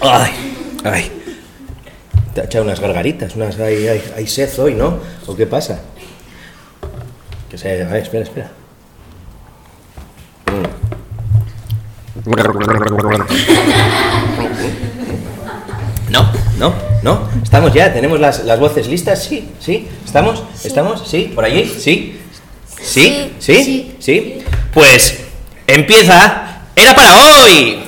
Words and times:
Ay, 0.00 0.32
ay. 0.84 1.12
Te 2.34 2.40
ha 2.40 2.44
echado 2.44 2.64
unas 2.64 2.80
gargaritas, 2.80 3.36
unas. 3.36 3.58
Hay, 3.60 3.86
hay, 3.86 4.02
hay 4.16 4.26
sed 4.26 4.50
hoy, 4.58 4.74
¿no? 4.74 4.98
¿O 5.26 5.36
qué 5.36 5.46
pasa? 5.46 5.80
Que 7.50 7.58
se. 7.58 7.82
A 7.82 7.88
ver, 7.88 8.02
espera, 8.02 8.24
espera. 8.24 8.50
No, 16.08 16.30
no, 16.58 16.74
no. 17.02 17.28
Estamos 17.42 17.72
ya, 17.74 17.92
tenemos 17.92 18.20
las, 18.20 18.44
las 18.44 18.58
voces 18.58 18.88
listas, 18.88 19.22
sí, 19.22 19.50
sí. 19.60 19.88
¿Estamos? 20.04 20.42
¿Estamos? 20.64 21.06
¿Sí? 21.06 21.32
¿Por 21.34 21.44
allí? 21.44 21.66
¿Sí? 21.66 22.20
¿Sí? 22.80 23.34
¿Sí? 23.38 23.54
¿Sí? 23.54 23.96
¿Sí? 23.98 24.44
Pues 24.72 25.20
empieza. 25.66 26.48
¡Era 26.74 26.94
para 26.94 27.16
hoy! 27.16 27.81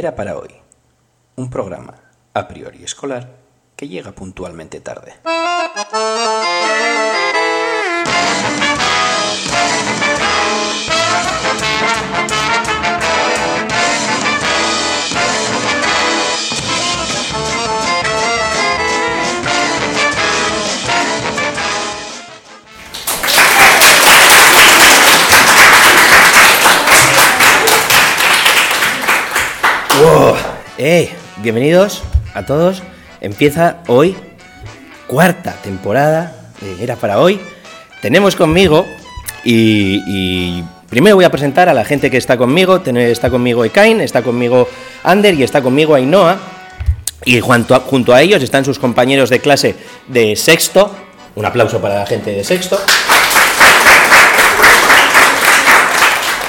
Era 0.00 0.16
para 0.16 0.38
hoy. 0.38 0.48
Un 1.36 1.50
programa 1.50 1.92
a 2.32 2.48
priori 2.48 2.82
escolar 2.82 3.36
que 3.76 3.86
llega 3.86 4.12
puntualmente 4.12 4.80
tarde. 4.80 5.12
¡Wow! 30.00 30.34
¡Eh! 30.78 31.10
Bienvenidos 31.42 32.02
a 32.32 32.46
todos. 32.46 32.82
Empieza 33.20 33.82
hoy, 33.86 34.16
cuarta 35.06 35.52
temporada, 35.62 36.34
Era 36.80 36.96
para 36.96 37.18
hoy. 37.18 37.38
Tenemos 38.00 38.34
conmigo, 38.34 38.86
y, 39.44 40.02
y 40.06 40.64
primero 40.88 41.16
voy 41.16 41.26
a 41.26 41.30
presentar 41.30 41.68
a 41.68 41.74
la 41.74 41.84
gente 41.84 42.10
que 42.10 42.16
está 42.16 42.38
conmigo. 42.38 42.80
Está 42.82 43.28
conmigo 43.28 43.62
Ekain, 43.62 44.00
está 44.00 44.22
conmigo 44.22 44.66
Ander 45.04 45.34
y 45.34 45.42
está 45.42 45.60
conmigo 45.60 45.94
Ainhoa. 45.94 46.38
Y 47.26 47.40
junto 47.40 47.74
a, 47.74 47.80
junto 47.80 48.14
a 48.14 48.22
ellos 48.22 48.42
están 48.42 48.64
sus 48.64 48.78
compañeros 48.78 49.28
de 49.28 49.40
clase 49.40 49.76
de 50.08 50.34
sexto. 50.34 50.96
Un 51.34 51.44
aplauso 51.44 51.78
para 51.78 51.96
la 51.96 52.06
gente 52.06 52.30
de 52.30 52.42
sexto. 52.42 52.80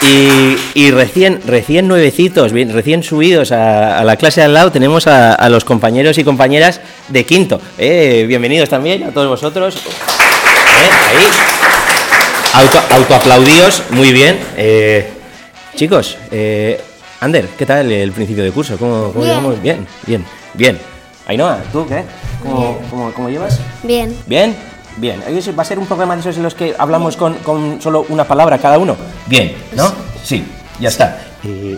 Y, 0.02 0.57
y 0.73 0.91
recién, 0.91 1.41
recién 1.45 1.88
nuevecitos, 1.88 2.52
bien- 2.52 2.73
recién 2.73 3.03
subidos 3.03 3.52
a, 3.52 3.99
a 3.99 4.03
la 4.03 4.16
clase 4.17 4.41
al 4.41 4.53
lado, 4.53 4.71
tenemos 4.71 5.05
a, 5.08 5.33
a 5.35 5.49
los 5.49 5.63
compañeros 5.63 6.17
y 6.17 6.23
compañeras 6.23 6.81
de 7.09 7.25
quinto. 7.25 7.61
Eh, 7.77 8.25
bienvenidos 8.27 8.67
también 8.69 9.03
a 9.03 9.11
todos 9.11 9.27
vosotros. 9.27 9.75
Eh, 9.75 10.89
ahí. 11.09 11.25
Auto, 12.53 12.81
autoaplaudíos, 12.95 13.83
muy 13.91 14.11
bien. 14.11 14.39
Eh, 14.58 15.08
chicos, 15.75 16.17
eh, 16.31 16.81
Ander, 17.19 17.45
¿qué 17.58 17.65
tal 17.67 17.91
el 17.91 18.11
principio 18.11 18.43
de 18.43 18.52
curso? 18.52 18.77
¿Cómo, 18.77 19.11
cómo 19.13 19.23
Bien. 19.23 19.27
llevamos? 19.27 19.61
Bien, 19.61 19.88
bien, 20.08 20.25
bien. 20.55 20.80
Ainhoa, 21.27 21.59
¿tú 21.71 21.86
qué? 21.88 22.03
¿Cómo, 22.41 22.80
cómo, 22.89 23.13
cómo 23.13 23.30
llevas? 23.30 23.59
Bien. 23.83 24.17
¿Bien? 24.25 24.55
Bien. 24.97 25.22
Va 25.58 25.61
a 25.61 25.66
ser 25.66 25.80
un 25.80 25.86
programa 25.86 26.16
de 26.16 26.22
esos 26.22 26.38
en 26.38 26.44
los 26.44 26.53
que 26.53 26.75
hablamos 26.78 27.16
con, 27.16 27.36
con 27.36 27.81
solo 27.81 28.06
una 28.09 28.26
palabra 28.26 28.58
cada 28.58 28.77
uno. 28.77 28.95
Bien, 29.27 29.54
¿no? 29.76 29.92
Sí, 30.23 30.43
ya 30.80 30.89
está. 30.89 31.21
Eh, 31.43 31.77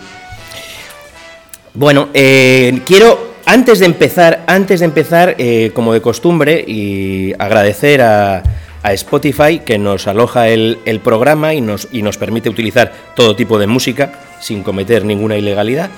bueno, 1.72 2.08
eh, 2.12 2.80
quiero, 2.84 3.34
antes 3.46 3.78
de 3.78 3.86
empezar, 3.86 4.44
antes 4.46 4.80
de 4.80 4.86
empezar, 4.86 5.36
eh, 5.38 5.70
como 5.74 5.92
de 5.92 6.02
costumbre, 6.02 6.64
y 6.66 7.32
agradecer 7.38 8.02
a, 8.02 8.42
a 8.82 8.92
Spotify 8.92 9.60
que 9.60 9.78
nos 9.78 10.06
aloja 10.06 10.48
el, 10.48 10.78
el 10.84 11.00
programa 11.00 11.54
y 11.54 11.60
nos, 11.60 11.88
y 11.92 12.02
nos 12.02 12.18
permite 12.18 12.50
utilizar 12.50 12.92
todo 13.16 13.36
tipo 13.36 13.58
de 13.58 13.66
música 13.66 14.12
sin 14.40 14.62
cometer 14.62 15.04
ninguna 15.04 15.36
ilegalidad. 15.36 15.90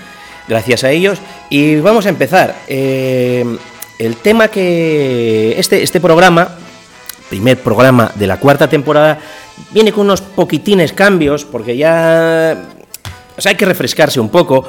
Gracias 0.49 0.85
a 0.85 0.91
ellos. 0.91 1.19
Y 1.51 1.77
vamos 1.77 2.07
a 2.07 2.11
empezar. 2.11 2.55
El 3.99 4.17
tema 4.23 4.49
que. 4.49 5.59
Este, 5.59 5.83
este 5.83 6.01
programa, 6.01 6.57
primer 7.29 7.59
programa 7.59 8.11
de 8.15 8.27
la 8.27 8.39
cuarta 8.39 8.69
temporada, 8.69 9.19
viene 9.73 9.93
con 9.93 10.07
unos 10.07 10.21
poquitines 10.21 10.93
cambios, 10.93 11.45
porque 11.45 11.77
ya. 11.77 12.57
O 13.37 13.41
sea, 13.41 13.51
hay 13.51 13.57
que 13.57 13.67
refrescarse 13.67 14.21
un 14.21 14.29
poco. 14.29 14.65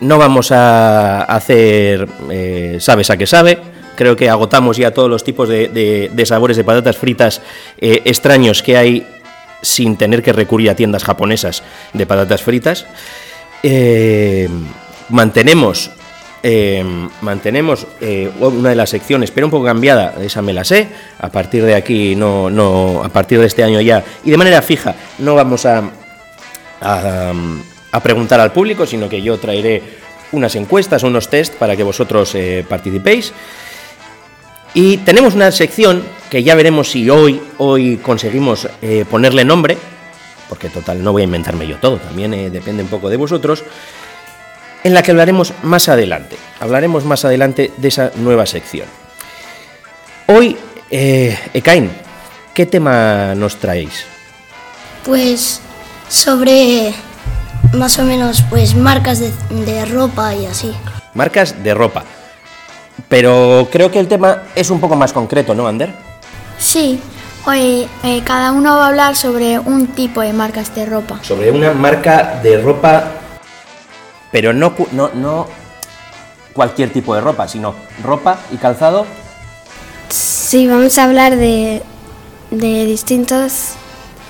No 0.00 0.18
vamos 0.18 0.52
a 0.52 1.24
hacer. 1.24 2.08
eh, 2.30 2.78
sabes 2.80 3.10
a 3.10 3.16
qué 3.16 3.26
sabe. 3.26 3.58
Creo 3.96 4.14
que 4.14 4.28
agotamos 4.28 4.76
ya 4.76 4.92
todos 4.92 5.10
los 5.10 5.24
tipos 5.24 5.48
de 5.48 6.22
sabores 6.24 6.56
de 6.56 6.62
patatas 6.62 6.96
fritas 6.96 7.42
eh, 7.80 8.02
extraños 8.04 8.62
que 8.62 8.76
hay 8.76 9.06
sin 9.62 9.96
tener 9.96 10.22
que 10.22 10.32
recurrir 10.32 10.70
a 10.70 10.76
tiendas 10.76 11.04
japonesas 11.04 11.62
de 11.92 12.06
patatas 12.06 12.42
fritas. 12.42 12.86
Eh, 13.62 14.48
mantenemos 15.08 15.90
eh, 16.42 16.84
mantenemos 17.20 17.86
eh, 18.00 18.30
una 18.38 18.70
de 18.70 18.76
las 18.76 18.90
secciones, 18.90 19.30
pero 19.30 19.46
un 19.46 19.50
poco 19.50 19.64
cambiada, 19.64 20.14
esa 20.22 20.42
me 20.42 20.52
la 20.52 20.64
sé. 20.64 20.88
A 21.18 21.28
partir 21.28 21.64
de 21.64 21.74
aquí, 21.74 22.14
no, 22.14 22.50
no, 22.50 23.02
a 23.02 23.08
partir 23.08 23.40
de 23.40 23.46
este 23.46 23.64
año 23.64 23.80
ya, 23.80 24.04
y 24.24 24.30
de 24.30 24.36
manera 24.36 24.62
fija, 24.62 24.94
no 25.18 25.34
vamos 25.34 25.66
a, 25.66 25.82
a, 26.80 28.00
preguntar 28.02 28.40
al 28.40 28.52
público, 28.52 28.86
sino 28.86 29.08
que 29.08 29.20
yo 29.20 29.38
traeré 29.38 29.82
unas 30.30 30.54
encuestas, 30.54 31.02
unos 31.02 31.28
test 31.28 31.54
para 31.54 31.76
que 31.76 31.82
vosotros 31.82 32.34
eh, 32.34 32.64
participéis. 32.68 33.32
Y 34.74 34.98
tenemos 34.98 35.34
una 35.34 35.50
sección 35.50 36.04
que 36.30 36.42
ya 36.42 36.54
veremos 36.54 36.90
si 36.90 37.08
hoy, 37.10 37.40
hoy 37.56 37.96
conseguimos 37.96 38.68
eh, 38.82 39.04
ponerle 39.10 39.44
nombre, 39.44 39.76
porque 40.48 40.68
total 40.68 41.02
no 41.02 41.12
voy 41.12 41.22
a 41.22 41.24
inventarme 41.24 41.66
yo 41.66 41.76
todo, 41.76 41.96
también 41.96 42.30
depende 42.52 42.82
un 42.82 42.88
poco 42.88 43.08
de 43.08 43.16
vosotros, 43.16 43.64
en 44.88 44.94
la 44.94 45.02
que 45.02 45.10
hablaremos 45.10 45.52
más 45.62 45.88
adelante. 45.90 46.36
Hablaremos 46.60 47.04
más 47.04 47.24
adelante 47.24 47.70
de 47.76 47.88
esa 47.88 48.10
nueva 48.16 48.46
sección. 48.46 48.88
Hoy, 50.26 50.56
eh, 50.90 51.38
Ekain, 51.52 51.90
¿qué 52.54 52.64
tema 52.64 53.34
nos 53.34 53.56
traéis? 53.56 54.06
Pues 55.04 55.60
sobre 56.08 56.94
más 57.74 57.98
o 57.98 58.04
menos 58.04 58.42
pues 58.48 58.74
marcas 58.74 59.20
de, 59.20 59.30
de 59.50 59.84
ropa 59.84 60.34
y 60.34 60.46
así. 60.46 60.74
Marcas 61.12 61.62
de 61.62 61.74
ropa. 61.74 62.04
Pero 63.08 63.68
creo 63.70 63.90
que 63.90 64.00
el 64.00 64.08
tema 64.08 64.44
es 64.54 64.70
un 64.70 64.80
poco 64.80 64.96
más 64.96 65.12
concreto, 65.12 65.54
¿no, 65.54 65.68
Ander? 65.68 65.92
Sí, 66.58 66.98
hoy 67.44 67.86
eh, 68.04 68.22
cada 68.24 68.52
uno 68.52 68.76
va 68.76 68.86
a 68.86 68.88
hablar 68.88 69.16
sobre 69.16 69.58
un 69.58 69.88
tipo 69.88 70.22
de 70.22 70.32
marcas 70.32 70.74
de 70.74 70.86
ropa. 70.86 71.18
Sobre 71.22 71.50
una 71.50 71.72
marca 71.72 72.40
de 72.42 72.60
ropa, 72.60 73.04
pero 74.32 74.52
no, 74.52 74.74
no, 74.92 75.10
no 75.14 75.46
cualquier 76.52 76.90
tipo 76.92 77.14
de 77.14 77.20
ropa, 77.20 77.46
sino 77.48 77.74
ropa 78.02 78.38
y 78.52 78.56
calzado 78.56 79.06
Sí, 80.08 80.66
vamos 80.66 80.96
a 80.98 81.04
hablar 81.04 81.36
de, 81.36 81.82
de 82.50 82.84
distintos 82.86 83.72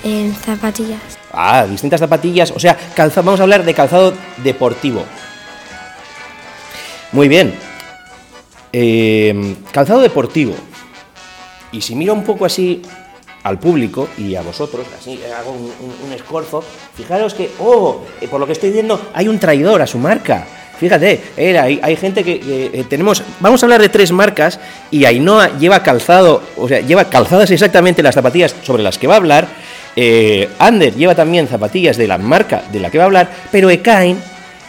eh, 0.03 0.33
zapatillas. 0.45 0.99
Ah, 1.31 1.65
distintas 1.65 2.01
zapatillas, 2.01 2.51
o 2.51 2.59
sea, 2.59 2.77
calza- 2.95 3.21
vamos 3.21 3.39
a 3.39 3.43
hablar 3.43 3.63
de 3.63 3.73
calzado 3.73 4.13
deportivo. 4.43 5.05
Muy 7.13 7.27
bien. 7.29 7.55
Eh, 8.73 9.55
calzado 9.71 10.01
deportivo. 10.01 10.53
Y 11.71 11.81
si 11.81 11.95
miro 11.95 12.13
un 12.13 12.23
poco 12.23 12.45
así 12.45 12.81
al 13.43 13.57
público 13.59 14.09
y 14.17 14.35
a 14.35 14.41
vosotros, 14.41 14.85
así 14.99 15.19
hago 15.37 15.51
un, 15.51 15.71
un- 16.05 16.13
esfuerzo, 16.13 16.63
fijaros 16.95 17.33
que, 17.33 17.49
oh, 17.59 18.03
eh, 18.19 18.27
por 18.27 18.39
lo 18.39 18.45
que 18.45 18.51
estoy 18.53 18.71
viendo, 18.71 18.99
hay 19.13 19.27
un 19.27 19.39
traidor 19.39 19.81
a 19.81 19.87
su 19.87 19.97
marca. 19.97 20.45
Fíjate, 20.79 21.21
era, 21.35 21.63
hay, 21.63 21.95
gente 21.97 22.23
que, 22.23 22.69
eh, 22.73 22.85
tenemos. 22.89 23.21
Vamos 23.41 23.61
a 23.61 23.65
hablar 23.65 23.81
de 23.81 23.89
tres 23.89 24.11
marcas 24.13 24.59
y 24.91 25.03
Ainhoa 25.05 25.57
lleva 25.59 25.83
calzado, 25.83 26.41
o 26.55 26.67
sea, 26.69 26.79
lleva 26.79 27.05
calzadas 27.09 27.51
exactamente 27.51 28.01
las 28.01 28.15
zapatillas 28.15 28.55
sobre 28.63 28.81
las 28.83 28.97
que 28.97 29.07
va 29.07 29.15
a 29.15 29.17
hablar. 29.17 29.47
eh, 29.95 30.47
lleva 30.95 31.15
también 31.15 31.47
zapatillas 31.49 31.97
de 31.97 32.07
la 32.07 32.17
marca 32.17 32.63
de 32.71 32.79
la 32.79 32.89
que 32.89 32.97
va 32.97 33.03
a 33.05 33.07
hablar, 33.07 33.29
pero 33.51 33.69
Ekain 33.69 34.17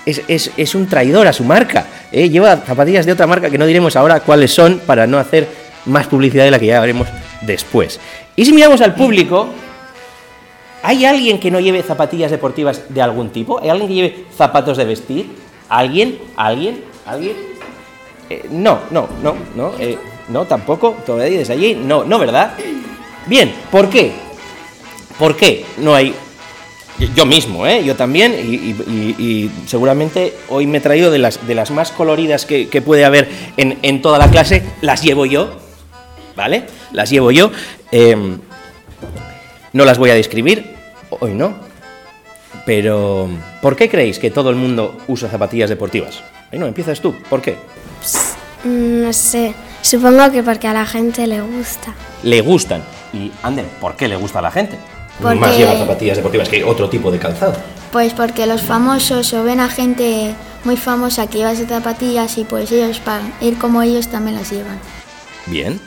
es, 0.05 0.23
es- 0.27 0.51
es 0.57 0.75
un 0.75 0.89
traidor 0.89 1.27
a 1.29 1.33
su 1.33 1.45
marca. 1.45 1.87
eh, 2.11 2.29
Lleva 2.29 2.57
zapatillas 2.57 3.07
de 3.07 3.13
otra 3.13 3.27
marca 3.29 3.49
que 3.51 3.59
no 3.59 3.67
diremos 3.67 3.95
ahora 3.95 4.19
cuáles 4.21 4.53
son 4.53 4.81
para 4.85 5.07
no 5.07 5.19
hacer 5.19 5.47
más 5.87 6.07
publicidad 6.09 6.45
de 6.45 6.51
la 6.51 6.59
que 6.59 6.67
ya 6.67 6.81
veremos 6.81 7.07
después. 7.43 8.01
Y 8.41 8.47
si 8.47 8.55
miramos 8.55 8.81
al 8.81 8.95
público, 8.95 9.49
¿hay 10.83 11.05
alguien 11.05 11.39
que 11.39 11.51
no 11.51 11.61
lleve 11.61 11.83
zapatillas 11.83 12.31
deportivas 12.31 12.85
de 12.89 13.03
algún 13.03 13.29
tipo? 13.29 13.61
¿Hay 13.61 13.69
alguien 13.69 13.89
que 13.89 13.95
lleve 13.95 14.25
zapatos 14.35 14.79
de 14.79 14.87
vestir? 14.87 15.27
¿Alguien? 15.69 16.19
¿Alguien? 16.37 16.83
¿Alguien? 17.05 17.37
Eh, 18.31 18.47
no, 18.51 18.79
no, 18.93 19.11
no, 19.23 19.35
no. 19.55 19.73
eh, 19.79 19.99
No, 20.31 20.47
tampoco. 20.47 20.97
¿Todavía 21.05 21.37
desde 21.37 21.53
allí? 21.53 21.75
No, 21.75 22.03
no, 22.05 22.19
¿verdad? 22.19 22.55
Bien, 23.27 23.53
¿por 23.71 23.91
qué? 23.91 24.13
¿Por 25.19 25.37
qué 25.37 25.67
no 25.77 25.95
hay 25.95 26.15
yo 27.15 27.27
mismo, 27.27 27.67
¿eh? 27.67 27.85
yo 27.85 27.95
también, 27.95 28.35
y, 28.35 29.51
seguramente 29.67 30.35
hoy 30.49 30.67
me 30.67 30.79
he 30.79 30.81
traído 30.81 31.11
de 31.11 31.19
las, 31.19 31.47
de 31.47 31.55
las 31.55 31.71
más 31.71 31.93
coloridas 31.93 32.47
que, 32.47 32.83
puede 32.85 33.05
haber 33.05 33.29
en, 33.59 34.03
toda 34.03 34.19
la 34.19 34.31
clase, 34.31 34.63
las 34.81 35.03
llevo 35.03 35.27
yo, 35.27 35.60
¿vale? 36.41 36.65
Las 36.93 37.11
llevo 37.11 37.31
yo. 37.31 37.51
Em, 37.93 38.39
no 39.73 39.85
las 39.85 39.99
voy 39.99 40.11
a 40.11 40.15
describir, 40.15 40.75
hoy 41.11 41.35
no, 41.35 41.55
pero 42.67 43.29
¿por 43.63 43.77
qué 43.77 43.89
creéis 43.89 44.19
que 44.19 44.31
todo 44.31 44.51
el 44.51 44.57
mundo 44.57 44.97
usa 45.07 45.29
zapatillas 45.29 45.71
deportivas? 45.71 46.23
Ahí 46.51 46.59
no, 46.59 46.67
empiezas 46.67 47.01
tú, 47.01 47.15
¿por 47.29 47.41
qué? 47.43 47.57
Mm, 48.65 49.03
no 49.05 49.13
sé, 49.13 49.55
supongo 49.83 50.33
que 50.33 50.43
porque 50.43 50.67
a 50.67 50.73
la 50.73 50.87
gente 50.87 51.27
le 51.27 51.41
gusta. 51.41 51.95
Le 52.23 52.41
gustan. 52.41 52.83
Y 53.13 53.31
Ander, 53.43 53.67
¿por 53.81 53.97
qué 53.97 54.09
le 54.09 54.17
gusta 54.17 54.39
a 54.39 54.43
la 54.43 54.51
gente? 54.51 54.79
Más 55.21 55.57
lleva 55.57 55.77
zapatillas 55.77 56.17
deportivas 56.17 56.49
que 56.49 56.65
otro 56.65 56.89
tipo 56.89 57.11
de 57.11 57.19
calzado. 57.19 57.53
Pues 57.93 58.15
porque 58.15 58.47
los 58.47 58.63
famosos 58.63 59.33
o 59.35 59.45
ven 59.45 59.61
a 59.61 59.69
gente 59.69 60.35
muy 60.65 60.77
famosa 60.77 61.27
que 61.27 61.39
lleva 61.39 61.53
esas 61.53 61.69
zapatillas 61.69 62.39
y 62.39 62.45
pues 62.45 62.73
ellos 62.73 62.99
para 63.01 63.23
ir 63.41 63.59
como 63.59 63.83
ellos 63.83 64.09
también 64.09 64.37
las 64.37 64.51
llevan. 64.51 64.79
Bien, 65.47 65.81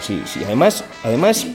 sí, 0.00 0.22
sí. 0.26 0.40
Además, 0.44 0.84
además 1.04 1.46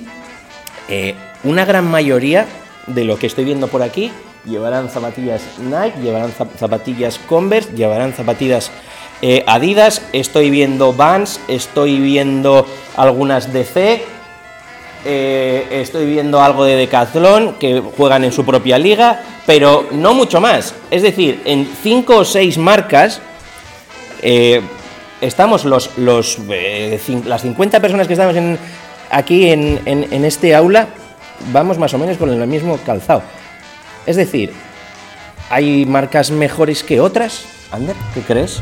eh, 0.88 1.16
una 1.44 1.66
gran 1.66 1.90
mayoría 1.90 2.46
de 2.88 3.04
lo 3.04 3.18
que 3.18 3.28
estoy 3.28 3.46
viendo 3.46 3.68
por 3.68 3.82
aquí 3.82 4.12
llevarán 4.46 4.90
zapatillas 4.90 5.42
Nike, 5.60 6.00
llevarán 6.02 6.32
zapatillas 6.32 7.20
Converse, 7.28 7.72
llevarán 7.76 8.14
zapatillas 8.14 8.72
eh, 9.22 9.44
Adidas, 9.48 10.04
estoy 10.14 10.50
viendo 10.50 10.94
Vans, 10.94 11.40
estoy 11.48 12.00
viendo 12.00 12.66
algunas 12.96 13.52
DC, 13.52 14.04
eh, 15.06 15.68
estoy 15.72 16.06
viendo 16.06 16.42
algo 16.42 16.66
de 16.66 16.76
Decathlon 16.76 17.54
que 17.54 17.82
juegan 17.98 18.24
en 18.24 18.32
su 18.32 18.46
propia 18.46 18.78
liga, 18.78 19.24
pero 19.46 19.88
no 19.92 20.14
mucho 20.14 20.42
más. 20.42 20.76
Es 20.92 21.02
decir, 21.02 21.42
en 21.46 21.68
cinco 21.82 22.18
o 22.18 22.26
seis 22.26 22.58
marcas 22.58 23.22
estamos 25.26 25.66
los, 25.66 25.98
los 25.98 26.38
eh, 26.50 27.00
las 27.26 27.42
50 27.42 27.80
personas 27.80 28.08
que 28.08 28.14
estamos 28.14 28.36
en, 28.36 28.58
aquí 29.12 29.50
en, 29.50 29.82
en, 29.86 30.26
este 30.26 30.56
aula, 30.56 30.88
vamos 31.52 31.78
más 31.78 31.94
o 31.94 31.98
menos 31.98 32.18
con 32.18 32.30
el 32.30 32.48
mismo 32.48 32.78
calzado. 32.86 33.24
Es 34.06 34.16
decir, 34.16 34.54
¿hay 35.50 35.86
marcas 35.86 36.32
mejores 36.32 36.84
que 36.84 37.00
otras? 37.00 37.46
Ander, 37.72 37.96
¿qué 38.14 38.22
crees? 38.22 38.62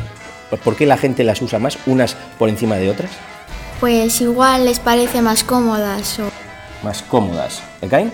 ¿Por 0.62 0.76
qué 0.76 0.86
la 0.86 0.96
gente 0.96 1.24
las 1.24 1.42
usa 1.42 1.58
más, 1.58 1.78
unas 1.86 2.16
por 2.38 2.48
encima 2.48 2.76
de 2.76 2.90
otras? 2.90 3.10
Pues 3.80 4.20
igual 4.20 4.64
les 4.64 4.78
parece 4.80 5.20
más 5.20 5.44
cómodas 5.44 6.18
o... 6.20 6.30
Más 6.82 7.02
cómodas. 7.02 7.62
¿eh, 7.82 8.10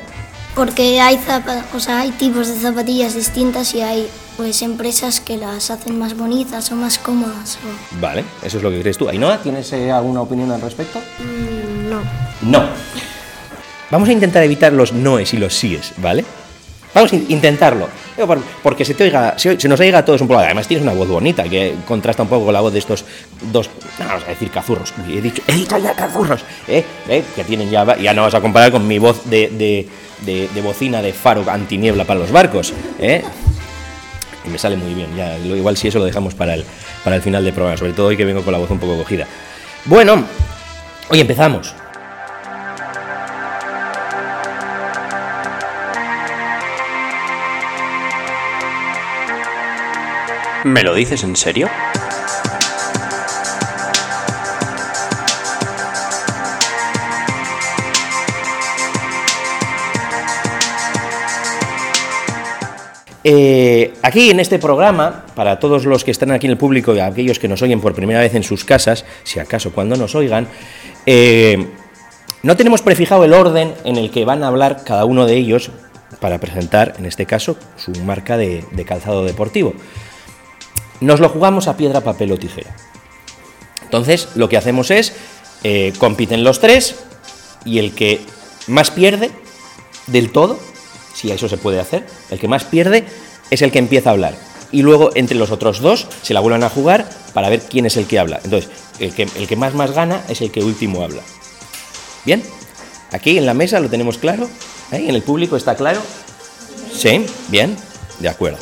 Porque 0.54 1.00
hay, 1.00 1.20
o 1.74 1.90
hay 1.90 2.10
tipos 2.12 2.48
de 2.48 2.54
zapatillas 2.54 3.14
distintas 3.14 3.74
y 3.74 3.82
hay 3.82 4.08
pues 4.40 4.62
empresas 4.62 5.20
que 5.20 5.36
las 5.36 5.70
hacen 5.70 5.98
más 5.98 6.16
bonitas 6.16 6.72
o 6.72 6.74
más 6.74 6.98
cómodas. 6.98 7.58
Vale, 8.00 8.24
eso 8.42 8.56
es 8.56 8.62
lo 8.62 8.70
que 8.70 8.80
crees 8.80 8.96
tú. 8.96 9.06
Ainhoa, 9.06 9.36
¿tienes 9.42 9.70
eh, 9.74 9.90
alguna 9.90 10.22
opinión 10.22 10.50
al 10.50 10.62
respecto? 10.62 10.98
Mm, 10.98 11.90
no. 11.90 12.00
No. 12.40 12.66
Vamos 13.90 14.08
a 14.08 14.12
intentar 14.12 14.42
evitar 14.42 14.72
los 14.72 14.94
noes 14.94 15.34
y 15.34 15.36
los 15.36 15.54
síes, 15.54 15.92
¿vale? 15.98 16.24
Vamos 16.94 17.12
a 17.12 17.16
intentarlo. 17.16 17.86
Porque 18.62 18.86
se 18.86 18.94
te 18.94 19.04
oiga, 19.04 19.38
se, 19.38 19.68
nos 19.68 19.78
oiga 19.78 19.98
a 19.98 20.04
todos 20.06 20.22
un 20.22 20.28
poco. 20.28 20.40
Además, 20.40 20.66
tienes 20.66 20.84
una 20.84 20.94
voz 20.94 21.08
bonita 21.08 21.44
que 21.44 21.74
contrasta 21.86 22.22
un 22.22 22.30
poco 22.30 22.46
con 22.46 22.54
la 22.54 22.62
voz 22.62 22.72
de 22.72 22.78
estos 22.78 23.04
dos, 23.52 23.68
no, 23.98 24.06
vamos 24.06 24.24
a 24.24 24.28
decir 24.28 24.50
cazurros. 24.50 24.94
He 25.06 25.20
dicho, 25.20 25.42
he 25.48 25.52
dicho 25.52 25.76
ya 25.76 25.92
cazurros, 25.92 26.40
¿eh? 26.66 26.82
¿Eh? 27.10 27.22
Que 27.36 27.44
tienen 27.44 27.68
ya, 27.68 27.94
ya 27.98 28.14
no 28.14 28.22
vas 28.22 28.32
a 28.32 28.40
comparar 28.40 28.72
con 28.72 28.86
mi 28.86 28.98
voz 28.98 29.28
de, 29.28 29.50
de, 30.24 30.48
de, 30.48 30.62
bocina 30.62 31.02
de 31.02 31.12
faro 31.12 31.44
antiniebla 31.46 32.06
para 32.06 32.20
los 32.20 32.32
barcos, 32.32 32.72
¿eh? 32.98 33.22
Me 34.50 34.58
sale 34.58 34.76
muy 34.76 34.94
bien. 34.94 35.14
Ya, 35.16 35.38
igual 35.38 35.76
si 35.76 35.88
eso 35.88 35.98
lo 35.98 36.04
dejamos 36.04 36.34
para 36.34 36.54
el, 36.54 36.64
para 37.04 37.16
el 37.16 37.22
final 37.22 37.44
del 37.44 37.54
programa, 37.54 37.76
sobre 37.76 37.92
todo 37.92 38.08
hoy 38.08 38.16
que 38.16 38.24
vengo 38.24 38.42
con 38.42 38.52
la 38.52 38.58
voz 38.58 38.70
un 38.70 38.78
poco 38.78 38.96
cogida. 38.98 39.26
Bueno, 39.84 40.24
hoy 41.08 41.20
empezamos. 41.20 41.74
¿Me 50.64 50.82
lo 50.82 50.94
dices 50.94 51.24
en 51.24 51.36
serio? 51.36 51.70
Eh, 63.22 63.92
aquí 64.02 64.30
en 64.30 64.40
este 64.40 64.58
programa, 64.58 65.26
para 65.34 65.58
todos 65.58 65.84
los 65.84 66.04
que 66.04 66.10
están 66.10 66.30
aquí 66.30 66.46
en 66.46 66.52
el 66.52 66.58
público 66.58 66.94
y 66.94 67.00
aquellos 67.00 67.38
que 67.38 67.48
nos 67.48 67.60
oyen 67.62 67.80
por 67.80 67.94
primera 67.94 68.20
vez 68.20 68.34
en 68.34 68.42
sus 68.42 68.64
casas, 68.64 69.04
si 69.24 69.38
acaso 69.38 69.72
cuando 69.72 69.96
nos 69.96 70.14
oigan, 70.14 70.48
eh, 71.06 71.66
no 72.42 72.56
tenemos 72.56 72.82
prefijado 72.82 73.24
el 73.24 73.34
orden 73.34 73.74
en 73.84 73.96
el 73.96 74.10
que 74.10 74.24
van 74.24 74.42
a 74.42 74.48
hablar 74.48 74.82
cada 74.84 75.04
uno 75.04 75.26
de 75.26 75.36
ellos 75.36 75.70
para 76.20 76.38
presentar, 76.38 76.94
en 76.98 77.06
este 77.06 77.26
caso, 77.26 77.56
su 77.76 77.92
marca 78.02 78.36
de 78.36 78.84
calzado 78.86 79.24
deportivo. 79.24 79.74
Nos 81.00 81.20
lo 81.20 81.28
jugamos 81.28 81.68
a 81.68 81.76
piedra, 81.76 82.00
papel 82.02 82.32
o 82.32 82.38
tijera. 82.38 82.74
Entonces, 83.90 84.28
lo 84.36 84.48
que 84.48 84.56
hacemos 84.56 84.92
es, 84.92 85.14
eh, 85.64 85.92
compiten 85.98 86.44
los 86.44 86.60
tres 86.60 86.94
y 87.64 87.80
el 87.80 87.92
que 87.92 88.20
más 88.68 88.92
pierde 88.92 89.30
del 90.06 90.30
todo, 90.30 90.60
si 91.20 91.30
eso 91.30 91.48
se 91.48 91.58
puede 91.58 91.80
hacer, 91.80 92.06
el 92.30 92.38
que 92.38 92.48
más 92.48 92.64
pierde 92.64 93.04
es 93.50 93.60
el 93.62 93.70
que 93.70 93.78
empieza 93.78 94.10
a 94.10 94.12
hablar. 94.12 94.34
Y 94.72 94.82
luego 94.82 95.10
entre 95.14 95.36
los 95.36 95.50
otros 95.50 95.80
dos 95.80 96.06
se 96.22 96.32
la 96.32 96.40
vuelven 96.40 96.62
a 96.62 96.70
jugar 96.70 97.08
para 97.34 97.48
ver 97.48 97.60
quién 97.60 97.84
es 97.86 97.96
el 97.96 98.06
que 98.06 98.18
habla. 98.18 98.40
Entonces, 98.42 98.70
el 98.98 99.12
que, 99.12 99.28
el 99.36 99.46
que 99.46 99.56
más 99.56 99.74
más 99.74 99.90
gana 99.90 100.24
es 100.28 100.40
el 100.40 100.50
que 100.50 100.62
último 100.62 101.02
habla. 101.02 101.22
¿Bien? 102.24 102.42
Aquí 103.10 103.36
en 103.36 103.46
la 103.46 103.54
mesa 103.54 103.80
lo 103.80 103.90
tenemos 103.90 104.18
claro. 104.18 104.48
¿Ahí 104.90 105.08
en 105.08 105.14
el 105.14 105.22
público 105.22 105.56
está 105.56 105.74
claro? 105.74 106.00
Sí, 106.92 107.26
bien, 107.48 107.76
de 108.20 108.28
acuerdo. 108.28 108.58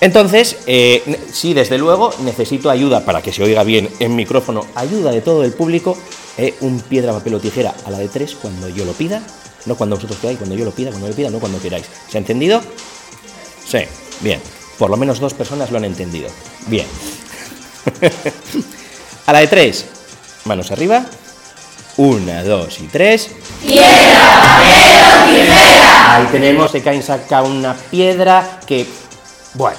Entonces, 0.00 0.58
eh, 0.66 1.02
sí, 1.32 1.54
desde 1.54 1.78
luego, 1.78 2.12
necesito 2.24 2.68
ayuda 2.68 3.04
para 3.04 3.22
que 3.22 3.32
se 3.32 3.42
oiga 3.42 3.62
bien 3.64 3.88
en 4.00 4.14
micrófono, 4.14 4.66
ayuda 4.74 5.12
de 5.12 5.22
todo 5.22 5.44
el 5.44 5.52
público, 5.52 5.96
eh, 6.36 6.54
un 6.60 6.80
piedra, 6.80 7.12
papel 7.12 7.34
o 7.34 7.40
tijera 7.40 7.74
a 7.86 7.90
la 7.90 7.98
de 7.98 8.08
tres 8.08 8.34
cuando 8.34 8.68
yo 8.68 8.84
lo 8.84 8.92
pida, 8.92 9.22
no 9.66 9.76
cuando 9.76 9.96
vosotros 9.96 10.18
queráis, 10.20 10.38
cuando 10.38 10.54
yo 10.56 10.64
lo 10.64 10.70
pida, 10.70 10.90
cuando 10.90 11.08
lo 11.08 11.14
pida, 11.14 11.30
no 11.30 11.40
cuando 11.40 11.60
queráis. 11.60 11.86
¿Se 12.08 12.18
ha 12.18 12.20
entendido? 12.20 12.60
Sí, 13.66 13.78
bien. 14.20 14.40
Por 14.78 14.90
lo 14.90 14.96
menos 14.96 15.20
dos 15.20 15.34
personas 15.34 15.70
lo 15.70 15.78
han 15.78 15.84
entendido. 15.84 16.28
Bien. 16.66 16.86
a 19.26 19.32
la 19.32 19.38
de 19.40 19.46
tres, 19.46 19.86
manos 20.44 20.70
arriba. 20.70 21.06
Una, 21.96 22.42
dos 22.42 22.80
y 22.80 22.88
tres. 22.88 23.30
¡Piedra, 23.62 24.30
papel 24.30 25.48
o! 25.50 26.10
Ahí 26.10 26.26
tenemos, 26.32 26.70
se 26.70 27.02
saca 27.02 27.42
una 27.42 27.74
piedra 27.74 28.60
que 28.66 28.86
bueno, 29.54 29.78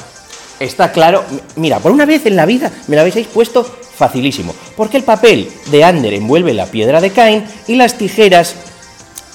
está 0.59 0.91
claro. 0.91 1.23
Mira, 1.57 1.79
por 1.79 1.91
una 1.91 2.05
vez 2.05 2.25
en 2.25 2.37
la 2.37 2.45
vida 2.45 2.71
me 2.87 2.95
lo 2.95 3.01
habéis 3.01 3.27
puesto 3.27 3.63
facilísimo. 3.63 4.55
Porque 4.75 4.97
el 4.97 5.03
papel 5.03 5.51
de 5.67 5.83
Ander 5.83 6.13
envuelve 6.13 6.53
la 6.53 6.65
piedra 6.65 7.01
de 7.01 7.11
Cain 7.11 7.45
y 7.67 7.75
las 7.75 7.97
tijeras 7.97 8.55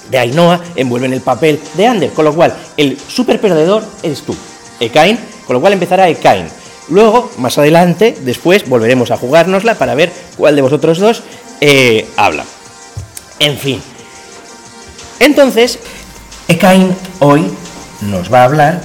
de 0.09 0.17
Ainhoa 0.17 0.61
envuelven 0.75 1.13
el 1.13 1.21
papel 1.21 1.59
de 1.75 1.87
Ander. 1.87 2.11
Con 2.11 2.25
lo 2.25 2.33
cual, 2.33 2.55
el 2.77 2.97
super 2.97 3.39
perdedor 3.39 3.83
eres 4.03 4.21
tú, 4.21 4.35
Ekain. 4.79 5.17
Con 5.45 5.55
lo 5.55 5.61
cual 5.61 5.73
empezará 5.73 6.09
Ekain. 6.09 6.47
Luego, 6.89 7.31
más 7.37 7.57
adelante, 7.57 8.17
después 8.21 8.67
volveremos 8.67 9.11
a 9.11 9.17
jugárnosla 9.17 9.75
para 9.75 9.95
ver 9.95 10.11
cuál 10.37 10.55
de 10.55 10.61
vosotros 10.61 10.99
dos 10.99 11.23
eh, 11.61 12.07
habla. 12.17 12.43
En 13.39 13.57
fin. 13.57 13.81
Entonces, 15.19 15.79
Ekain 16.47 16.95
hoy 17.19 17.45
nos 18.01 18.31
va 18.33 18.41
a 18.41 18.45
hablar 18.45 18.81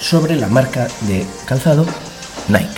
sobre 0.00 0.36
la 0.36 0.48
marca 0.48 0.88
de 1.02 1.24
calzado 1.46 1.86
Nike. 2.48 2.77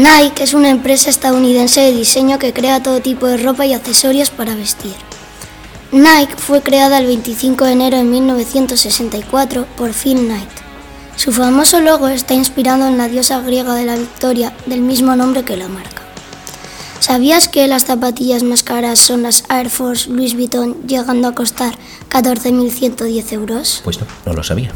Nike 0.00 0.44
es 0.44 0.54
una 0.54 0.70
empresa 0.70 1.10
estadounidense 1.10 1.82
de 1.82 1.92
diseño 1.92 2.38
que 2.38 2.54
crea 2.54 2.82
todo 2.82 3.00
tipo 3.00 3.26
de 3.26 3.36
ropa 3.36 3.66
y 3.66 3.74
accesorios 3.74 4.30
para 4.30 4.54
vestir. 4.54 4.94
Nike 5.92 6.36
fue 6.38 6.62
creada 6.62 7.00
el 7.00 7.06
25 7.06 7.66
de 7.66 7.72
enero 7.72 7.98
de 7.98 8.04
1964 8.04 9.66
por 9.76 9.92
Phil 9.92 10.20
Knight. 10.20 10.48
Su 11.16 11.32
famoso 11.32 11.82
logo 11.82 12.08
está 12.08 12.32
inspirado 12.32 12.86
en 12.88 12.96
la 12.96 13.08
diosa 13.08 13.42
griega 13.42 13.74
de 13.74 13.84
la 13.84 13.96
victoria 13.96 14.54
del 14.64 14.80
mismo 14.80 15.16
nombre 15.16 15.44
que 15.44 15.58
la 15.58 15.68
marca. 15.68 16.00
¿Sabías 17.00 17.48
que 17.48 17.68
las 17.68 17.84
zapatillas 17.84 18.42
más 18.42 18.62
caras 18.62 19.00
son 19.00 19.24
las 19.24 19.44
Air 19.50 19.68
Force 19.68 20.08
Louis 20.08 20.34
Vuitton 20.34 20.80
llegando 20.86 21.28
a 21.28 21.34
costar 21.34 21.74
14.110 22.08 23.32
euros? 23.34 23.82
Pues 23.84 24.00
no, 24.00 24.06
no 24.24 24.32
lo 24.32 24.42
sabía. 24.42 24.72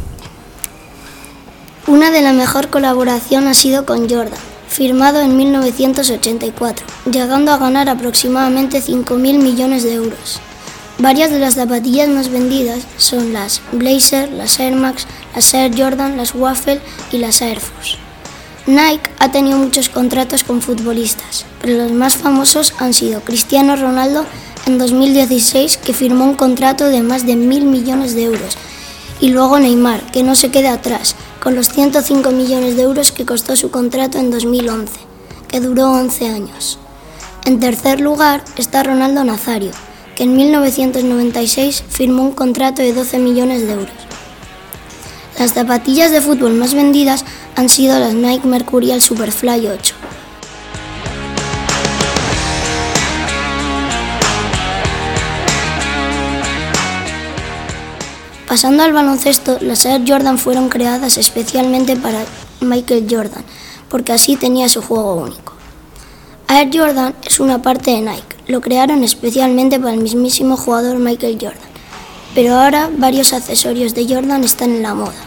Una 1.86 2.10
de 2.10 2.20
la 2.20 2.34
mejor 2.34 2.68
colaboración 2.68 3.48
ha 3.48 3.54
sido 3.54 3.86
con 3.86 4.08
Jordan, 4.08 4.40
firmado 4.74 5.20
en 5.20 5.36
1984, 5.36 6.84
llegando 7.08 7.52
a 7.52 7.58
ganar 7.58 7.88
aproximadamente 7.88 8.82
5.000 8.82 9.38
millones 9.38 9.84
de 9.84 9.94
euros. 9.94 10.40
Varias 10.98 11.30
de 11.30 11.38
las 11.38 11.54
zapatillas 11.54 12.08
más 12.08 12.28
vendidas 12.28 12.80
son 12.96 13.32
las 13.32 13.62
Blazer, 13.70 14.32
las 14.32 14.58
Air 14.58 14.74
Max, 14.74 15.06
las 15.32 15.54
Air 15.54 15.70
Jordan, 15.78 16.16
las 16.16 16.34
Waffle 16.34 16.80
y 17.12 17.18
las 17.18 17.40
Air 17.40 17.60
Force. 17.60 17.98
Nike 18.66 19.10
ha 19.20 19.30
tenido 19.30 19.58
muchos 19.58 19.88
contratos 19.88 20.42
con 20.42 20.60
futbolistas, 20.60 21.46
pero 21.60 21.76
los 21.76 21.92
más 21.92 22.16
famosos 22.16 22.74
han 22.78 22.94
sido 22.94 23.20
Cristiano 23.20 23.76
Ronaldo 23.76 24.26
en 24.66 24.78
2016, 24.78 25.76
que 25.76 25.94
firmó 25.94 26.24
un 26.24 26.34
contrato 26.34 26.86
de 26.86 27.02
más 27.02 27.24
de 27.24 27.36
mil 27.36 27.64
millones 27.64 28.16
de 28.16 28.24
euros, 28.24 28.56
y 29.20 29.28
luego 29.28 29.60
Neymar, 29.60 30.10
que 30.10 30.24
no 30.24 30.34
se 30.34 30.50
queda 30.50 30.72
atrás, 30.72 31.14
con 31.44 31.54
los 31.54 31.68
105 31.68 32.30
millones 32.30 32.74
de 32.74 32.82
euros 32.84 33.12
que 33.12 33.26
costó 33.26 33.54
su 33.54 33.70
contrato 33.70 34.16
en 34.18 34.30
2011, 34.30 34.92
que 35.46 35.60
duró 35.60 35.92
11 35.92 36.28
años. 36.28 36.78
En 37.44 37.60
tercer 37.60 38.00
lugar 38.00 38.42
está 38.56 38.82
Ronaldo 38.82 39.22
Nazario, 39.24 39.70
que 40.16 40.22
en 40.24 40.34
1996 40.34 41.84
firmó 41.86 42.22
un 42.22 42.32
contrato 42.32 42.80
de 42.80 42.94
12 42.94 43.18
millones 43.18 43.66
de 43.66 43.74
euros. 43.74 43.94
Las 45.38 45.52
zapatillas 45.52 46.10
de 46.12 46.22
fútbol 46.22 46.54
más 46.54 46.72
vendidas 46.72 47.26
han 47.56 47.68
sido 47.68 47.98
las 47.98 48.14
Nike 48.14 48.48
Mercurial 48.48 49.02
Superfly 49.02 49.66
8. 49.66 49.94
Pasando 58.54 58.84
al 58.84 58.92
baloncesto, 58.92 59.58
las 59.62 59.84
Air 59.84 60.02
Jordan 60.06 60.38
fueron 60.38 60.68
creadas 60.68 61.18
especialmente 61.18 61.96
para 61.96 62.24
Michael 62.60 63.04
Jordan, 63.10 63.42
porque 63.88 64.12
así 64.12 64.36
tenía 64.36 64.68
su 64.68 64.80
juego 64.80 65.16
único. 65.16 65.54
Air 66.48 66.70
Jordan 66.72 67.16
es 67.24 67.40
una 67.40 67.60
parte 67.62 67.90
de 67.90 68.02
Nike, 68.02 68.36
lo 68.46 68.60
crearon 68.60 69.02
especialmente 69.02 69.80
para 69.80 69.94
el 69.94 69.98
mismísimo 69.98 70.56
jugador 70.56 70.98
Michael 70.98 71.36
Jordan, 71.40 71.68
pero 72.36 72.54
ahora 72.54 72.90
varios 72.96 73.32
accesorios 73.32 73.92
de 73.92 74.06
Jordan 74.06 74.44
están 74.44 74.70
en 74.70 74.84
la 74.84 74.94
moda. 74.94 75.24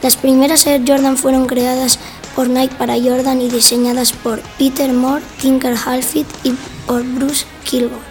Las 0.00 0.16
primeras 0.16 0.66
Air 0.66 0.82
Jordan 0.86 1.18
fueron 1.18 1.44
creadas 1.44 1.98
por 2.34 2.48
Nike 2.48 2.74
para 2.76 2.94
Jordan 2.94 3.42
y 3.42 3.50
diseñadas 3.50 4.12
por 4.12 4.40
Peter 4.56 4.94
Moore, 4.94 5.22
Tinker 5.42 5.74
Hatfield 5.74 6.26
y 6.42 6.54
por 6.86 7.02
Bruce 7.02 7.44
Kilgore. 7.64 8.05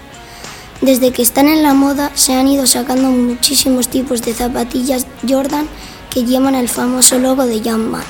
Desde 0.81 1.11
que 1.11 1.21
están 1.21 1.47
en 1.47 1.63
la 1.63 1.73
moda 1.73 2.11
se 2.15 2.33
han 2.33 2.47
ido 2.47 2.67
sacando 2.67 3.09
muchísimos 3.09 3.87
tipos 3.87 4.21
de 4.21 4.33
zapatillas 4.33 5.07
Jordan 5.27 5.67
que 6.13 6.23
llevan 6.23 6.53
el 6.53 6.67
famoso 6.67 7.17
logo 7.17 7.45
de 7.45 7.61
Jumpman. 7.61 8.03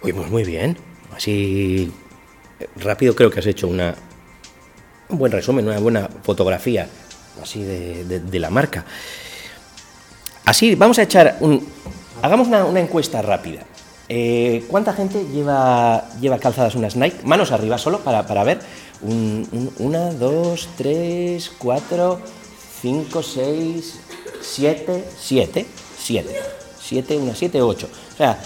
Pues 0.00 0.30
muy 0.30 0.44
bien. 0.44 0.76
Así 1.14 1.92
rápido 2.76 3.14
creo 3.14 3.30
que 3.30 3.40
has 3.40 3.46
hecho 3.46 3.68
una, 3.68 3.94
un 5.08 5.18
buen 5.18 5.30
resumen, 5.30 5.66
una 5.66 5.78
buena 5.78 6.08
fotografía 6.22 6.88
así 7.42 7.62
de 7.62 8.38
la 8.38 8.50
marca. 8.50 8.84
Así, 10.44 10.74
vamos 10.74 10.98
a 10.98 11.02
echar 11.02 11.38
un... 11.40 11.66
Hagamos 12.22 12.48
una, 12.48 12.80
encuesta 12.80 13.22
rápida. 13.22 13.62
Eh, 14.08 14.64
¿Cuánta 14.68 14.92
gente 14.92 15.24
lleva, 15.32 16.08
lleva 16.20 16.38
calzadas 16.38 16.74
unas 16.74 16.96
Nike? 16.96 17.18
Manos 17.24 17.52
arriba 17.52 17.78
solo 17.78 18.00
para, 18.00 18.26
para 18.26 18.44
ver. 18.44 18.60
Un, 19.02 19.48
un, 19.52 19.72
una, 19.78 20.10
dos, 20.10 20.68
tres, 20.76 21.50
cuatro, 21.58 22.20
cinco, 22.80 23.22
seis, 23.22 24.00
siete, 24.40 25.04
siete, 25.18 25.66
siete. 25.98 26.34
Siete, 26.80 27.16
una, 27.16 27.34
siete, 27.34 27.62
ocho. 27.62 27.88
O 28.12 28.16
sea, 28.16 28.38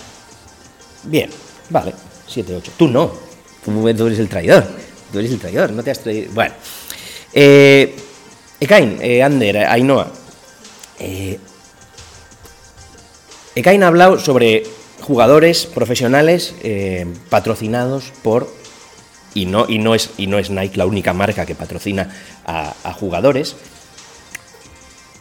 bien, 1.05 1.31
vale, 1.71 1.93
siete, 2.27 2.55
ocho. 2.55 2.73
Tú 2.77 2.89
no, 2.89 3.11
tú, 3.65 3.89
eres 3.89 4.19
el 4.19 4.29
traidor. 4.29 4.65
Tú 5.13 5.19
eres 5.19 5.33
el 5.33 5.41
traidor, 5.41 5.73
no 5.73 5.83
te 5.83 5.91
has. 5.91 6.01
Bueno. 6.33 6.55
Eh, 7.33 7.97
Ekain, 8.61 8.99
eh, 9.01 9.23
Ander, 9.23 9.59
Ainhoa. 9.59 10.09
Eh, 11.01 11.39
Ekain 13.59 13.83
ha 13.83 13.89
hablado 13.89 14.21
sobre 14.21 14.63
jugadores 15.01 15.67
profesionales 15.67 16.55
eh, 16.63 17.07
patrocinados 17.29 18.13
por 18.23 18.49
y 19.35 19.47
no, 19.47 19.67
y, 19.69 19.81
no 19.81 19.97
es, 19.97 20.11
y 20.17 20.29
no 20.29 20.39
es 20.39 20.49
Nike 20.49 20.77
la 20.77 20.87
única 20.87 21.13
marca 21.13 21.45
que 21.45 21.57
patrocina 21.57 22.09
a, 22.47 22.73
a 22.85 22.93
jugadores. 22.93 23.57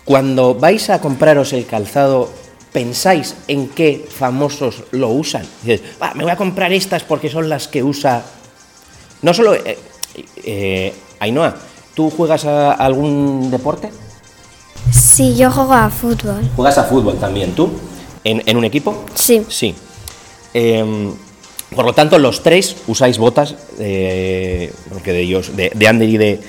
Cuando 0.05 0.53
vais 0.53 0.91
a 0.91 1.01
compraros 1.01 1.51
el 1.53 1.65
calzado, 1.65 2.29
¿pensáis 2.71 3.33
en 3.47 3.69
qué 3.69 4.07
famosos 4.07 4.83
lo 4.91 5.09
usan? 5.09 5.43
Dices, 5.63 5.81
ah, 5.99 6.13
me 6.13 6.21
voy 6.21 6.31
a 6.31 6.37
comprar 6.37 6.71
estas 6.71 7.01
porque 7.01 7.29
son 7.29 7.49
las 7.49 7.67
que 7.67 7.81
usa. 7.81 8.21
No 9.23 9.33
solo. 9.33 9.55
Eh, 9.55 9.79
eh, 10.43 10.93
Ainhoa, 11.19 11.55
¿tú 11.95 12.11
juegas 12.11 12.45
a 12.45 12.73
algún 12.73 13.49
deporte? 13.49 13.89
Sí, 14.91 15.35
yo 15.35 15.49
juego 15.49 15.73
a 15.73 15.89
fútbol. 15.89 16.47
¿Juegas 16.55 16.77
a 16.77 16.83
fútbol 16.83 17.17
también 17.17 17.55
tú? 17.55 17.71
¿En, 18.27 18.43
en 18.45 18.57
un 18.57 18.65
equipo? 18.65 19.05
Sí. 19.15 19.41
Sí. 19.47 19.73
Eh, 20.53 20.83
por 21.73 21.85
lo 21.85 21.93
tanto, 21.93 22.19
los 22.19 22.43
tres 22.43 22.75
usáis 22.87 23.17
botas, 23.17 23.55
eh, 23.79 24.73
porque 24.91 25.13
de 25.13 25.21
ellos, 25.21 25.55
de, 25.55 25.71
de 25.73 25.87
Ander 25.87 26.09
y 26.09 26.17
de, 26.17 26.39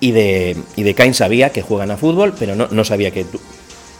y 0.00 0.12
de, 0.12 0.56
y 0.76 0.82
de 0.82 0.94
Kain 0.94 1.12
sabía 1.12 1.50
que 1.50 1.60
juegan 1.60 1.90
a 1.90 1.98
fútbol, 1.98 2.34
pero 2.38 2.54
no, 2.54 2.68
no 2.70 2.84
sabía 2.84 3.10
que 3.10 3.24
tú. 3.24 3.38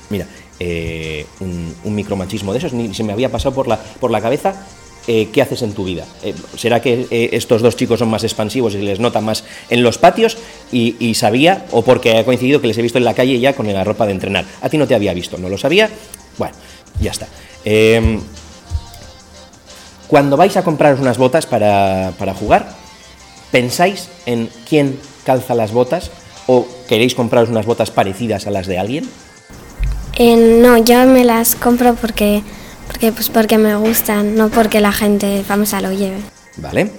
Mira, 0.09 0.27
eh, 0.59 1.27
un, 1.41 1.75
un, 1.85 1.95
micromachismo 1.95 2.53
de 2.53 2.59
esos, 2.59 2.73
ni 2.73 2.95
se 2.95 3.05
me 3.05 3.12
había 3.12 3.31
pasado 3.31 3.55
por 3.55 3.69
la, 3.69 3.79
por 3.79 4.11
la 4.11 4.23
cabeza. 4.23 4.67
Eh, 5.07 5.29
¿Qué 5.33 5.43
haces 5.43 5.62
en 5.62 5.73
tu 5.73 5.85
vida? 5.85 6.07
Eh, 6.23 6.35
¿Será 6.57 6.81
que 6.81 7.07
estos 7.33 7.62
dos 7.62 7.75
chicos 7.75 7.99
son 7.99 8.11
más 8.11 8.23
expansivos 8.23 8.75
y 8.75 8.79
les 8.79 9.00
nota 9.00 9.21
más 9.21 9.45
en 9.71 9.83
los 9.83 9.99
patios? 9.99 10.37
Y, 10.73 10.97
y, 11.00 11.15
sabía, 11.15 11.67
o 11.71 11.83
porque 11.83 12.19
ha 12.19 12.25
coincidido 12.25 12.61
que 12.61 12.67
les 12.67 12.79
he 12.79 12.83
visto 12.83 12.99
en 12.99 13.05
la 13.05 13.15
calle 13.15 13.39
ya 13.41 13.55
con 13.55 13.71
la 13.71 13.85
ropa 13.85 14.07
de 14.07 14.12
entrenar. 14.12 14.45
A 14.61 14.69
ti 14.69 14.79
no 14.79 14.87
te 14.87 14.95
había 14.95 15.15
visto, 15.15 15.39
no 15.39 15.49
lo 15.49 15.57
sabía. 15.57 15.91
Bueno, 16.37 16.55
ya 17.00 17.11
está. 17.11 17.26
Eh, 17.64 18.21
cuando 20.11 20.37
vais 20.37 20.57
a 20.57 20.64
compraros 20.64 20.99
unas 20.99 21.19
botas 21.19 21.47
para, 21.47 22.12
para, 22.19 22.35
jugar, 22.35 22.75
¿pensáis 23.52 24.09
en 24.26 24.50
quién 24.69 24.99
calza 25.25 25.54
las 25.54 25.71
botas 25.71 26.11
o 26.49 26.66
queréis 26.88 27.14
compraros 27.14 27.49
unas 27.49 27.64
botas 27.64 27.92
parecidas 27.92 28.49
a 28.49 28.50
las 28.50 28.66
de 28.66 28.78
alguien? 28.78 29.09
Eh, 30.19 30.59
no, 30.61 30.78
yo 30.78 31.07
me 31.07 31.25
las 31.25 31.54
compro 31.54 31.95
porque, 31.95 32.42
porque, 32.88 33.12
pues 33.12 33.28
porque 33.28 33.57
me 33.57 33.76
gustan, 33.76 34.35
no 34.35 34.49
porque 34.49 34.80
la 34.80 34.90
gente 34.90 35.45
famosa 35.47 35.80
lo 35.80 35.92
lleve. 35.92 36.19
Vale. 36.57 36.90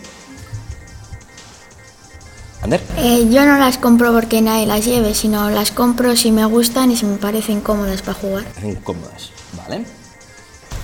¿Ander? 2.61 2.79
Eh, 2.97 3.27
yo 3.29 3.45
no 3.45 3.57
las 3.57 3.77
compro 3.77 4.13
porque 4.13 4.41
nadie 4.41 4.67
las 4.67 4.85
lleve, 4.85 5.13
sino 5.15 5.49
las 5.49 5.71
compro 5.71 6.15
si 6.15 6.31
me 6.31 6.45
gustan 6.45 6.91
y 6.91 6.95
si 6.95 7.05
me 7.05 7.17
parecen 7.17 7.59
cómodas 7.59 8.01
para 8.03 8.13
jugar. 8.13 8.45
Parecen 8.45 8.75
cómodas, 8.75 9.31
¿vale? 9.57 9.85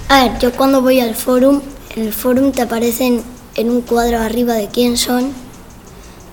A 0.10 0.24
ver, 0.24 0.40
yo 0.40 0.52
cuando 0.54 0.82
voy 0.82 1.00
al 1.00 1.16
forum, 1.16 1.62
en 1.96 2.04
el 2.04 2.14
forum 2.14 2.52
te 2.52 2.62
aparecen 2.62 3.24
en 3.56 3.70
un 3.70 3.82
cuadro 3.82 4.20
arriba 4.20 4.54
de 4.54 4.68
quién 4.68 4.98
son, 4.98 5.34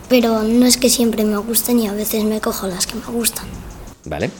pero 0.09 0.43
no 0.43 0.67
es 0.67 0.77
que 0.77 0.89
siempre 0.89 1.25
me 1.25 1.39
gusten 1.39 1.81
y 1.81 1.89
a 1.89 1.93
veces 1.93 2.25
me 2.25 2.41
cojo 2.41 2.67
las 2.67 2.87
que 2.87 2.95
me 2.95 3.07
gustan. 3.07 3.47
Vale. 4.05 4.31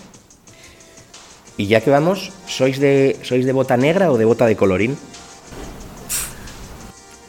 Y 1.57 1.67
ya 1.67 1.81
que 1.81 1.91
vamos, 1.91 2.33
¿sois 2.47 2.79
de, 2.79 3.19
¿sois 3.23 3.47
de 3.47 3.53
bota 3.53 3.77
negra 3.77 4.11
o 4.11 4.19
de 4.19 4.25
bota 4.25 4.47
de 4.47 4.57
colorín? 4.57 4.97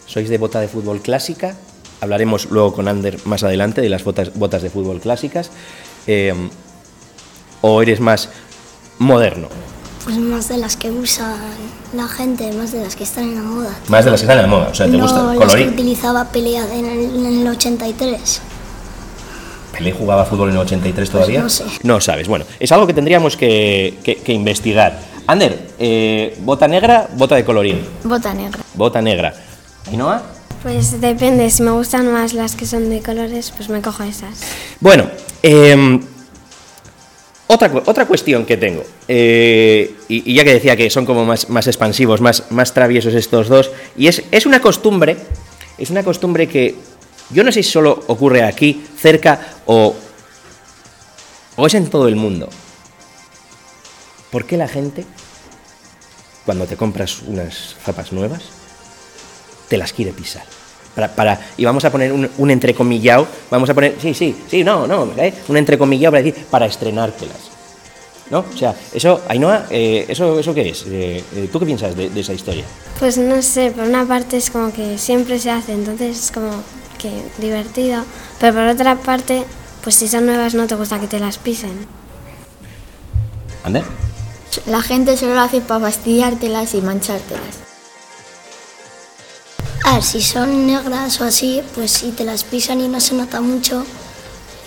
¿Sois 0.06 0.30
de 0.30 0.38
bota 0.38 0.60
de 0.60 0.68
fútbol 0.68 1.02
clásica? 1.02 1.56
Hablaremos 2.02 2.50
luego 2.52 2.74
con 2.74 2.88
Ander 2.88 3.20
más 3.26 3.44
adelante 3.44 3.82
de 3.82 3.90
las 3.90 4.04
botas, 4.04 4.34
botas 4.34 4.62
de 4.62 4.70
fútbol 4.70 5.00
clásicas. 5.00 5.52
Eh, 6.08 6.34
¿O 7.62 7.82
eres 7.82 8.00
más 8.00 8.30
moderno? 9.00 9.50
Pues 10.06 10.18
más 10.18 10.48
de 10.48 10.58
las 10.58 10.78
que 10.78 10.92
usan 10.92 11.36
la 11.94 12.08
gente, 12.08 12.52
más 12.54 12.72
de 12.72 12.84
las 12.84 12.96
que 12.96 13.04
están 13.04 13.24
en 13.24 13.36
la 13.36 13.42
moda. 13.42 13.76
Más 13.88 14.06
de 14.06 14.12
las 14.12 14.22
que 14.22 14.26
están 14.26 14.38
en 14.38 14.44
la 14.44 14.48
moda, 14.50 14.70
o 14.72 14.74
sea, 14.74 14.86
¿te 14.86 14.94
no 14.94 15.02
gusta 15.04 15.34
las 15.34 15.38
colorín? 15.38 15.68
que 15.70 15.74
utilizaba 15.74 16.26
Pelea 16.26 16.64
en 16.74 16.86
el, 16.86 17.16
en 17.26 17.42
el 17.42 17.48
83. 17.48 18.42
¿Pelé 19.76 19.92
jugaba 19.92 20.24
fútbol 20.26 20.50
en 20.50 20.56
el 20.56 20.62
83 20.62 21.10
todavía? 21.10 21.42
Pues 21.42 21.62
no 21.62 21.68
sé. 21.70 21.80
No 21.84 22.00
sabes. 22.00 22.28
Bueno, 22.28 22.46
es 22.60 22.72
algo 22.72 22.86
que 22.88 22.94
tendríamos 22.94 23.36
que, 23.36 23.98
que, 24.04 24.18
que 24.18 24.32
investigar. 24.32 25.00
Ander, 25.28 25.70
eh, 25.80 26.38
bota 26.42 26.68
negra, 26.68 27.10
bota 27.16 27.36
de 27.36 27.44
colorín. 27.44 27.82
Bota 28.04 28.34
negra. 28.34 28.60
Bota 28.76 29.02
negra. 29.02 29.34
¿Ainhoa? 29.90 30.22
Pues 30.62 31.02
depende, 31.02 31.50
si 31.50 31.64
me 31.64 31.72
gustan 31.72 32.12
más 32.12 32.34
las 32.34 32.56
que 32.56 32.66
son 32.66 32.90
de 32.90 33.02
colores, 33.02 33.52
pues 33.56 33.70
me 33.70 33.82
cojo 33.82 34.04
esas. 34.04 34.42
Bueno, 34.80 35.06
em, 35.44 36.00
otra, 37.56 37.72
otra 37.86 38.06
cuestión 38.06 38.46
que 38.46 38.58
tengo, 38.58 38.84
eh, 39.08 39.96
y, 40.08 40.34
ya 40.34 40.44
que 40.44 40.54
decía 40.54 40.76
que 40.76 40.90
son 40.90 41.06
como 41.06 41.26
más, 41.26 41.50
más 41.50 41.68
expansivos, 41.68 42.22
más, 42.22 42.52
más 42.52 42.74
traviesos 42.74 43.14
estos 43.14 43.48
dos, 43.48 43.72
y 43.98 44.08
es, 44.08 44.24
es 44.32 44.46
una 44.46 44.62
costumbre, 44.62 45.18
es 45.78 45.90
una 45.90 46.04
costumbre 46.04 46.48
que 46.48 46.76
yo 47.32 47.44
no 47.44 47.52
sé 47.52 47.64
si 47.64 47.72
solo 47.72 48.04
ocurre 48.08 48.44
aquí, 48.44 48.86
cerca, 48.98 49.40
o, 49.66 49.96
o 51.56 51.68
es 51.68 51.74
en 51.74 51.90
todo 51.90 52.08
el 52.08 52.16
mundo. 52.16 52.50
¿Por 54.32 54.46
qué 54.46 54.58
la 54.58 54.68
gente, 54.68 55.06
cuando 56.46 56.66
te 56.66 56.78
compras 56.78 57.22
unas 57.22 57.76
zapas 57.84 58.12
nuevas, 58.12 58.44
te 59.70 59.78
las 59.78 59.94
quiere 59.94 60.12
pisar? 60.12 60.44
Para, 60.96 61.40
y 61.58 61.66
vamos 61.66 61.84
a 61.84 61.92
poner 61.92 62.14
un, 62.14 62.30
un, 62.38 62.52
entrecomillado, 62.52 63.28
vamos 63.52 63.70
a 63.70 63.74
poner, 63.74 63.96
sí, 64.02 64.14
sí, 64.14 64.36
sí, 64.48 64.64
no, 64.64 64.88
no, 64.88 65.12
¿eh? 65.18 65.34
un 65.50 65.58
entrecomillado 65.58 66.14
para 66.14 66.24
decir, 66.24 66.46
para 66.46 66.66
estrenártelas. 66.66 67.56
¿No? 68.30 68.40
O 68.40 68.58
sea, 68.58 68.74
eso, 68.94 69.22
Ainhoa, 69.28 69.68
eh, 69.70 70.06
¿eso, 70.08 70.40
¿eso 70.40 70.54
qué 70.54 70.70
es? 70.70 70.86
Eh, 70.88 71.24
eh, 71.36 71.50
¿Tú 71.52 71.60
qué 71.60 71.66
piensas 71.66 71.96
de, 71.96 72.10
de, 72.10 72.22
esa 72.22 72.34
historia? 72.34 72.64
Pues 72.98 73.18
no 73.18 73.40
sé, 73.42 73.72
por 73.72 73.84
una 73.84 74.06
parte 74.06 74.38
es 74.38 74.50
como 74.50 74.74
que 74.74 74.98
siempre 74.98 75.38
se 75.38 75.52
hace, 75.52 75.74
entonces 75.74 76.18
es 76.18 76.32
como 76.32 76.50
que 76.98 77.12
divertido, 77.38 78.04
pero 78.40 78.54
por 78.54 78.64
otra 78.64 78.96
parte, 78.96 79.44
pues 79.84 79.96
si 79.96 80.08
son 80.08 80.26
nuevas 80.26 80.56
no 80.56 80.66
te 80.66 80.76
gusta 80.76 81.00
que 81.00 81.08
te 81.08 81.20
las 81.20 81.38
pisen. 81.38 81.86
¿Ande? 83.64 83.84
La 84.66 84.82
gente 84.82 85.18
solo 85.18 85.36
lo 85.36 85.42
hace 85.42 85.62
para 85.62 85.82
fastidiártelas 85.82 86.74
y 86.74 86.82
manchártelas. 86.82 87.65
A 89.88 90.02
si 90.02 90.20
son 90.20 90.66
negras 90.66 91.22
o 91.22 91.26
así, 91.26 91.62
pues 91.76 91.92
si 91.92 92.12
te 92.12 92.24
las 92.24 92.44
pisan 92.44 92.82
y 92.82 92.88
no 92.88 93.00
se 93.00 93.14
nota 93.14 93.40
mucho, 93.40 93.86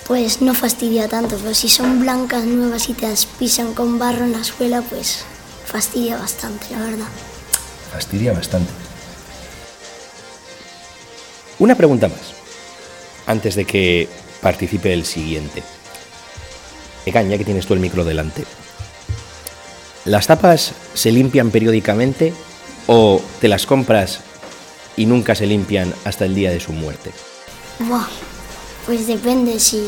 pues 0.06 0.40
no 0.40 0.54
fastidia 0.54 1.08
tanto. 1.08 1.36
Pero 1.36 1.54
si 1.54 1.68
son 1.68 1.98
blancas, 2.00 2.44
nuevas 2.44 2.88
y 2.88 2.94
te 2.94 3.08
las 3.08 3.26
pisan 3.26 3.74
con 3.74 3.98
barro 3.98 4.24
en 4.24 4.32
la 4.32 4.44
suela, 4.44 4.80
pues 4.80 5.24
fastidia 5.66 6.16
bastante, 6.16 6.66
la 6.70 6.78
verdad. 6.78 7.08
Fastidia 7.92 8.32
bastante. 8.32 8.70
Una 11.58 11.74
pregunta 11.74 12.06
más, 12.06 12.34
antes 13.26 13.56
de 13.56 13.64
que 13.64 14.08
participe 14.40 14.94
el 14.94 15.04
siguiente. 15.04 15.64
Egan, 17.04 17.28
ya 17.28 17.38
que 17.38 17.44
tienes 17.44 17.66
tú 17.66 17.74
el 17.74 17.80
micro 17.80 18.04
delante. 18.04 18.44
¿Las 20.04 20.28
tapas 20.28 20.74
se 20.94 21.10
limpian 21.10 21.50
periódicamente 21.50 22.32
o 22.86 23.20
te 23.40 23.48
las 23.48 23.66
compras 23.66 24.20
y 24.98 25.06
nunca 25.06 25.34
se 25.34 25.46
limpian 25.46 25.94
hasta 26.04 26.26
el 26.26 26.34
día 26.34 26.50
de 26.50 26.60
su 26.60 26.72
muerte? 26.72 27.12
Buah, 27.78 28.06
pues 28.84 29.06
depende, 29.06 29.58
si, 29.60 29.82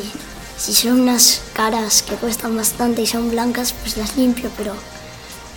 si 0.56 0.72
son 0.72 1.00
unas 1.00 1.42
caras 1.52 2.02
que 2.02 2.14
cuestan 2.14 2.56
bastante 2.56 3.02
y 3.02 3.06
son 3.06 3.30
blancas, 3.30 3.74
pues 3.82 3.96
las 3.98 4.16
limpio, 4.16 4.48
pero... 4.56 4.72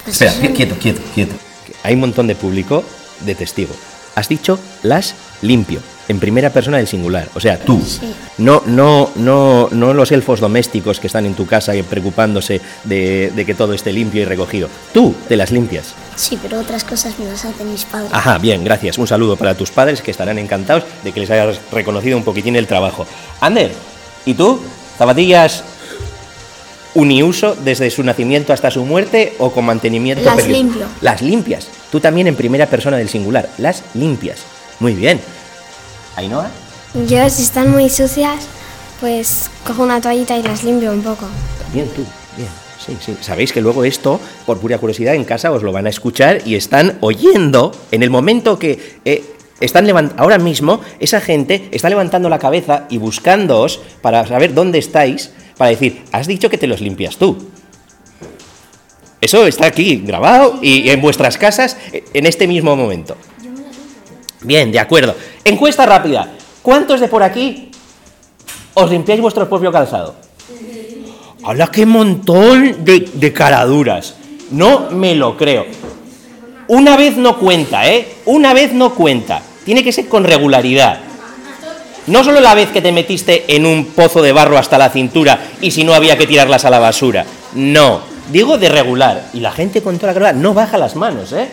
Pues 0.04 0.16
Espera, 0.22 0.32
si 0.34 0.48
son- 0.48 0.56
quieto, 0.56 0.76
quieto, 0.78 1.02
quieto. 1.14 1.36
Hay 1.84 1.94
un 1.94 2.02
montón 2.02 2.28
de 2.28 2.36
público 2.36 2.84
de 3.26 3.36
testigo. 3.36 3.74
Has 4.16 4.28
dicho 4.28 4.60
las 4.84 5.16
limpio, 5.42 5.80
en 6.08 6.20
primera 6.20 6.50
persona 6.52 6.78
del 6.78 6.88
singular, 6.88 7.30
o 7.34 7.40
sea, 7.40 7.58
tú. 7.60 7.82
Sí. 7.86 8.14
No, 8.38 8.62
no, 8.66 9.10
no, 9.16 9.70
no 9.72 9.94
los 9.94 10.12
elfos 10.12 10.40
domésticos 10.40 11.00
que 11.00 11.08
están 11.08 11.26
en 11.26 11.34
tu 11.36 11.46
casa 11.46 11.74
preocupándose 11.90 12.62
de, 12.84 13.32
de 13.36 13.46
que 13.46 13.54
todo 13.56 13.74
esté 13.74 13.92
limpio 13.94 14.22
y 14.22 14.26
recogido. 14.26 14.70
Tú 14.94 15.14
te 15.28 15.36
las 15.36 15.52
limpias. 15.52 15.94
Sí, 16.16 16.38
pero 16.42 16.60
otras 16.60 16.84
cosas 16.84 17.18
me 17.20 17.26
las 17.26 17.44
hacen 17.46 17.72
mis 17.72 17.86
padres. 17.86 18.10
Ajá, 18.14 18.38
bien, 18.38 18.64
gracias. 18.64 18.98
Un 18.98 19.08
saludo 19.08 19.36
para 19.36 19.56
tus 19.56 19.72
padres 19.72 20.02
que 20.02 20.12
estarán 20.12 20.38
encantados 20.38 20.84
de 21.04 21.12
que 21.12 21.20
les 21.20 21.30
hayas 21.30 21.60
reconocido 21.72 22.18
un 22.18 22.24
poquitín 22.24 22.56
el 22.56 22.68
trabajo. 22.68 23.06
Ander, 23.42 23.72
¿y 24.26 24.34
tú? 24.34 24.62
¿Zapatillas 24.98 25.64
uniuso 26.96 27.56
desde 27.56 27.90
su 27.90 28.04
nacimiento 28.04 28.54
hasta 28.54 28.70
su 28.70 28.86
muerte 28.86 29.36
o 29.40 29.52
con 29.52 29.66
mantenimiento 29.66 30.24
Las 30.24 30.36
periódico? 30.36 30.64
limpio. 30.64 30.88
Las 31.02 31.22
limpias. 31.22 31.68
Tú 31.92 32.00
también 32.00 32.28
en 32.28 32.36
primera 32.36 32.68
persona 32.68 32.98
del 32.98 33.10
singular. 33.10 33.50
Las 33.58 33.84
limpias. 33.96 34.40
Muy 34.80 34.94
bien. 34.94 35.20
¿Ainhoa? 36.16 36.50
Yo, 37.08 37.28
si 37.30 37.42
están 37.42 37.72
muy 37.72 37.90
sucias, 37.90 38.44
pues 39.00 39.50
cojo 39.66 39.82
una 39.84 40.00
toallita 40.00 40.38
y 40.38 40.44
las 40.44 40.64
limpio 40.64 40.92
un 40.92 41.02
poco. 41.02 41.26
También 41.64 41.90
tú. 41.90 42.06
Bien. 42.38 42.63
Sí, 42.86 42.98
sí. 43.00 43.16
Sabéis 43.22 43.54
que 43.54 43.62
luego 43.62 43.86
esto, 43.86 44.20
por 44.46 44.60
pura 44.60 44.78
curiosidad, 44.78 45.16
en 45.16 45.24
casa 45.24 45.52
os 45.52 45.64
lo 45.64 45.72
van 45.72 45.86
a 45.86 45.90
escuchar 45.90 46.42
y 46.46 46.56
están 46.56 46.98
oyendo 47.00 47.72
en 47.92 48.04
el 48.04 48.10
momento 48.10 48.60
que 48.60 48.98
eh, 49.06 49.24
están 49.62 49.88
ahora 50.18 50.38
mismo 50.38 50.82
esa 51.00 51.22
gente 51.22 51.70
está 51.72 51.88
levantando 51.88 52.28
la 52.28 52.40
cabeza 52.40 52.86
y 52.90 52.98
buscándoos 52.98 53.80
para 54.02 54.28
saber 54.28 54.54
dónde 54.54 54.80
estáis, 54.80 55.32
para 55.58 55.70
decir, 55.70 56.04
has 56.12 56.28
dicho 56.28 56.50
que 56.50 56.58
te 56.58 56.68
los 56.68 56.82
limpias 56.82 57.16
tú. 57.16 57.38
Eso 59.22 59.48
está 59.48 59.68
aquí 59.68 60.04
grabado 60.06 60.60
y 60.62 60.90
en 60.90 61.00
vuestras 61.00 61.38
casas 61.38 61.78
eh, 61.94 62.04
en 62.14 62.26
este 62.26 62.48
mismo 62.48 62.76
momento. 62.76 63.16
Bien, 64.42 64.74
de 64.74 64.80
acuerdo. 64.80 65.16
Encuesta 65.46 65.86
rápida. 65.86 66.34
¿Cuántos 66.62 67.00
de 67.00 67.08
por 67.08 67.24
aquí 67.24 67.72
os 68.74 68.92
limpiáis 68.92 69.22
vuestro 69.22 69.48
propio 69.48 69.72
calzado? 69.72 70.16
¡Hala, 71.46 71.68
qué 71.68 71.86
montón 71.86 72.86
de, 72.86 73.10
de 73.14 73.34
caraduras! 73.34 74.16
No 74.52 74.90
me 74.92 75.16
lo 75.16 75.36
creo. 75.36 75.66
Una 76.68 76.96
vez 76.96 77.18
no 77.18 77.38
cuenta, 77.38 77.90
¿eh? 77.90 78.08
Una 78.26 78.54
vez 78.54 78.72
no 78.72 78.94
cuenta. 78.96 79.42
Tiene 79.66 79.84
que 79.84 79.92
ser 79.92 80.08
con 80.08 80.24
regularidad. 80.24 81.00
No 82.08 82.24
solo 82.24 82.40
la 82.40 82.54
vez 82.54 82.70
que 82.70 82.82
te 82.82 82.92
metiste 82.92 83.56
en 83.56 83.66
un 83.66 83.86
pozo 83.88 84.22
de 84.22 84.32
barro 84.32 84.58
hasta 84.58 84.78
la 84.78 84.90
cintura 84.90 85.40
y 85.62 85.72
si 85.72 85.84
no 85.84 85.94
había 85.94 86.18
que 86.18 86.28
tirarlas 86.28 86.66
a 86.66 86.70
la 86.70 86.80
basura. 86.80 87.26
No. 87.54 88.02
Digo 88.32 88.58
de 88.58 88.70
regular. 88.70 89.30
Y 89.34 89.40
la 89.40 89.52
gente 89.52 89.82
con 89.82 89.98
toda 89.98 90.14
la 90.14 90.20
gravedad 90.20 90.40
no 90.40 90.54
baja 90.54 90.78
las 90.78 90.96
manos, 90.96 91.34
¿eh? 91.34 91.48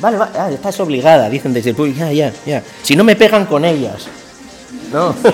Vale, 0.00 0.16
vale, 0.16 0.32
ah, 0.38 0.50
estás 0.50 0.80
obligada, 0.80 1.28
dicen 1.28 1.52
desde 1.52 1.70
el 1.70 1.76
público. 1.76 1.98
Ya, 1.98 2.12
ya, 2.12 2.32
ya. 2.46 2.62
Si 2.82 2.96
no 2.96 3.04
me 3.04 3.16
pegan 3.16 3.46
con 3.46 3.64
ellas. 3.64 4.08
No. 4.92 5.14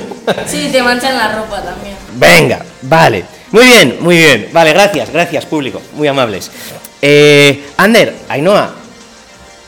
Sí, 0.46 0.68
te 0.72 0.82
manchan 0.82 1.16
la 1.16 1.36
ropa 1.36 1.62
también. 1.62 1.96
Venga, 2.14 2.64
vale. 2.82 3.24
Muy 3.52 3.64
bien, 3.64 3.98
muy 4.00 4.16
bien. 4.16 4.48
Vale, 4.52 4.72
gracias, 4.72 5.10
gracias, 5.10 5.46
público. 5.46 5.80
Muy 5.92 6.08
amables. 6.08 6.50
Eh, 7.00 7.70
Ander, 7.76 8.16
Ainhoa, 8.28 8.74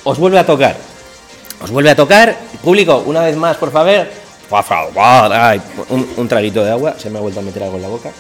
os 0.05 0.19
vuelve 0.19 0.39
a 0.39 0.45
tocar. 0.47 0.77
Os 1.63 1.71
vuelve 1.71 1.91
a 1.91 1.97
tocar. 1.97 2.37
Público, 2.63 3.03
una 3.07 3.21
vez 3.23 3.37
más, 3.37 3.57
por 3.57 3.71
favor. 3.71 4.09
Por 4.49 4.65
favor. 4.65 5.33
Ay, 5.33 5.61
un, 5.91 6.13
un 6.17 6.29
traguito 6.29 6.65
de 6.65 6.73
agua. 6.73 6.97
Se 6.99 7.09
me 7.09 7.19
ha 7.19 7.21
vuelto 7.23 7.39
a 7.41 7.43
meter 7.45 7.63
algo 7.63 7.77
en 7.77 7.83
la 7.83 7.89
boca. 7.89 8.11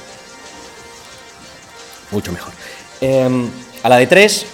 Mucho 2.12 2.32
mejor. 2.32 2.52
Eh, 3.00 3.28
a 3.82 3.88
la 3.88 3.96
de 3.96 4.06
tres. 4.06 4.46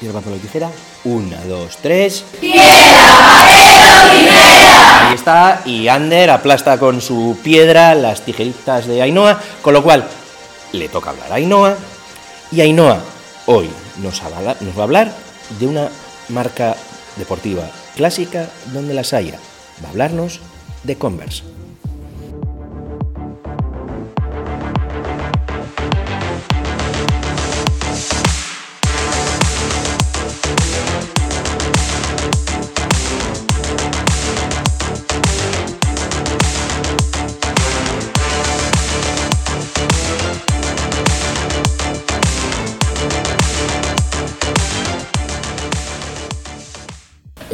Hierba, 0.00 0.20
papel 0.20 0.40
tijera. 0.40 0.70
Una, 1.06 1.38
dos, 1.44 1.78
tres. 1.80 2.24
Ahí 2.42 2.52
está, 5.14 5.62
y 5.64 5.86
Ander 5.86 6.30
aplasta 6.30 6.78
con 6.78 7.00
su 7.00 7.38
piedra 7.44 7.94
las 7.94 8.22
tijeritas 8.22 8.88
de 8.88 9.02
Ainhoa, 9.02 9.40
con 9.62 9.74
lo 9.74 9.84
cual 9.84 10.04
le 10.72 10.88
toca 10.88 11.10
hablar 11.10 11.30
a 11.30 11.36
Ainhoa, 11.36 11.76
y 12.50 12.60
Ainhoa 12.60 12.98
hoy 13.46 13.70
nos, 14.02 14.20
nos 14.60 14.76
va 14.76 14.80
a 14.80 14.82
hablar 14.82 15.12
de 15.60 15.68
una 15.68 15.88
marca 16.28 16.74
deportiva 17.14 17.70
clásica 17.94 18.48
donde 18.72 18.92
las 18.92 19.12
haya. 19.12 19.38
Va 19.84 19.86
a 19.86 19.90
hablarnos 19.92 20.40
de 20.82 20.98
Converse. 20.98 21.55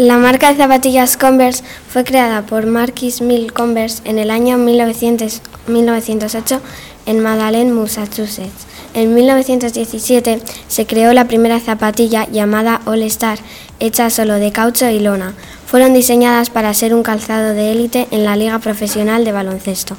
La 0.03 0.19
marca 0.19 0.51
de 0.51 0.57
zapatillas 0.57 1.17
Converse 1.17 1.63
fue 1.89 2.03
creada 2.03 2.43
por 2.43 2.67
Marquis 2.67 3.21
Mill 3.21 3.53
Converse 3.53 4.03
en 4.05 4.19
el 4.19 4.33
año 4.33 4.59
1900 4.59 5.41
1908 5.69 6.61
en 7.07 7.21
Madalene, 7.21 7.71
Massachusetts. 7.71 8.67
En 8.95 9.15
1917 9.15 10.43
se 10.67 10.87
creó 10.87 11.13
la 11.13 11.29
primera 11.29 11.61
zapatilla 11.61 12.27
llamada 12.29 12.81
All 12.85 13.03
Star, 13.03 13.39
hecha 13.79 14.11
solo 14.11 14.35
de 14.41 14.51
caucho 14.51 14.89
y 14.89 14.99
lona. 14.99 15.35
Fueron 15.67 15.95
diseñadas 15.95 16.51
para 16.51 16.75
ser 16.75 16.97
un 16.97 17.05
calzado 17.05 17.55
de 17.55 17.71
élite 17.71 18.09
en 18.11 18.25
la 18.25 18.35
Liga 18.35 18.59
Profesional 18.59 19.25
de 19.25 19.31
Baloncesto. 19.31 19.97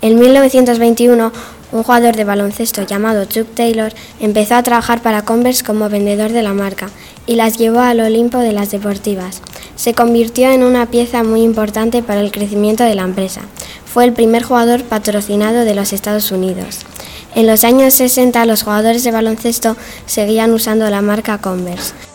En 0.00 0.18
1921, 0.18 1.30
un 1.72 1.82
jugador 1.82 2.16
de 2.16 2.24
baloncesto 2.24 2.86
llamado 2.86 3.26
Chuck 3.26 3.54
Taylor 3.54 3.92
empezó 4.18 4.54
a 4.54 4.62
trabajar 4.62 5.02
para 5.02 5.26
Converse 5.26 5.62
como 5.62 5.90
vendedor 5.90 6.32
de 6.32 6.42
la 6.42 6.54
marca 6.54 6.88
y 7.26 7.36
las 7.36 7.58
llevó 7.58 7.80
al 7.80 8.00
Olimpo 8.00 8.38
de 8.38 8.52
las 8.52 8.70
deportivas. 8.70 9.42
Se 9.76 9.94
convirtió 9.94 10.50
en 10.50 10.62
una 10.62 10.86
pieza 10.86 11.22
muy 11.22 11.42
importante 11.42 12.02
para 12.02 12.20
el 12.20 12.32
crecimiento 12.32 12.84
de 12.84 12.94
la 12.94 13.02
empresa. 13.02 13.42
Fue 13.84 14.04
el 14.04 14.12
primer 14.12 14.42
jugador 14.42 14.84
patrocinado 14.84 15.64
de 15.64 15.74
los 15.74 15.92
Estados 15.92 16.30
Unidos. 16.32 16.80
En 17.34 17.46
los 17.46 17.64
años 17.64 17.94
60 17.94 18.44
los 18.46 18.62
jugadores 18.62 19.04
de 19.04 19.10
baloncesto 19.10 19.76
seguían 20.06 20.52
usando 20.52 20.88
la 20.90 21.02
marca 21.02 21.38
Converse. 21.38 22.11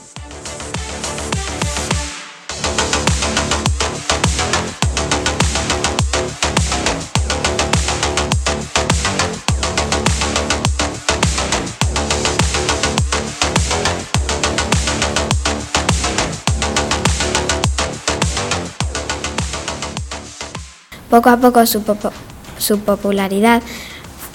Poco 21.10 21.30
a 21.30 21.38
poco 21.38 21.66
su, 21.66 22.80
popularidad 22.80 23.62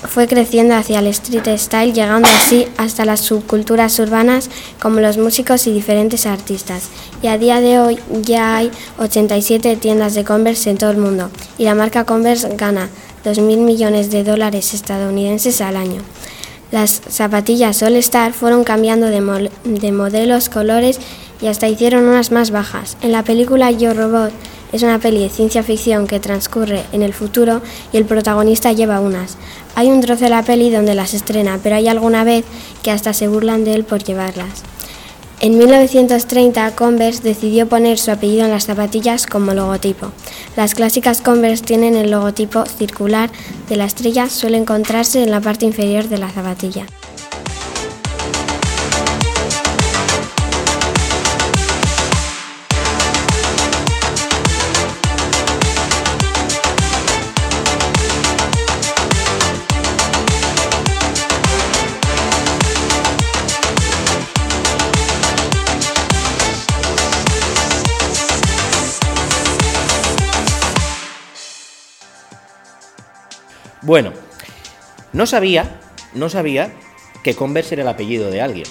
fue 0.08 0.26
creciendo 0.26 0.74
hacia 0.74 0.98
el 0.98 1.06
street 1.08 1.58
style, 1.58 1.92
llegando 1.92 2.28
así 2.28 2.66
hasta 2.76 3.04
las 3.04 3.20
subculturas 3.20 3.98
urbanas 3.98 4.48
como 4.80 5.00
los 5.00 5.18
músicos 5.18 5.66
y 5.66 5.72
diferentes 5.72 6.26
artistas. 6.26 6.88
Y 7.22 7.28
a 7.28 7.38
día 7.38 7.60
de 7.60 7.78
hoy 7.78 7.98
ya 8.22 8.56
hay 8.56 8.70
87 8.98 9.76
tiendas 9.76 10.14
de 10.14 10.24
Converse 10.24 10.70
en 10.70 10.78
todo 10.78 10.90
el 10.90 10.96
mundo 10.96 11.30
y 11.58 11.64
la 11.64 11.74
marca 11.74 12.04
Converse 12.04 12.48
gana 12.56 12.88
2.000 13.24 13.58
millones 13.58 14.10
de 14.10 14.24
dólares 14.24 14.74
estadounidenses 14.74 15.60
al 15.60 15.76
año. 15.76 16.00
Las 16.72 17.02
zapatillas 17.06 17.82
All 17.82 17.96
Star 17.96 18.32
fueron 18.32 18.64
cambiando 18.64 19.08
de, 19.08 19.50
de 19.64 19.92
modelos, 19.92 20.48
colores 20.48 20.98
y 21.42 21.48
hasta 21.48 21.68
hicieron 21.68 22.04
unas 22.04 22.32
más 22.32 22.50
bajas. 22.50 22.96
En 23.02 23.12
la 23.12 23.24
película 23.24 23.70
Yo 23.70 23.92
Robot 23.92 24.32
es 24.72 24.82
una 24.82 24.98
peli 24.98 25.20
de 25.20 25.28
ciencia 25.28 25.62
ficción 25.62 26.06
que 26.06 26.20
transcurre 26.20 26.84
en 26.92 27.02
el 27.02 27.12
futuro 27.12 27.60
y 27.92 27.98
el 27.98 28.04
protagonista 28.04 28.72
lleva 28.72 29.00
unas. 29.00 29.36
Hay 29.74 29.90
un 29.90 30.00
trozo 30.00 30.24
de 30.24 30.30
la 30.30 30.42
peli 30.42 30.70
donde 30.70 30.94
las 30.94 31.14
estrena, 31.14 31.60
pero 31.62 31.76
hay 31.76 31.88
alguna 31.88 32.24
vez 32.24 32.44
que 32.82 32.90
hasta 32.90 33.12
se 33.12 33.28
burlan 33.28 33.64
de 33.64 33.74
él 33.74 33.84
por 33.84 34.02
llevarlas. 34.02 34.62
En 35.40 35.58
1930, 35.58 36.76
Converse 36.76 37.20
decidió 37.20 37.68
poner 37.68 37.98
su 37.98 38.12
apellido 38.12 38.44
en 38.44 38.52
las 38.52 38.66
zapatillas 38.66 39.26
como 39.26 39.54
logotipo. 39.54 40.12
Las 40.56 40.74
clásicas 40.76 41.20
Converse 41.20 41.64
tienen 41.64 41.96
el 41.96 42.12
logotipo 42.12 42.64
circular 42.64 43.28
de 43.68 43.74
la 43.74 43.86
estrella, 43.86 44.28
suele 44.28 44.58
encontrarse 44.58 45.20
en 45.20 45.32
la 45.32 45.40
parte 45.40 45.64
inferior 45.64 46.08
de 46.08 46.18
la 46.18 46.30
zapatilla. 46.30 46.86
Bueno, 73.82 74.12
no 75.12 75.26
sabía, 75.26 75.80
no 76.14 76.28
sabía 76.28 76.72
que 77.22 77.34
Converse 77.34 77.74
era 77.74 77.82
el 77.82 77.88
apellido 77.88 78.30
de 78.30 78.40
alguien. 78.40 78.66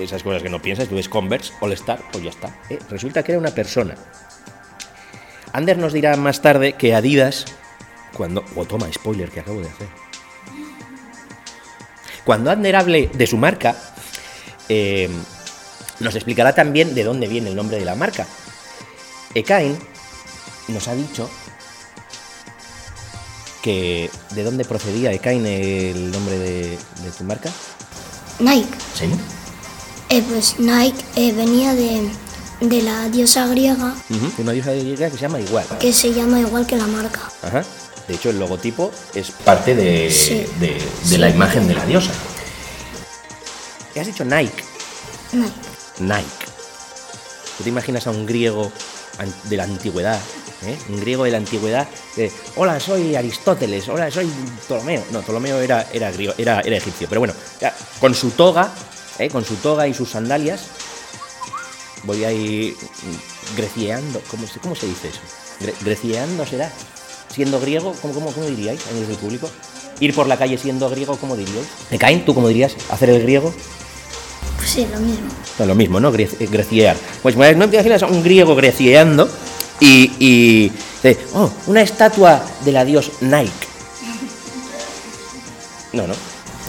Esas 0.00 0.22
cosas 0.22 0.42
que 0.42 0.48
no 0.48 0.60
piensas, 0.60 0.88
tú 0.88 0.96
ves 0.96 1.08
Converse, 1.08 1.52
All 1.60 1.72
Star, 1.72 2.00
pues 2.10 2.24
ya 2.24 2.30
está. 2.30 2.48
¿eh? 2.70 2.78
Resulta 2.90 3.22
que 3.22 3.32
era 3.32 3.38
una 3.38 3.50
persona. 3.50 3.94
Ander 5.52 5.78
nos 5.78 5.92
dirá 5.92 6.16
más 6.16 6.42
tarde 6.42 6.72
que 6.72 6.94
Adidas, 6.94 7.44
cuando... 8.16 8.44
Oh, 8.56 8.64
toma, 8.64 8.92
spoiler 8.92 9.30
que 9.30 9.40
acabo 9.40 9.60
de 9.60 9.68
hacer. 9.68 9.88
Cuando 12.24 12.50
Ander 12.50 12.76
hable 12.76 13.10
de 13.12 13.26
su 13.26 13.36
marca, 13.36 13.76
eh, 14.68 15.08
nos 16.00 16.14
explicará 16.14 16.54
también 16.54 16.94
de 16.94 17.04
dónde 17.04 17.28
viene 17.28 17.50
el 17.50 17.56
nombre 17.56 17.78
de 17.78 17.84
la 17.84 17.94
marca. 17.94 18.26
Ekain 19.34 19.76
nos 20.68 20.88
ha 20.88 20.94
dicho 20.94 21.30
que 23.64 24.10
de 24.32 24.42
dónde 24.44 24.66
procedía 24.66 25.10
Ekain 25.10 25.46
el 25.46 26.12
nombre 26.12 26.38
de, 26.38 26.78
tu 27.16 27.24
marca. 27.24 27.50
Nike. 28.38 28.68
¿Sí? 28.94 29.06
Eh, 30.10 30.22
pues 30.28 30.58
Nike 30.58 31.02
eh, 31.16 31.32
venía 31.32 31.72
de, 31.72 32.82
la 32.82 33.08
diosa 33.08 33.46
griega. 33.46 33.94
Una 34.36 34.52
diosa 34.52 34.72
griega 34.72 35.08
que 35.08 35.16
se 35.16 35.22
llama 35.22 35.40
igual. 35.40 35.64
Que 35.80 35.94
se 35.94 36.12
llama 36.12 36.40
igual 36.40 36.66
que 36.66 36.76
la 36.76 36.86
marca. 36.86 37.20
Ajá. 37.40 37.64
De 38.06 38.14
hecho, 38.14 38.28
el 38.28 38.38
logotipo 38.38 38.90
es 39.14 39.30
parte 39.30 39.74
de, 39.74 40.14
de, 41.08 41.18
la 41.18 41.30
imagen 41.30 41.66
de 41.66 41.74
la 41.74 41.86
diosa. 41.86 42.12
¿Qué 43.94 44.00
has 44.00 44.06
dicho 44.06 44.26
Nike? 44.26 44.62
Nike. 45.32 45.54
Nike. 46.00 46.46
¿Tú 47.56 47.62
te 47.62 47.70
imaginas 47.70 48.06
a 48.06 48.10
un 48.10 48.26
griego 48.26 48.70
de 49.44 49.56
la 49.56 49.64
antigüedad 49.64 50.20
¿eh? 50.62 50.76
un 50.88 51.00
griego 51.00 51.24
de 51.24 51.30
la 51.30 51.38
antigüedad, 51.38 51.88
hola, 52.56 52.78
soy 52.80 53.14
Aristóteles, 53.16 53.88
hola, 53.88 54.10
soy 54.10 54.30
Ptolomeo. 54.66 55.04
No, 55.12 55.22
Ptolomeo 55.22 55.60
era, 55.60 55.86
era, 55.92 56.10
griego, 56.10 56.34
era, 56.38 56.60
era 56.60 56.76
egipcio, 56.76 57.08
pero 57.08 57.20
bueno, 57.20 57.34
con 58.00 58.14
su 58.14 58.30
toga, 58.30 58.72
¿eh? 59.18 59.28
con 59.28 59.44
su 59.44 59.56
toga 59.56 59.86
y 59.88 59.94
sus 59.94 60.10
sandalias, 60.10 60.66
voy 62.04 62.24
a 62.24 62.32
ir 62.32 62.76
grecieando, 63.56 64.20
¿cómo, 64.30 64.46
cómo 64.62 64.74
se 64.74 64.86
dice 64.86 65.08
eso? 65.08 65.20
¿Grecieando 65.82 66.46
será? 66.46 66.70
¿Siendo 67.32 67.60
griego? 67.60 67.94
¿Cómo, 68.00 68.14
cómo, 68.14 68.32
cómo 68.32 68.46
diríais 68.46 68.80
en 68.90 68.98
el 68.98 69.16
público? 69.16 69.50
Ir 70.00 70.14
por 70.14 70.26
la 70.26 70.36
calle 70.36 70.58
siendo 70.58 70.88
griego, 70.90 71.16
¿cómo 71.16 71.36
diríais? 71.36 71.66
caen 71.98 72.24
¿tú 72.24 72.34
cómo 72.34 72.48
dirías? 72.48 72.76
¿Hacer 72.90 73.10
el 73.10 73.22
griego? 73.22 73.54
Pues 74.56 74.70
sí, 74.70 74.86
lo 74.92 74.98
mismo. 74.98 75.28
lo 75.58 75.74
mismo, 75.74 76.00
¿no? 76.00 76.10
Greciar. 76.12 76.96
Pues 77.22 77.36
no 77.36 77.68
te 77.68 77.76
imaginas 77.76 78.02
a 78.02 78.06
un 78.06 78.22
griego 78.22 78.54
grecieando 78.56 79.28
y, 79.80 80.12
y 80.18 80.72
oh, 81.34 81.50
una 81.66 81.82
estatua 81.82 82.44
de 82.64 82.72
la 82.72 82.84
dios 82.84 83.10
Nike. 83.20 83.50
No, 85.92 86.06
no. 86.06 86.14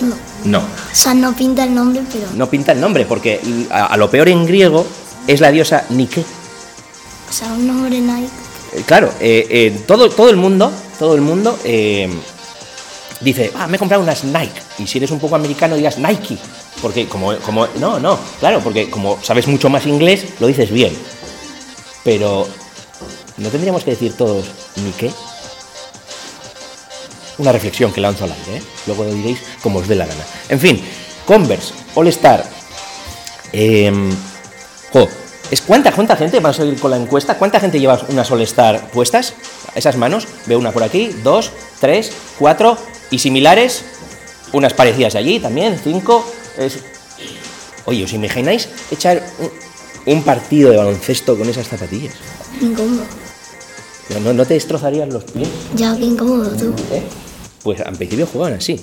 No. 0.02 0.16
No. 0.44 0.60
O 0.60 0.96
sea, 0.96 1.14
no 1.14 1.36
pinta 1.36 1.64
el 1.64 1.74
nombre, 1.74 2.02
pero. 2.12 2.28
No 2.36 2.50
pinta 2.50 2.72
el 2.72 2.80
nombre, 2.80 3.06
porque 3.06 3.40
a, 3.72 3.96
lo 3.98 4.10
peor 4.10 4.30
en 4.30 4.46
griego 4.46 4.86
es 5.28 5.42
la 5.42 5.52
diosa 5.52 5.86
Nike. 5.90 6.24
O 7.30 7.34
sea, 7.34 7.48
un 7.48 7.66
nombre 7.66 8.00
Nike. 8.00 8.30
Eh, 8.74 8.84
claro, 8.86 9.12
eh, 9.20 9.48
eh, 9.50 9.84
todo, 9.88 10.10
todo 10.10 10.30
el 10.30 10.36
mundo, 10.36 10.72
todo 11.00 11.16
el 11.16 11.22
mundo 11.22 11.58
dice, 13.22 13.52
ah, 13.56 13.68
me 13.68 13.78
he 13.78 13.80
comprado 13.80 14.04
unas 14.04 14.24
Nike. 14.24 14.62
Y 14.78 14.88
si 14.88 14.98
eres 14.98 15.12
un 15.12 15.20
poco 15.20 15.36
americano 15.36 15.76
dirás 15.76 15.98
Nike. 15.98 16.38
Porque 16.82 17.08
como, 17.08 17.36
como, 17.38 17.68
no, 17.80 18.00
no, 18.00 18.20
claro, 18.40 18.60
porque 18.62 18.90
como 18.90 19.18
sabes 19.24 19.48
mucho 19.48 19.70
más 19.70 19.86
inglés, 19.88 20.26
lo 20.40 20.48
dices 20.48 20.70
bien. 20.70 20.94
Pero 22.04 22.48
¿No 23.38 23.50
tendríamos 23.50 23.84
que 23.84 23.92
decir 23.92 24.14
todos 24.14 24.46
ni 24.78 24.92
qué? 24.92 25.12
Una 27.38 27.52
reflexión 27.52 27.92
que 27.92 28.00
lanzo 28.00 28.24
al 28.24 28.32
aire, 28.32 28.58
¿eh? 28.58 28.64
luego 28.88 29.04
lo 29.04 29.14
diréis 29.14 29.40
como 29.62 29.80
os 29.80 29.88
dé 29.88 29.96
la 29.96 30.06
gana. 30.06 30.24
En 30.48 30.60
fin, 30.60 30.82
Converse, 31.26 31.74
All 31.96 32.08
Star. 32.08 32.46
Em, 33.52 34.10
¿es 35.52 35.62
cuánta, 35.62 35.92
¿Cuánta 35.92 36.16
gente? 36.16 36.40
Vamos 36.40 36.60
a 36.60 36.66
ir 36.66 36.80
con 36.80 36.92
la 36.92 36.98
encuesta. 36.98 37.38
¿Cuánta 37.38 37.60
gente 37.60 37.80
lleva 37.80 38.00
unas 38.08 38.32
All 38.32 38.42
Star 38.42 38.90
puestas? 38.92 39.34
Esas 39.76 39.98
manos. 39.98 40.28
Veo 40.46 40.58
una 40.58 40.72
por 40.72 40.84
aquí, 40.84 41.08
dos, 41.24 41.52
tres, 41.80 42.12
cuatro. 42.40 42.78
Y 43.12 43.20
similares, 43.20 43.84
unas 44.54 44.74
parecidas 44.74 45.16
allí 45.16 45.40
también, 45.40 45.80
cinco. 45.84 46.26
Oye, 47.86 48.04
¿os 48.04 48.14
imagináis 48.14 48.70
echar 48.92 49.22
un 50.06 50.24
partido 50.24 50.72
de 50.72 50.78
baloncesto 50.78 51.38
con 51.38 51.50
esas 51.50 51.68
zapatillas? 51.68 52.14
¿No, 54.10 54.34
no 54.34 54.46
te 54.46 54.54
destrozarían 54.54 55.12
los 55.12 55.24
pies? 55.24 55.48
Ya, 55.76 55.96
qué 55.96 56.06
incómodo 56.06 56.50
tú. 56.52 56.74
¿Eh? 56.92 57.04
Pues 57.64 57.82
al 57.82 57.96
principio 57.96 58.28
jugaban 58.28 58.54
así. 58.54 58.80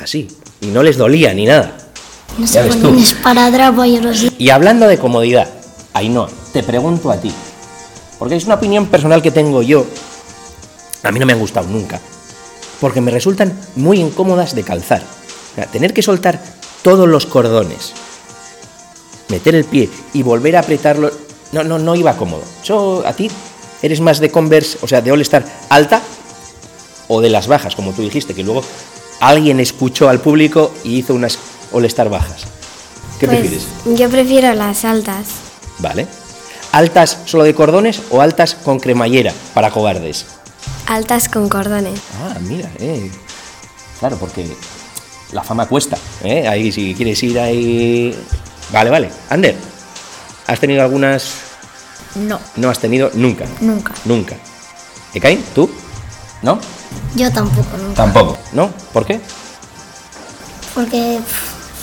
Así. 0.00 0.28
Y 0.60 0.66
no 0.68 0.82
les 0.82 0.96
dolía 0.96 1.34
ni 1.34 1.46
nada. 1.46 1.76
No 2.38 2.46
se 2.46 2.62
ponen 2.62 2.98
esparadrapo 2.98 3.84
y 3.84 4.00
Y 4.38 4.50
hablando 4.50 4.86
de 4.86 4.98
comodidad, 4.98 5.48
no 6.08 6.28
te 6.52 6.62
pregunto 6.62 7.10
a 7.10 7.16
ti. 7.16 7.32
Porque 8.18 8.36
es 8.36 8.44
una 8.44 8.54
opinión 8.54 8.86
personal 8.86 9.22
que 9.22 9.30
tengo 9.30 9.62
yo. 9.62 9.84
A 11.02 11.10
mí 11.10 11.18
no 11.18 11.26
me 11.26 11.32
han 11.32 11.40
gustado 11.40 11.68
nunca. 11.68 12.00
Porque 12.80 13.00
me 13.00 13.10
resultan 13.10 13.58
muy 13.76 14.00
incómodas 14.00 14.54
de 14.54 14.62
calzar. 14.62 15.02
tener 15.72 15.92
que 15.92 16.02
soltar 16.02 16.40
todos 16.82 17.08
los 17.08 17.26
cordones, 17.26 17.92
meter 19.28 19.54
el 19.54 19.64
pie 19.64 19.90
y 20.14 20.22
volver 20.22 20.56
a 20.56 20.60
apretarlo 20.60 21.10
no, 21.52 21.64
no, 21.64 21.78
no 21.78 21.94
iba 21.94 22.16
cómodo. 22.16 22.42
Yo, 22.64 23.02
a 23.04 23.12
ti, 23.12 23.30
¿eres 23.82 24.00
más 24.00 24.20
de 24.20 24.30
Converse, 24.30 24.78
o 24.82 24.88
sea, 24.88 25.00
de 25.00 25.12
All 25.12 25.20
Star 25.22 25.44
alta 25.68 26.00
o 27.08 27.20
de 27.20 27.30
las 27.30 27.46
bajas, 27.48 27.74
como 27.74 27.92
tú 27.92 28.02
dijiste, 28.02 28.34
que 28.34 28.44
luego 28.44 28.62
alguien 29.20 29.58
escuchó 29.60 30.08
al 30.08 30.20
público 30.20 30.72
y 30.84 30.98
hizo 30.98 31.14
unas 31.14 31.38
all-star 31.72 32.08
bajas. 32.08 32.42
¿Qué 33.18 33.26
Pues, 33.26 33.40
prefieres? 33.40 33.66
Yo 33.98 34.08
prefiero 34.08 34.54
las 34.54 34.84
altas. 34.84 35.26
Vale. 35.78 36.06
¿Altas 36.72 37.18
solo 37.26 37.42
de 37.42 37.54
cordones 37.54 38.00
o 38.10 38.20
altas 38.20 38.54
con 38.54 38.78
cremallera 38.78 39.32
para 39.54 39.70
cobardes? 39.70 40.24
Altas 40.86 41.28
con 41.28 41.48
cordones. 41.48 41.98
Ah, 42.22 42.38
mira, 42.40 42.70
eh. 42.78 43.10
Claro, 43.98 44.16
porque 44.16 44.46
la 45.32 45.42
fama 45.42 45.66
cuesta, 45.66 45.98
¿eh? 46.22 46.46
Ahí 46.46 46.70
si 46.72 46.94
quieres 46.94 47.20
ir 47.22 47.38
ahí... 47.40 48.16
Vale, 48.72 48.88
vale. 48.90 49.10
Ander, 49.28 49.56
¿has 50.46 50.60
tenido 50.60 50.82
algunas...? 50.82 51.49
No, 52.14 52.40
No 52.56 52.70
has 52.70 52.78
tenido 52.78 53.10
nunca. 53.14 53.44
nunca. 53.60 53.94
Nunca. 54.04 54.36
¿Ekain? 55.14 55.42
¿Tú? 55.54 55.70
¿No? 56.42 56.58
Yo 57.14 57.30
tampoco, 57.32 57.76
nunca. 57.76 57.94
Tampoco. 57.94 58.38
¿No? 58.52 58.70
¿Por 58.92 59.06
qué? 59.06 59.20
Porque 60.74 61.18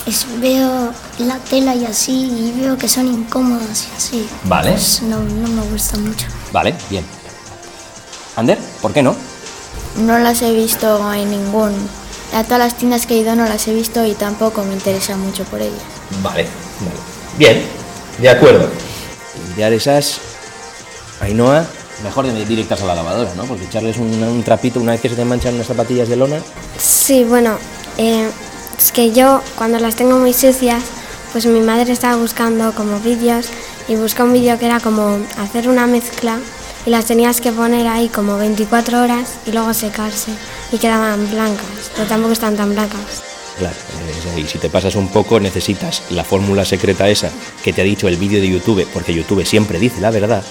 es- 0.05 0.25
veo 0.39 0.91
la 1.19 1.37
tela 1.39 1.75
y 1.75 1.85
así 1.85 2.11
y 2.11 2.59
veo 2.59 2.77
que 2.77 2.87
son 2.87 3.07
incómodas 3.07 3.87
y 3.91 3.97
así. 3.97 4.29
Vale. 4.43 4.71
Pues 4.71 5.01
no, 5.03 5.19
no 5.19 5.47
me 5.47 5.61
gusta 5.71 5.97
mucho. 5.97 6.27
Vale, 6.51 6.73
bien. 6.89 7.05
Ander, 8.35 8.57
¿por 8.81 8.93
qué 8.93 9.01
no? 9.03 9.15
No 9.97 10.17
las 10.19 10.41
he 10.41 10.51
visto 10.53 11.13
en 11.13 11.29
ningún... 11.31 11.73
A 12.33 12.43
todas 12.43 12.59
las 12.59 12.75
tiendas 12.77 13.05
que 13.07 13.15
he 13.15 13.17
ido 13.19 13.35
no 13.35 13.45
las 13.45 13.67
he 13.67 13.73
visto 13.73 14.05
y 14.05 14.13
tampoco 14.13 14.63
me 14.63 14.73
interesa 14.73 15.15
mucho 15.17 15.43
por 15.45 15.61
ellas. 15.61 15.79
Vale, 16.21 16.43
vale. 16.43 16.97
Bien, 17.37 17.63
de 18.19 18.29
acuerdo. 18.29 18.69
Limpiar 19.45 19.73
esas, 19.73 20.19
Ainhoa, 21.21 21.65
mejor 22.03 22.27
de 22.27 22.45
directas 22.45 22.81
a 22.81 22.85
la 22.85 22.95
lavadora, 22.95 23.33
¿no? 23.35 23.45
Porque 23.45 23.65
echarles 23.65 23.97
un, 23.97 24.21
un 24.23 24.43
trapito 24.43 24.79
una 24.79 24.91
vez 24.93 25.01
que 25.01 25.09
se 25.09 25.15
te 25.15 25.25
manchan 25.25 25.55
unas 25.55 25.67
zapatillas 25.67 26.09
de 26.09 26.15
lona. 26.15 26.39
Sí, 26.77 27.23
bueno, 27.23 27.57
eh, 27.97 28.29
es 28.77 28.91
que 28.91 29.11
yo 29.11 29.41
cuando 29.55 29.79
las 29.79 29.95
tengo 29.95 30.17
muy 30.17 30.33
sucias, 30.33 30.83
pues 31.31 31.45
mi 31.45 31.59
madre 31.59 31.91
estaba 31.91 32.15
buscando 32.15 32.73
como 32.73 32.99
vídeos 32.99 33.47
y 33.87 33.95
buscó 33.95 34.23
un 34.23 34.33
vídeo 34.33 34.57
que 34.59 34.65
era 34.65 34.79
como 34.79 35.19
hacer 35.37 35.67
una 35.67 35.87
mezcla 35.87 36.39
y 36.85 36.89
las 36.89 37.05
tenías 37.05 37.41
que 37.41 37.51
poner 37.51 37.87
ahí 37.87 38.09
como 38.09 38.37
24 38.37 39.01
horas 39.01 39.35
y 39.45 39.51
luego 39.51 39.73
secarse 39.73 40.31
y 40.71 40.77
quedaban 40.77 41.29
blancas, 41.29 41.91
pero 41.95 42.07
tampoco 42.07 42.33
están 42.33 42.55
tan 42.55 42.71
blancas. 42.71 43.23
Claro, 43.57 43.75
ahí. 44.35 44.45
si 44.47 44.59
te 44.59 44.69
pasas 44.69 44.95
un 44.95 45.07
poco 45.07 45.39
necesitas 45.39 46.03
la 46.11 46.23
fórmula 46.23 46.63
secreta 46.63 47.09
esa 47.09 47.31
que 47.63 47.73
te 47.73 47.81
ha 47.81 47.83
dicho 47.83 48.07
el 48.07 48.17
vídeo 48.17 48.39
de 48.39 48.49
YouTube, 48.49 48.87
porque 48.93 49.13
YouTube 49.13 49.45
siempre 49.45 49.79
dice 49.79 49.99
la 49.99 50.11
verdad. 50.11 50.43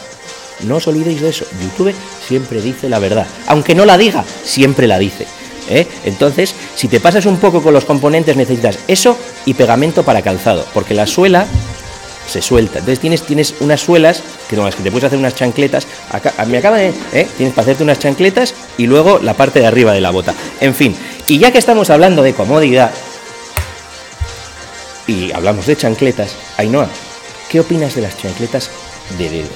No 0.64 0.76
os 0.76 0.86
olvidéis 0.88 1.20
de 1.20 1.28
eso, 1.28 1.44
YouTube 1.62 1.94
siempre 2.26 2.60
dice 2.60 2.88
la 2.88 2.98
verdad. 2.98 3.26
Aunque 3.46 3.74
no 3.74 3.84
la 3.84 3.96
diga, 3.96 4.24
siempre 4.44 4.86
la 4.86 4.98
dice. 4.98 5.26
¿eh? 5.68 5.86
Entonces, 6.04 6.54
si 6.74 6.88
te 6.88 7.00
pasas 7.00 7.26
un 7.26 7.38
poco 7.38 7.62
con 7.62 7.74
los 7.74 7.84
componentes, 7.84 8.36
necesitas 8.36 8.78
eso 8.88 9.16
y 9.44 9.54
pegamento 9.54 10.02
para 10.02 10.22
calzado, 10.22 10.64
porque 10.72 10.94
la 10.94 11.06
suela 11.06 11.46
se 12.26 12.42
suelta. 12.42 12.80
Entonces 12.80 13.00
tienes, 13.00 13.22
tienes 13.22 13.54
unas 13.60 13.80
suelas 13.80 14.22
que, 14.48 14.56
con 14.56 14.64
las 14.64 14.74
que 14.74 14.82
te 14.82 14.90
puedes 14.90 15.04
hacer 15.04 15.18
unas 15.18 15.34
chancletas. 15.34 15.86
Me 16.48 16.58
acaba 16.58 16.78
de. 16.78 16.92
¿eh? 17.12 17.28
Tienes 17.36 17.54
para 17.54 17.62
hacerte 17.62 17.82
unas 17.82 17.98
chancletas 17.98 18.54
y 18.78 18.86
luego 18.86 19.18
la 19.20 19.34
parte 19.34 19.60
de 19.60 19.66
arriba 19.66 19.92
de 19.92 20.00
la 20.00 20.10
bota. 20.10 20.34
En 20.60 20.74
fin, 20.74 20.96
y 21.26 21.38
ya 21.38 21.50
que 21.52 21.58
estamos 21.58 21.90
hablando 21.90 22.22
de 22.22 22.34
comodidad 22.34 22.90
y 25.06 25.32
hablamos 25.32 25.66
de 25.66 25.76
chancletas, 25.76 26.32
Ainhoa, 26.56 26.88
¿qué 27.48 27.60
opinas 27.60 27.94
de 27.94 28.02
las 28.02 28.16
chancletas 28.18 28.70
de 29.18 29.30
dedo? 29.30 29.48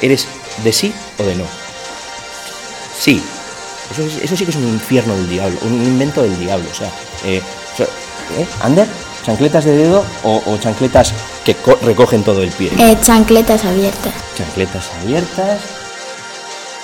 ¿Eres 0.00 0.26
de 0.62 0.72
sí 0.72 0.92
o 1.18 1.22
de 1.24 1.34
no? 1.34 1.44
Sí. 2.98 3.22
Eso, 3.90 4.02
es- 4.02 4.22
eso 4.24 4.36
sí 4.36 4.44
que 4.44 4.50
es 4.52 4.56
un 4.56 4.68
infierno 4.68 5.14
del 5.16 5.28
diablo, 5.28 5.58
un 5.62 5.74
invento 5.74 6.22
del 6.22 6.38
diablo. 6.38 6.68
O 6.70 6.74
sea, 6.74 6.88
eh, 7.24 7.42
o 7.74 7.76
sea, 7.76 7.86
¿eh? 8.38 8.46
¿Ander? 8.62 8.86
¿Chancletas 9.26 9.64
de 9.64 9.76
dedo 9.76 10.04
o, 10.24 10.42
o 10.46 10.58
chancletas 10.58 11.12
que 11.44 11.54
co- 11.56 11.78
recogen 11.82 12.22
todo 12.24 12.42
el 12.42 12.50
pie? 12.50 12.70
Eh, 12.78 12.96
chancletas 13.02 13.64
abiertas. 13.64 14.12
Chancletas 14.36 14.84
abiertas. 15.02 15.60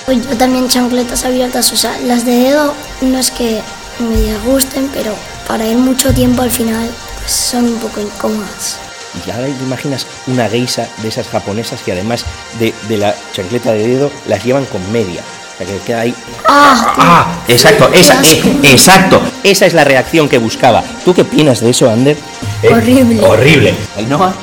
Pues 0.06 0.26
yo 0.28 0.36
también 0.36 0.68
chancletas 0.68 1.24
abiertas, 1.24 1.72
o 1.72 1.76
sea, 1.76 1.96
las 2.00 2.24
de 2.24 2.32
dedo 2.32 2.74
no 3.02 3.18
es 3.18 3.30
que 3.30 3.60
me 4.04 4.16
disgusten, 4.16 4.88
pero 4.92 5.14
para 5.46 5.66
ir 5.66 5.76
mucho 5.76 6.12
tiempo 6.12 6.42
al 6.42 6.50
final 6.50 6.88
pues 7.18 7.32
son 7.32 7.64
un 7.64 7.78
poco 7.78 8.00
incómodas. 8.00 8.78
Y 9.26 9.30
ahora 9.30 9.46
te 9.46 9.64
imaginas 9.64 10.06
una 10.26 10.48
geisa 10.48 10.86
de 11.02 11.08
esas 11.08 11.28
japonesas 11.28 11.80
que 11.82 11.92
además 11.92 12.24
de, 12.58 12.74
de 12.88 12.96
la 12.98 13.14
chancleta 13.32 13.72
de 13.72 13.86
dedo 13.86 14.10
las 14.26 14.44
llevan 14.44 14.66
con 14.66 14.92
media. 14.92 15.22
O 15.54 15.58
sea, 15.58 15.66
que 15.66 15.78
queda 15.84 16.00
ahí. 16.00 16.14
¡Ah! 16.46 16.94
¡Ah! 16.98 17.42
Exacto, 17.48 17.90
Qué 17.90 18.00
esa, 18.00 18.20
eh, 18.22 18.58
exacto. 18.62 19.20
Esa 19.42 19.66
es 19.66 19.74
la 19.74 19.82
reacción 19.84 20.28
que 20.28 20.38
buscaba. 20.38 20.84
¿Tú 21.04 21.14
qué 21.14 21.22
opinas 21.22 21.60
de 21.60 21.70
eso, 21.70 21.90
Ander? 21.90 22.16
Eh, 22.62 22.68
Horrible. 22.72 23.20
Horrible. 23.24 23.74
Ainhoa. 23.96 24.34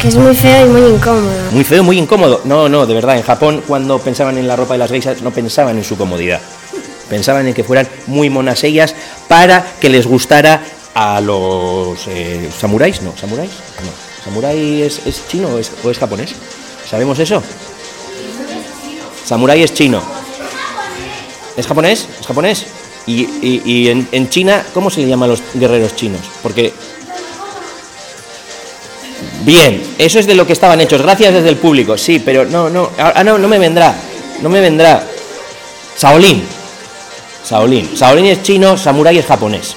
Que 0.00 0.08
es 0.08 0.16
muy 0.16 0.36
feo 0.36 0.66
y 0.66 0.68
muy 0.70 0.82
incómodo. 0.82 1.50
Muy 1.50 1.64
feo, 1.64 1.82
muy 1.82 1.98
incómodo. 1.98 2.42
No, 2.44 2.68
no, 2.68 2.86
de 2.86 2.94
verdad, 2.94 3.16
en 3.16 3.22
Japón 3.22 3.62
cuando 3.66 3.98
pensaban 3.98 4.38
en 4.38 4.46
la 4.46 4.54
ropa 4.56 4.74
de 4.74 4.78
las 4.78 4.90
geisas 4.90 5.20
no 5.20 5.30
pensaban 5.32 5.76
en 5.76 5.84
su 5.84 5.96
comodidad. 5.96 6.40
Pensaban 7.10 7.46
en 7.48 7.52
que 7.54 7.64
fueran 7.64 7.86
muy 8.06 8.30
monas 8.30 8.64
ellas 8.64 8.94
para 9.28 9.66
que 9.80 9.90
les 9.90 10.06
gustara 10.06 10.62
a 10.94 11.20
los 11.20 11.98
eh, 12.06 12.48
samuráis. 12.58 13.02
No, 13.02 13.12
samuráis. 13.20 13.50
No. 13.84 14.10
¿Samurái 14.24 14.82
es, 14.82 15.00
es 15.06 15.26
chino 15.28 15.48
o 15.48 15.58
es, 15.58 15.70
o 15.82 15.90
es 15.90 15.98
japonés? 15.98 16.30
¿Sabemos 16.88 17.18
eso? 17.18 17.42
Samurái 19.24 19.62
es 19.62 19.74
chino. 19.74 20.02
¿Es 21.56 21.66
japonés? 21.66 22.06
¿Es 22.20 22.26
japonés? 22.26 22.66
Y, 23.06 23.22
y- 23.22 23.62
y 23.64 23.88
en, 23.88 24.06
en 24.12 24.28
China, 24.28 24.64
¿cómo 24.74 24.90
se 24.90 25.00
le 25.00 25.08
llama 25.08 25.24
a 25.24 25.28
los 25.28 25.42
guerreros 25.54 25.96
chinos? 25.96 26.20
Porque 26.42 26.72
Bien, 29.42 29.82
eso 29.98 30.18
es 30.18 30.26
de 30.26 30.34
lo 30.34 30.46
que 30.46 30.52
estaban 30.52 30.80
hechos. 30.80 31.00
Gracias 31.02 31.32
desde 31.32 31.48
el 31.48 31.56
público. 31.56 31.96
Sí, 31.96 32.18
pero 32.18 32.44
no, 32.44 32.68
no, 32.68 32.90
ah, 32.98 33.24
no, 33.24 33.38
no 33.38 33.48
me 33.48 33.58
vendrá. 33.58 33.94
No 34.42 34.48
me 34.50 34.60
vendrá. 34.60 35.02
Shaolin. 35.98 36.42
Shaolin. 37.50 37.94
Shaolin 37.94 38.26
es 38.26 38.42
chino, 38.42 38.76
Samurai 38.76 39.18
es 39.18 39.26
japonés. 39.26 39.74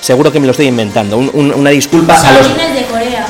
Seguro 0.00 0.30
que 0.32 0.40
me 0.40 0.46
lo 0.46 0.50
estoy 0.52 0.66
inventando. 0.66 1.16
Un- 1.18 1.30
un- 1.32 1.54
una 1.54 1.70
disculpa 1.70 2.14
a 2.20 2.32
los. 2.32 2.46
Shaolin 2.48 2.60
es 2.60 2.74
de 2.74 2.86
Corea. 2.86 3.26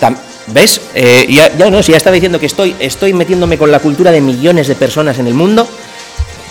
Tam- 0.00 0.16
¿Ves? 0.48 0.80
Eh, 0.94 1.26
ya, 1.30 1.56
ya 1.56 1.70
no, 1.70 1.82
si 1.82 1.92
ya 1.92 1.98
estaba 1.98 2.14
diciendo 2.14 2.40
que 2.40 2.46
estoy, 2.46 2.74
estoy 2.80 3.12
metiéndome 3.12 3.56
con 3.58 3.70
la 3.70 3.78
cultura 3.78 4.10
de 4.10 4.20
millones 4.20 4.66
de 4.66 4.74
personas 4.74 5.18
en 5.18 5.26
el 5.28 5.34
mundo, 5.34 5.66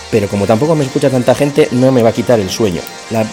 pero 0.10 0.28
como 0.28 0.46
tampoco 0.48 0.76
me 0.76 0.86
escucha 0.86 1.10
tanta 1.10 1.36
gente, 1.36 1.68
no 1.72 1.92
me 1.92 2.02
va 2.02 2.10
a 2.10 2.14
quitar 2.14 2.40
el 2.40 2.50
sueño. 2.50 2.82
La- 3.10 3.26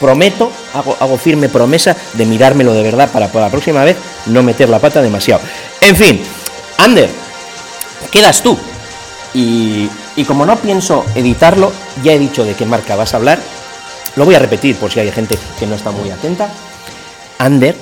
prometo, 0.00 0.50
hago, 0.72 0.96
hago 0.98 1.18
firme 1.18 1.50
promesa 1.50 1.94
de 2.14 2.24
mirármelo 2.24 2.72
de 2.72 2.82
verdad 2.82 3.10
para, 3.12 3.28
para 3.28 3.44
la 3.46 3.50
próxima 3.50 3.84
vez 3.84 3.98
no 4.26 4.42
meter 4.42 4.70
la 4.70 4.78
pata 4.78 5.02
demasiado. 5.02 5.42
En 5.82 5.94
fin, 5.94 6.22
Ander, 6.78 7.10
quedas 8.10 8.42
tú. 8.42 8.56
Y, 9.34 9.90
y 10.20 10.24
como 10.26 10.44
no 10.44 10.56
pienso 10.56 11.06
editarlo, 11.14 11.72
ya 12.04 12.12
he 12.12 12.18
dicho 12.18 12.44
de 12.44 12.52
qué 12.52 12.66
marca 12.66 12.94
vas 12.94 13.14
a 13.14 13.16
hablar. 13.16 13.38
Lo 14.16 14.26
voy 14.26 14.34
a 14.34 14.38
repetir 14.38 14.76
por 14.76 14.90
si 14.90 15.00
hay 15.00 15.10
gente 15.10 15.38
que 15.58 15.66
no 15.66 15.76
está 15.76 15.92
muy 15.92 16.10
atenta. 16.10 16.50
Ander 17.38 17.74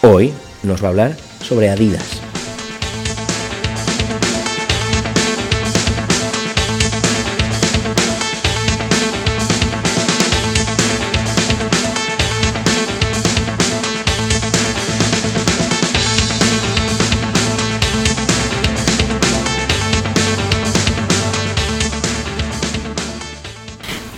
hoy 0.00 0.32
nos 0.62 0.82
va 0.82 0.86
a 0.86 0.90
hablar 0.90 1.16
sobre 1.46 1.68
Adidas. 1.68 2.31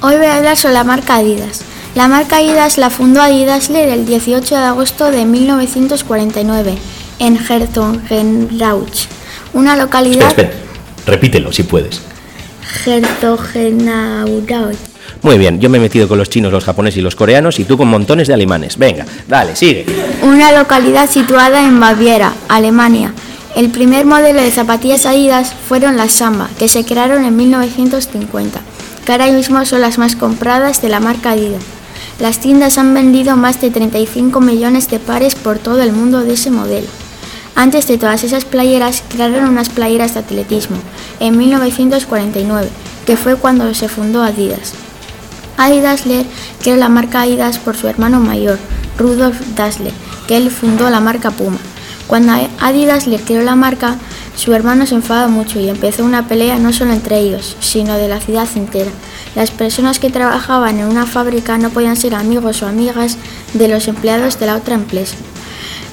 Hoy 0.07 0.19
voy 0.19 0.27
a 0.27 0.37
hablar 0.37 0.55
sobre 0.55 0.75
la 0.75 0.85
marca 0.85 1.17
Adidas. 1.17 1.63
La 1.95 2.09
marca 2.09 2.37
Adidas 2.37 2.77
la 2.77 2.91
fundó 2.91 3.23
Adidas 3.23 3.71
Ler 3.71 3.89
el 3.89 4.05
18 4.05 4.55
de 4.55 4.61
agosto 4.61 5.11
de 5.11 5.25
1949 5.25 6.75
en 7.21 7.39
Herzogenaurach, 7.39 9.07
una 9.55 9.77
localidad 9.79 10.29
Espera, 10.29 10.51
espera, 10.51 10.63
repítelo 11.07 11.53
si 11.55 11.63
puedes. 11.63 12.03
Herzogenaurach, 12.85 14.77
Muy 15.23 15.39
bien, 15.39 15.59
yo 15.59 15.71
me 15.71 15.79
he 15.79 15.81
metido 15.81 16.07
con 16.07 16.19
los 16.19 16.29
chinos, 16.29 16.53
los 16.53 16.65
japoneses 16.65 16.99
y 16.99 17.01
los 17.01 17.17
coreanos 17.17 17.59
y 17.59 17.65
tú 17.65 17.79
con 17.79 17.89
montones 17.89 18.29
de 18.29 18.35
alemanes. 18.35 18.77
Venga, 18.77 19.07
dale, 19.27 19.57
sigue. 19.57 19.87
una 20.23 20.53
localidad 20.53 21.09
situada 21.09 21.67
en 21.67 21.81
Baviera, 21.81 22.35
Alemania. 22.49 23.15
El 23.57 23.71
primer 23.71 24.05
modelo 24.05 24.43
de 24.43 24.51
zapatillas 24.51 25.07
Adidas 25.07 25.55
fueron 25.67 25.97
las 25.97 26.13
Samba, 26.13 26.51
que 26.59 26.69
se 26.69 26.85
crearon 26.85 27.25
en 27.25 27.35
1950, 27.37 28.61
que 29.05 29.13
ahora 29.13 29.31
mismo 29.31 29.65
son 29.65 29.81
las 29.81 29.99
más 29.99 30.17
compradas 30.17 30.81
de 30.83 30.89
la 30.89 31.01
marca 31.01 31.33
Adidas. 31.33 31.63
Las 32.21 32.39
tiendas 32.39 32.79
han 32.79 32.95
vendido 32.95 33.37
más 33.37 33.61
de 33.61 33.71
35 33.71 34.41
millones 34.41 34.89
de 34.89 34.99
pares 34.99 35.35
por 35.35 35.59
todo 35.59 35.83
el 35.83 35.93
mundo 35.93 36.21
de 36.21 36.35
ese 36.35 36.51
modelo. 36.51 36.87
Antes 37.57 37.87
de 37.87 37.99
todas 37.99 38.25
esas 38.25 38.45
playeras, 38.45 39.03
crearon 39.09 39.49
unas 39.49 39.69
playeras 39.69 40.15
de 40.15 40.21
atletismo, 40.21 40.77
en 41.21 41.37
1949, 41.37 42.69
que 43.07 43.17
fue 43.17 43.37
cuando 43.37 43.73
se 43.75 43.89
fundó 43.89 44.23
Adidas. 44.23 44.73
Adi 45.57 45.81
Dassler 45.81 46.27
creó 46.61 46.77
la 46.77 46.89
marca 46.89 47.23
Adidas 47.23 47.59
por 47.59 47.77
su 47.77 47.87
hermano 47.87 48.19
mayor, 48.19 48.59
Rudolf 48.99 49.41
Dassler, 49.55 49.93
que 50.27 50.37
él 50.37 50.51
fundó 50.51 50.91
la 50.91 51.01
marca 51.01 51.31
Puma. 51.31 51.59
Cuando 52.07 52.33
Adi 52.61 52.87
Dassler 52.87 53.21
creó 53.21 53.43
la 53.43 53.55
marca, 53.55 53.97
su 54.37 54.53
hermano 54.53 54.87
se 54.87 54.97
enfadó 54.97 55.29
mucho 55.29 55.61
y 55.61 55.69
empezó 55.69 56.05
una 56.05 56.27
pelea 56.27 56.59
no 56.59 56.73
solo 56.73 56.93
entre 56.93 57.19
ellos, 57.19 57.57
sino 57.61 57.95
de 57.95 58.09
la 58.09 58.21
ciudad 58.21 58.49
entera. 58.57 58.91
Las 59.37 59.51
personas 59.51 59.99
que 59.99 60.11
trabajaban 60.11 60.79
en 60.79 60.87
una 60.87 61.07
fábrica 61.07 61.57
no 61.59 61.71
podían 61.71 61.97
ser 61.97 62.15
amigos 62.15 62.63
o 62.63 62.67
amigas 62.67 63.17
de 63.53 63.69
los 63.69 63.87
empleados 63.89 64.39
de 64.41 64.47
la 64.47 64.57
otra 64.57 64.75
empresa. 64.75 65.17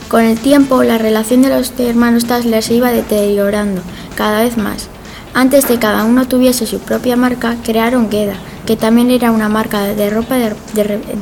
Con 0.08 0.24
el 0.24 0.38
tiempo, 0.40 0.84
la 0.84 0.98
relación 0.98 1.42
de 1.42 1.50
los 1.50 1.72
hermanos 1.80 2.28
Dassler 2.28 2.62
se 2.62 2.74
iba 2.74 2.92
deteriorando 2.92 3.82
cada 4.16 4.42
vez 4.42 4.58
más. 4.58 4.90
Antes 5.34 5.68
de 5.68 5.76
que 5.76 5.80
cada 5.80 6.04
uno 6.04 6.28
tuviese 6.28 6.66
su 6.66 6.80
propia 6.80 7.16
marca, 7.16 7.56
crearon 7.64 8.12
Geda, 8.12 8.36
que 8.66 8.76
también 8.76 9.10
era 9.10 9.32
una 9.32 9.48
marca 9.48 9.86
de 9.86 10.10
ropa 10.10 10.36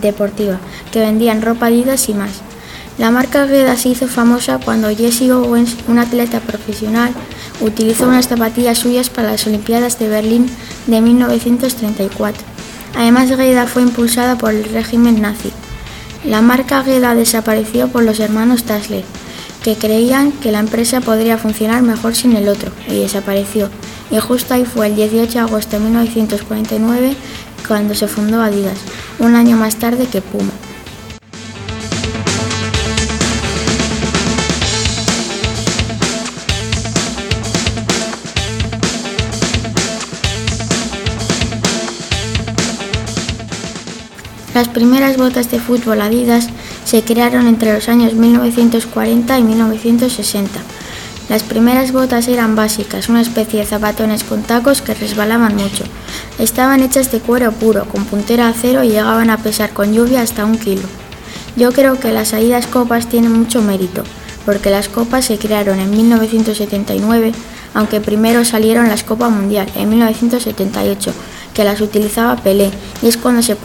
deportiva, 0.02 0.58
que 0.92 1.02
vendían 1.02 1.44
ropa 1.44 1.68
Adidas 1.68 2.10
y 2.10 2.16
más. 2.16 2.42
La 3.00 3.12
marca 3.12 3.48
Geda 3.48 3.78
se 3.78 3.88
hizo 3.88 4.10
famosa 4.10 4.60
cuando 4.60 4.94
Jesse 4.94 5.32
Owens, 5.32 5.78
un 5.88 6.00
atleta 6.00 6.42
profesional, 6.42 7.14
utilizó 7.62 8.10
unas 8.10 8.28
zapatillas 8.28 8.78
suyas 8.78 9.10
para 9.10 9.32
las 9.32 9.48
Olimpiadas 9.48 9.98
de 10.00 10.10
Berlín 10.10 10.48
de 10.86 11.00
1934. 11.00 12.44
Además, 12.98 13.30
Geda 13.30 13.68
fue 13.68 13.84
impulsada 13.84 14.38
por 14.38 14.54
el 14.54 14.66
régimen 14.66 15.22
nazi. 15.22 15.50
La 16.26 16.42
marca 16.42 16.84
Geda 16.84 17.16
desapareció 17.16 17.88
por 17.88 18.04
los 18.04 18.20
hermanos 18.20 18.66
Dassler, 18.66 19.06
que 19.64 19.78
creían 19.78 20.34
que 20.34 20.52
la 20.52 20.60
empresa 20.60 21.00
podría 21.00 21.38
funcionar 21.38 21.82
mejor 21.84 22.18
sin 22.18 22.36
el 22.36 22.50
otro, 22.50 22.74
y 22.90 23.00
desapareció. 23.00 23.70
Y 24.12 24.18
justo 24.18 24.56
ahí 24.56 24.66
fue 24.66 24.88
el 24.88 24.98
18 24.98 25.32
de 25.32 25.40
agosto 25.40 25.78
de 25.78 25.86
1949 25.86 27.16
cuando 27.66 27.96
se 27.96 28.10
fundó 28.10 28.42
Adidas, 28.42 28.80
un 29.20 29.36
año 29.36 29.56
más 29.56 29.78
tarde 29.78 30.06
que 30.06 30.22
Puma. 30.22 30.52
Las 44.60 44.68
primeras 44.68 45.16
botas 45.16 45.50
de 45.50 45.58
fútbol 45.58 46.02
Adidas 46.02 46.50
se 46.84 47.02
crearon 47.02 47.48
entre 47.48 47.72
los 47.72 47.88
años 47.88 48.16
1940 48.16 49.40
y 49.40 49.44
1960. 49.44 50.60
Las 51.30 51.44
primeras 51.44 51.94
botas 51.94 52.28
eran 52.28 52.58
básicas, 52.58 53.08
una 53.08 53.22
especie 53.22 53.62
de 53.62 53.66
zapatones 53.66 54.26
con 54.26 54.44
tacos 54.44 54.82
que 54.82 54.94
resbalaban 54.94 55.56
mucho. 55.56 55.86
Estaban 56.40 56.84
hechas 56.84 57.10
de 57.10 57.22
cuero 57.22 57.54
puro, 57.54 57.86
con 57.86 58.04
puntera 58.04 58.50
acero 58.50 58.84
y 58.84 58.90
llegaban 58.90 59.30
a 59.30 59.38
pesar 59.38 59.70
con 59.70 59.94
lluvia 59.94 60.20
hasta 60.20 60.44
un 60.44 60.58
kilo. 60.58 60.84
Yo 61.56 61.72
creo 61.72 61.98
que 61.98 62.12
las 62.12 62.34
Adidas 62.34 62.68
Copas 62.68 63.08
tienen 63.08 63.32
mucho 63.32 63.62
mérito, 63.62 64.04
porque 64.46 64.70
las 64.70 64.90
copas 64.90 65.24
se 65.24 65.38
crearon 65.38 65.80
en 65.80 65.90
1979, 65.90 67.32
aunque 67.74 68.02
primero 68.02 68.44
salieron 68.44 68.90
las 68.90 69.06
Copas 69.06 69.32
Mundial 69.32 69.70
en 69.76 69.88
1978, 69.88 71.14
que 71.54 71.64
las 71.64 71.80
utilizaba 71.80 72.36
Pelé, 72.36 72.72
y 73.02 73.08
es 73.08 73.16
cuando 73.16 73.42
se 73.42 73.56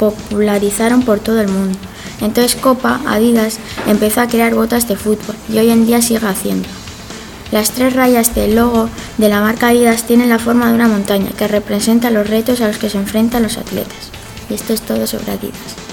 popularizaron 0.00 1.02
por 1.02 1.20
todo 1.20 1.42
el 1.42 1.48
mundo. 1.48 1.78
Entonces 2.22 2.56
Copa, 2.56 3.00
Adidas, 3.06 3.58
empezó 3.86 4.22
a 4.22 4.28
crear 4.28 4.54
botas 4.54 4.88
de 4.88 4.96
fútbol 4.96 5.36
y 5.52 5.58
hoy 5.58 5.70
en 5.70 5.86
día 5.86 6.00
sigue 6.00 6.26
haciendo. 6.26 6.68
Las 7.52 7.72
tres 7.72 7.92
rayas 7.92 8.34
del 8.34 8.56
logo 8.56 8.88
de 9.18 9.28
la 9.28 9.42
marca 9.42 9.68
Adidas 9.68 10.04
tienen 10.04 10.30
la 10.30 10.38
forma 10.38 10.68
de 10.68 10.74
una 10.74 10.88
montaña 10.88 11.30
que 11.36 11.48
representa 11.48 12.10
los 12.10 12.28
retos 12.28 12.62
a 12.62 12.68
los 12.68 12.78
que 12.78 12.88
se 12.88 12.96
enfrentan 12.96 13.42
los 13.42 13.58
atletas. 13.58 14.10
Y 14.48 14.54
esto 14.54 14.72
es 14.72 14.80
todo 14.80 15.06
sobre 15.06 15.32
Adidas. 15.32 15.89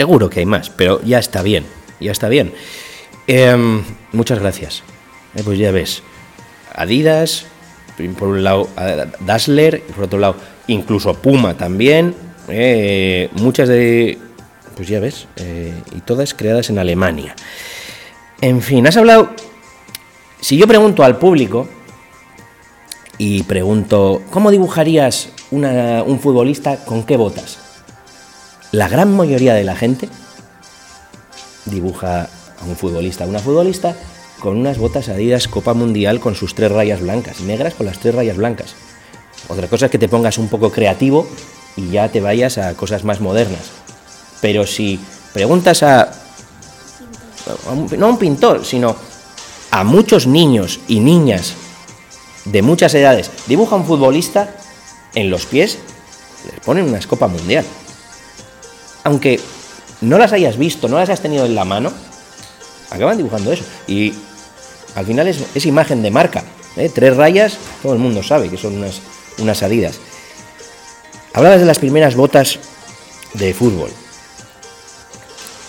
Seguro 0.00 0.30
que 0.30 0.40
hay 0.40 0.46
más, 0.46 0.70
pero 0.70 1.02
ya 1.02 1.18
está 1.18 1.42
bien, 1.42 1.66
ya 2.00 2.10
está 2.10 2.30
bien. 2.30 2.54
Em, 3.26 3.82
muchas 4.12 4.38
gracias. 4.38 4.82
Eh, 5.34 5.42
pues 5.44 5.58
ya 5.58 5.72
ves, 5.72 6.02
Adidas, 6.74 7.44
por 8.18 8.28
un 8.28 8.42
lado 8.42 8.66
Dassler, 9.26 9.82
por 9.94 10.04
otro 10.04 10.18
lado 10.18 10.36
incluso 10.68 11.12
Puma 11.12 11.52
también. 11.52 12.14
Eh, 12.48 13.28
muchas 13.34 13.68
de, 13.68 14.16
pues 14.74 14.88
ya 14.88 15.00
ves, 15.00 15.28
eh, 15.36 15.74
y 15.94 16.00
todas 16.00 16.32
creadas 16.32 16.70
en 16.70 16.78
Alemania. 16.78 17.36
En 18.40 18.62
fin, 18.62 18.86
has 18.86 18.96
hablado, 18.96 19.34
si 20.40 20.56
yo 20.56 20.66
pregunto 20.66 21.04
al 21.04 21.18
público 21.18 21.68
y 23.18 23.42
pregunto, 23.42 24.22
¿cómo 24.30 24.50
dibujarías 24.50 25.28
un 25.50 26.20
futbolista 26.22 26.86
con 26.86 27.02
qué 27.02 27.18
botas? 27.18 27.69
La 28.72 28.88
gran 28.88 29.14
mayoría 29.16 29.54
de 29.54 29.64
la 29.64 29.74
gente 29.74 30.08
dibuja 31.64 32.28
a 32.60 32.64
un 32.64 32.76
futbolista, 32.76 33.24
a 33.24 33.26
una 33.26 33.40
futbolista 33.40 33.96
con 34.38 34.56
unas 34.56 34.78
botas 34.78 35.08
Adidas 35.08 35.48
Copa 35.48 35.74
Mundial 35.74 36.20
con 36.20 36.34
sus 36.34 36.54
tres 36.54 36.70
rayas 36.72 37.00
blancas, 37.00 37.40
negras 37.40 37.74
con 37.74 37.86
las 37.86 37.98
tres 37.98 38.14
rayas 38.14 38.36
blancas. 38.36 38.74
Otra 39.48 39.68
cosa 39.68 39.86
es 39.86 39.92
que 39.92 39.98
te 39.98 40.08
pongas 40.08 40.38
un 40.38 40.48
poco 40.48 40.70
creativo 40.70 41.28
y 41.76 41.90
ya 41.90 42.08
te 42.08 42.20
vayas 42.20 42.58
a 42.58 42.74
cosas 42.74 43.04
más 43.04 43.20
modernas. 43.20 43.70
Pero 44.40 44.66
si 44.66 44.98
preguntas 45.32 45.82
a, 45.82 46.10
no 47.98 48.06
a 48.06 48.08
un 48.08 48.18
pintor, 48.18 48.64
sino 48.64 48.96
a 49.70 49.84
muchos 49.84 50.26
niños 50.26 50.80
y 50.88 51.00
niñas 51.00 51.54
de 52.44 52.62
muchas 52.62 52.94
edades, 52.94 53.30
dibuja 53.46 53.76
un 53.76 53.84
futbolista 53.84 54.54
en 55.14 55.28
los 55.28 55.44
pies, 55.46 55.78
les 56.50 56.60
ponen 56.60 56.88
una 56.88 57.00
Copa 57.00 57.26
Mundial 57.26 57.64
aunque 59.04 59.40
no 60.00 60.18
las 60.18 60.32
hayas 60.32 60.56
visto, 60.56 60.88
no 60.88 60.98
las 60.98 61.08
hayas 61.08 61.20
tenido 61.20 61.46
en 61.46 61.54
la 61.54 61.64
mano, 61.64 61.92
acaban 62.90 63.16
dibujando 63.16 63.52
eso. 63.52 63.64
Y 63.86 64.14
al 64.94 65.06
final 65.06 65.28
es, 65.28 65.66
imagen 65.66 66.02
de 66.02 66.10
marca. 66.10 66.44
¿eh? 66.76 66.90
Tres 66.92 67.16
rayas, 67.16 67.58
todo 67.82 67.92
el 67.92 67.98
mundo 67.98 68.22
sabe 68.22 68.48
que 68.48 68.56
son 68.56 68.76
unas, 68.76 69.00
unas 69.38 69.62
adidas. 69.62 69.98
Hablabas 71.32 71.60
de 71.60 71.66
las 71.66 71.78
primeras 71.78 72.16
botas 72.16 72.58
de 73.34 73.54
fútbol. 73.54 73.90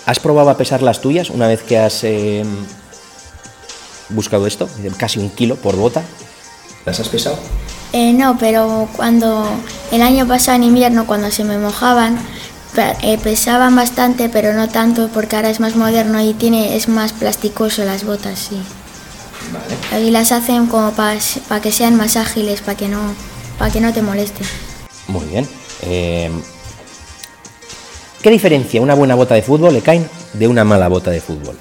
¿Has 0.05 0.19
probado 0.19 0.49
a 0.49 0.57
pesar 0.57 0.81
las 0.81 1.01
tuyas 1.01 1.29
una 1.29 1.47
vez 1.47 1.61
que 1.61 1.77
has 1.77 2.03
em, 2.03 2.47
buscado 4.09 4.47
esto? 4.47 4.67
Casi 4.97 5.19
un 5.19 5.29
kilo 5.29 5.55
por 5.55 5.75
bota. 5.75 6.01
¿Las 6.85 6.99
has 6.99 7.09
pesado? 7.09 7.37
Eh, 7.93 8.11
no, 8.13 8.37
pero 8.39 8.89
cuando 8.95 9.47
el 9.91 10.01
año 10.01 10.27
pasado 10.27 10.55
en 10.55 10.63
invierno, 10.63 11.05
cuando 11.05 11.29
se 11.29 11.43
me 11.43 11.57
mojaban, 11.59 12.17
eh, 12.77 13.17
pesaban 13.21 13.75
bastante, 13.75 14.29
pero 14.29 14.53
no 14.53 14.69
tanto 14.69 15.09
porque 15.09 15.35
ahora 15.35 15.49
es 15.49 15.59
más 15.59 15.75
moderno 15.75 16.21
y 16.21 16.33
tiene 16.33 16.75
es 16.75 16.87
más 16.87 17.13
plasticoso 17.13 17.83
las 17.83 18.03
botas, 18.03 18.39
sí. 18.39 18.61
Vale. 19.51 20.05
Y 20.05 20.11
las 20.11 20.31
hacen 20.31 20.67
como 20.67 20.91
para 20.91 21.61
que 21.61 21.71
sean 21.71 21.95
más 21.95 22.15
ágiles, 22.15 22.61
para 22.61 22.77
que 22.77 22.87
no 22.87 22.99
para 23.57 23.71
que 23.71 23.81
no 23.81 23.93
te 23.93 24.01
moleste. 24.01 24.43
Muy 25.07 25.25
bien. 25.25 25.47
Em, 25.81 26.31
¿Qué 28.21 28.29
diferencia 28.29 28.81
una 28.81 28.93
buena 28.93 29.15
bota 29.15 29.35
de 29.35 29.41
fútbol 29.41 29.73
le 29.73 29.81
caen 29.81 30.07
de 30.33 30.47
una 30.47 30.63
mala 30.63 30.87
bota 30.87 31.11
de 31.11 31.21
fútbol? 31.21 31.57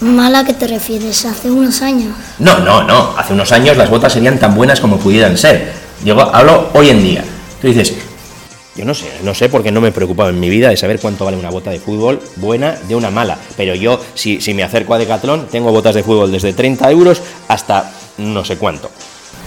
¿Mala 0.00 0.40
a 0.40 0.44
qué 0.44 0.54
te 0.54 0.66
refieres? 0.66 1.24
¿Hace 1.24 1.50
unos 1.50 1.80
años? 1.82 2.14
No, 2.38 2.58
no, 2.58 2.82
no. 2.82 3.14
Hace 3.16 3.34
unos 3.34 3.52
años 3.52 3.76
las 3.76 3.88
botas 3.88 4.12
serían 4.12 4.38
tan 4.38 4.54
buenas 4.54 4.80
como 4.80 4.96
pudieran 4.96 5.38
ser. 5.38 5.72
Yo 6.04 6.20
hablo 6.34 6.70
hoy 6.74 6.90
en 6.90 7.02
día. 7.02 7.24
Tú 7.60 7.68
dices, 7.68 7.94
yo 8.74 8.86
no 8.86 8.94
sé, 8.94 9.06
no 9.22 9.34
sé 9.34 9.48
porque 9.50 9.70
no 9.70 9.80
me 9.80 9.88
he 9.88 9.92
preocupado 9.92 10.30
en 10.30 10.40
mi 10.40 10.48
vida 10.48 10.70
de 10.70 10.76
saber 10.76 10.98
cuánto 10.98 11.24
vale 11.24 11.36
una 11.36 11.50
bota 11.50 11.70
de 11.70 11.78
fútbol 11.78 12.20
buena 12.36 12.78
de 12.88 12.94
una 12.94 13.10
mala. 13.10 13.38
Pero 13.56 13.74
yo, 13.74 14.00
si, 14.14 14.40
si 14.40 14.54
me 14.54 14.62
acerco 14.62 14.94
a 14.94 14.98
Decathlon, 14.98 15.48
tengo 15.48 15.70
botas 15.72 15.94
de 15.94 16.02
fútbol 16.02 16.32
desde 16.32 16.54
30 16.54 16.90
euros 16.90 17.20
hasta 17.48 17.92
no 18.16 18.44
sé 18.44 18.56
cuánto. 18.56 18.90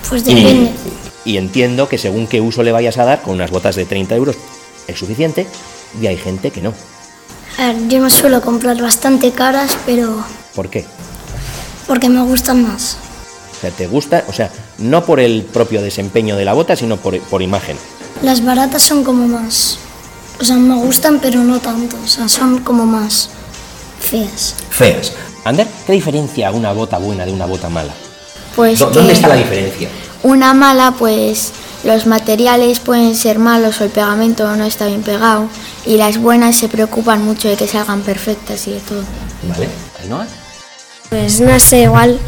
Pues 0.07 0.23
depende. 0.23 0.71
Y, 1.25 1.37
entiendo 1.37 1.89
que 1.89 1.97
según 1.97 2.27
qué 2.27 2.39
uso 2.39 2.61
le 2.61 2.71
vayas 2.71 2.99
a 2.99 3.05
dar, 3.05 3.23
con 3.23 3.33
unas 3.33 3.49
botas 3.49 3.75
de 3.75 3.85
30 3.85 4.15
euros 4.15 4.35
es 4.87 4.99
suficiente 4.99 5.47
y 5.99 6.05
hay 6.05 6.17
gente 6.17 6.51
que 6.51 6.61
no. 6.61 6.73
A 7.57 7.67
ver, 7.67 7.87
yo 7.87 8.01
me 8.01 8.11
suelo 8.11 8.41
comprar 8.41 8.79
bastante 8.79 9.31
caras, 9.31 9.75
pero... 9.87 10.23
¿Por 10.53 10.69
qué? 10.69 10.85
Porque 11.87 12.09
me 12.09 12.21
gustan 12.21 12.61
más. 12.61 12.97
O 13.57 13.61
sea, 13.61 13.71
¿te 13.71 13.87
gusta? 13.87 14.23
O 14.27 14.33
sea, 14.33 14.51
no 14.77 15.03
por 15.05 15.19
el 15.19 15.43
propio 15.43 15.81
desempeño 15.81 16.35
de 16.35 16.45
la 16.45 16.53
bota, 16.53 16.75
sino 16.75 16.97
por, 16.97 17.17
por 17.21 17.41
imagen. 17.41 17.77
Las 18.21 18.43
baratas 18.43 18.81
son 18.81 19.03
como 19.03 19.27
más... 19.27 19.77
O 20.39 20.43
sea, 20.43 20.55
me 20.57 20.75
gustan, 20.75 21.19
pero 21.21 21.43
no 21.43 21.59
tanto. 21.59 21.95
O 22.03 22.07
sea, 22.07 22.27
son 22.27 22.59
como 22.59 22.85
más 22.85 23.29
feas. 23.99 24.55
Feas. 24.69 25.13
Ander, 25.43 25.67
¿qué 25.85 25.93
diferencia 25.93 26.51
una 26.51 26.73
bota 26.73 26.97
buena 26.97 27.25
de 27.25 27.31
una 27.31 27.45
bota 27.45 27.69
mala? 27.69 27.93
Pues 28.55 28.79
¿Dónde 28.79 29.07
que 29.07 29.11
está 29.13 29.27
la 29.27 29.35
diferencia? 29.35 29.89
Una 30.23 30.53
mala, 30.53 30.93
pues 30.97 31.51
los 31.83 32.07
materiales 32.07 32.79
pueden 32.79 33.15
ser 33.15 33.37
malos 33.37 33.79
o 33.79 33.83
el 33.83 33.91
pegamento 33.91 34.55
no 34.55 34.63
está 34.63 34.87
bien 34.87 35.03
pegado 35.03 35.47
y 35.85 35.97
las 35.97 36.17
buenas 36.17 36.55
se 36.55 36.67
preocupan 36.67 37.23
mucho 37.23 37.47
de 37.47 37.55
que 37.55 37.67
salgan 37.67 38.01
perfectas 38.01 38.67
y 38.67 38.71
de 38.71 38.79
todo. 38.79 39.03
¿Vale? 39.47 39.69
¿Ainhoa? 40.01 40.25
Pues 41.09 41.39
no 41.41 41.59
sé, 41.59 41.83
igual 41.83 42.19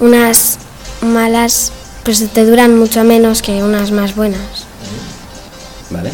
unas 0.00 0.58
malas 1.00 1.72
pues 2.04 2.28
te 2.30 2.44
duran 2.44 2.78
mucho 2.78 3.04
menos 3.04 3.40
que 3.40 3.62
unas 3.62 3.90
más 3.90 4.14
buenas. 4.14 4.65
¿Vale? 5.90 6.10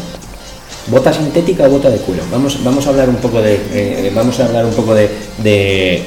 ¿Bota 0.87 1.13
sintética 1.13 1.63
o 1.65 1.69
bota 1.69 1.89
de 1.89 1.97
cuero? 1.97 2.23
Vamos, 2.29 2.61
vamos 2.63 2.85
a 2.85 2.89
hablar 2.89 3.07
un 3.07 3.15
poco 3.17 3.41
de. 3.41 3.55
eh, 3.71 4.11
vamos 4.13 4.39
a 4.39 4.45
hablar 4.45 4.65
un 4.65 4.73
poco 4.73 4.93
de. 4.93 6.03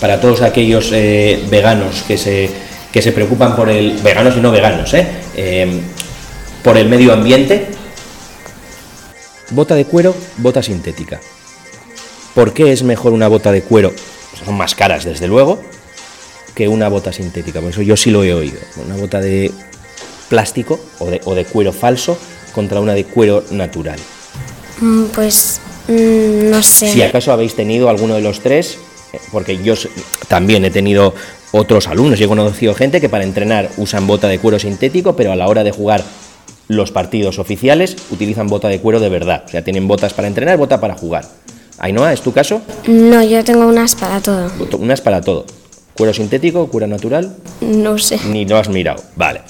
para 0.00 0.20
todos 0.20 0.40
aquellos 0.42 0.90
eh, 0.92 1.44
veganos 1.50 2.02
que 2.02 2.16
se, 2.16 2.48
que 2.90 3.02
se 3.02 3.12
preocupan 3.12 3.54
por 3.54 3.68
el. 3.68 3.98
veganos 4.02 4.36
y 4.36 4.40
no 4.40 4.50
veganos, 4.50 4.94
¿eh? 4.94 5.06
Eh, 5.36 5.80
por 6.64 6.78
el 6.78 6.88
medio 6.88 7.12
ambiente. 7.12 7.66
Bota 9.50 9.74
de 9.74 9.84
cuero, 9.84 10.14
bota 10.38 10.62
sintética. 10.62 11.20
¿Por 12.34 12.52
qué 12.52 12.72
es 12.72 12.82
mejor 12.82 13.12
una 13.12 13.28
bota 13.28 13.52
de 13.52 13.62
cuero? 13.62 13.92
Son 14.44 14.56
más 14.56 14.74
caras, 14.74 15.04
desde 15.04 15.26
luego, 15.26 15.60
que 16.54 16.68
una 16.68 16.88
bota 16.88 17.12
sintética. 17.12 17.60
Por 17.60 17.70
eso 17.70 17.82
yo 17.82 17.96
sí 17.96 18.10
lo 18.10 18.24
he 18.24 18.32
oído. 18.32 18.58
Una 18.84 18.96
bota 18.96 19.20
de 19.20 19.50
plástico 20.28 20.78
o 20.98 21.06
de, 21.10 21.20
o 21.24 21.34
de 21.34 21.44
cuero 21.44 21.72
falso 21.72 22.18
contra 22.52 22.80
una 22.80 22.94
de 22.94 23.04
cuero 23.04 23.44
natural. 23.50 23.98
Mm, 24.80 25.04
Pues 25.14 25.60
mm, 25.88 26.50
no 26.50 26.62
sé. 26.62 26.92
Si 26.92 27.02
acaso 27.02 27.32
habéis 27.32 27.54
tenido 27.54 27.88
alguno 27.88 28.14
de 28.14 28.20
los 28.22 28.40
tres, 28.40 28.78
eh, 29.12 29.18
porque 29.32 29.62
yo 29.62 29.74
también 30.28 30.64
he 30.64 30.70
tenido 30.70 31.14
otros 31.52 31.88
alumnos 31.88 32.20
y 32.20 32.24
he 32.24 32.28
conocido 32.28 32.74
gente 32.74 33.00
que 33.00 33.08
para 33.08 33.24
entrenar 33.24 33.70
usan 33.78 34.06
bota 34.06 34.28
de 34.28 34.38
cuero 34.38 34.58
sintético, 34.58 35.16
pero 35.16 35.32
a 35.32 35.36
la 35.36 35.48
hora 35.48 35.64
de 35.64 35.70
jugar 35.70 36.02
los 36.68 36.92
partidos 36.92 37.38
oficiales 37.38 37.96
utilizan 38.10 38.46
bota 38.48 38.68
de 38.68 38.80
cuero 38.80 39.00
de 39.00 39.08
verdad. 39.08 39.44
O 39.46 39.48
sea, 39.48 39.64
tienen 39.64 39.88
botas 39.88 40.12
para 40.12 40.28
entrenar, 40.28 40.58
bota 40.58 40.80
para 40.80 40.94
jugar. 40.94 41.24
Ainhoa, 41.78 42.12
¿es 42.12 42.20
tu 42.20 42.32
caso? 42.32 42.60
No, 42.86 43.22
yo 43.22 43.42
tengo 43.44 43.66
unas 43.66 43.94
para 43.94 44.20
todo. 44.20 44.50
Unas 44.78 45.00
para 45.00 45.20
todo. 45.22 45.46
¿Cuero 45.96 46.12
sintético, 46.12 46.66
cuero 46.68 46.86
natural? 46.86 47.36
No 47.60 47.98
sé. 47.98 48.18
Ni 48.26 48.44
lo 48.44 48.58
has 48.58 48.68
mirado. 48.68 49.02
Vale. 49.16 49.40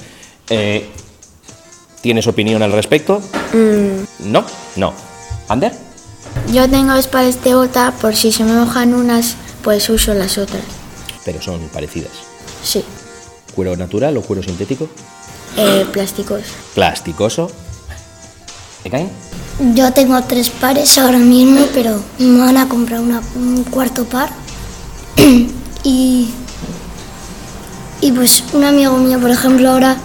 Eh, 0.49 0.87
¿Tienes 2.01 2.27
opinión 2.27 2.63
al 2.63 2.73
respecto? 2.73 3.21
Mm, 3.53 4.31
No, 4.33 4.45
no. 4.77 4.93
¿Ander? 5.49 5.73
Yo 6.53 6.69
tengo 6.69 6.95
espadas 6.95 7.43
de 7.43 7.55
bota 7.55 7.93
por 8.01 8.15
si 8.15 8.31
se 8.33 8.45
me 8.45 8.53
mojan 8.53 8.95
unas, 8.95 9.35
pues 9.63 9.89
uso 9.91 10.15
las 10.15 10.39
otras. 10.39 10.63
Pero 11.25 11.43
son 11.43 11.61
parecidas. 11.69 12.13
Sí, 12.63 12.85
¿Cuero 13.55 13.77
natural 13.77 14.17
o 14.17 14.23
cuero 14.23 14.43
sintético? 14.43 14.89
eh, 15.57 15.85
plásticos. 15.93 16.43
Plasticoso. 16.75 17.51
¿Ekain? 18.85 19.11
Yo 19.75 19.93
tengo 19.93 20.23
tres 20.23 20.51
pares 20.51 20.97
ahora 20.99 21.19
mismo, 21.19 21.67
pero 21.75 22.01
me 22.19 22.39
van 22.39 22.57
a 22.57 22.69
comprar 22.69 23.01
una- 23.01 23.23
un 23.35 23.65
cuarto 23.65 24.05
par. 24.05 24.31
y, 25.83 26.29
y 28.01 28.13
pues 28.13 28.45
un 28.53 28.63
amigo 28.65 28.97
mío, 28.99 29.19
por 29.19 29.31
ejemplo, 29.31 29.71
ahora 29.71 29.97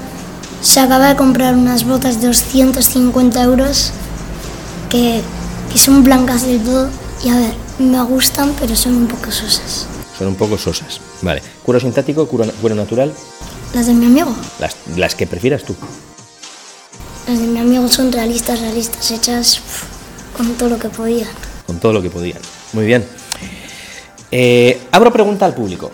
se 0.64 0.80
acaba 0.80 1.10
de 1.10 1.16
comprar 1.18 1.56
unas 1.56 1.84
botas 1.84 2.22
de 2.22 2.28
250 2.28 3.44
euros 3.44 3.92
que, 4.90 5.22
que 5.72 5.78
son 5.78 6.04
blancas 6.04 6.48
del 6.48 6.64
todo. 6.64 6.90
Y 7.24 7.30
a 7.30 7.36
ver, 7.36 7.54
me 7.80 8.02
gustan, 8.04 8.54
pero 8.58 8.74
son 8.76 8.96
un 8.96 9.08
poco 9.08 9.30
sosas. 9.30 9.86
Son 10.18 10.28
un 10.28 10.36
poco 10.36 10.58
sosas. 10.58 11.02
Vale. 11.22 11.42
¿Cuero 11.64 11.82
sintético, 11.82 12.28
cuero, 12.28 12.52
cuero 12.62 12.76
natural? 12.76 13.14
Las 13.74 13.88
de 13.88 13.94
mi 13.94 14.06
amigo. 14.06 14.34
Las, 14.60 14.76
las 14.96 15.16
que 15.16 15.28
prefieras 15.28 15.64
tú. 15.64 15.76
Las 17.28 17.40
de 17.40 17.46
mi 17.46 17.60
amigo 17.60 17.88
son 17.90 18.12
realistas, 18.12 18.62
realistas, 18.62 19.12
hechas 19.12 19.60
con 20.36 20.54
todo 20.54 20.70
lo 20.70 20.80
que 20.80 20.88
podían. 20.88 21.30
Con 21.68 21.80
todo 21.80 21.92
lo 21.92 22.02
que 22.02 22.10
podían. 22.10 22.40
Muy 22.72 22.86
bien. 22.86 23.06
Eh, 24.32 24.80
abro 24.92 25.12
pregunta 25.12 25.46
al 25.46 25.54
público. 25.54 25.92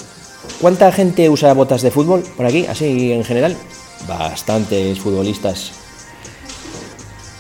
¿Cuánta 0.62 0.92
gente 0.92 1.28
usa 1.28 1.54
botas 1.54 1.82
de 1.82 1.90
fútbol 1.90 2.22
por 2.38 2.46
aquí? 2.46 2.68
Así 2.68 3.12
en 3.12 3.24
general. 3.24 3.58
Bastantes 4.08 5.00
futbolistas. 5.00 5.72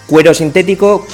Cuero 0.08 0.34
sintético, 0.34 1.06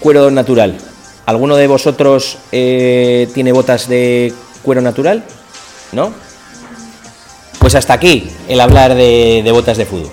cuero 0.00 0.30
natural. 0.30 0.78
¿Alguno 1.26 1.56
de 1.56 1.66
vosotros 1.66 2.38
eh, 2.52 3.28
tiene 3.34 3.52
botas 3.52 3.88
de 3.88 4.32
cuero 4.62 4.80
natural? 4.80 5.24
¿No? 5.92 6.12
Pues 7.58 7.74
hasta 7.74 7.94
aquí 7.94 8.28
el 8.48 8.60
hablar 8.60 8.94
de, 8.94 9.42
de 9.42 9.52
botas 9.52 9.76
de 9.78 9.86
fútbol. 9.86 10.12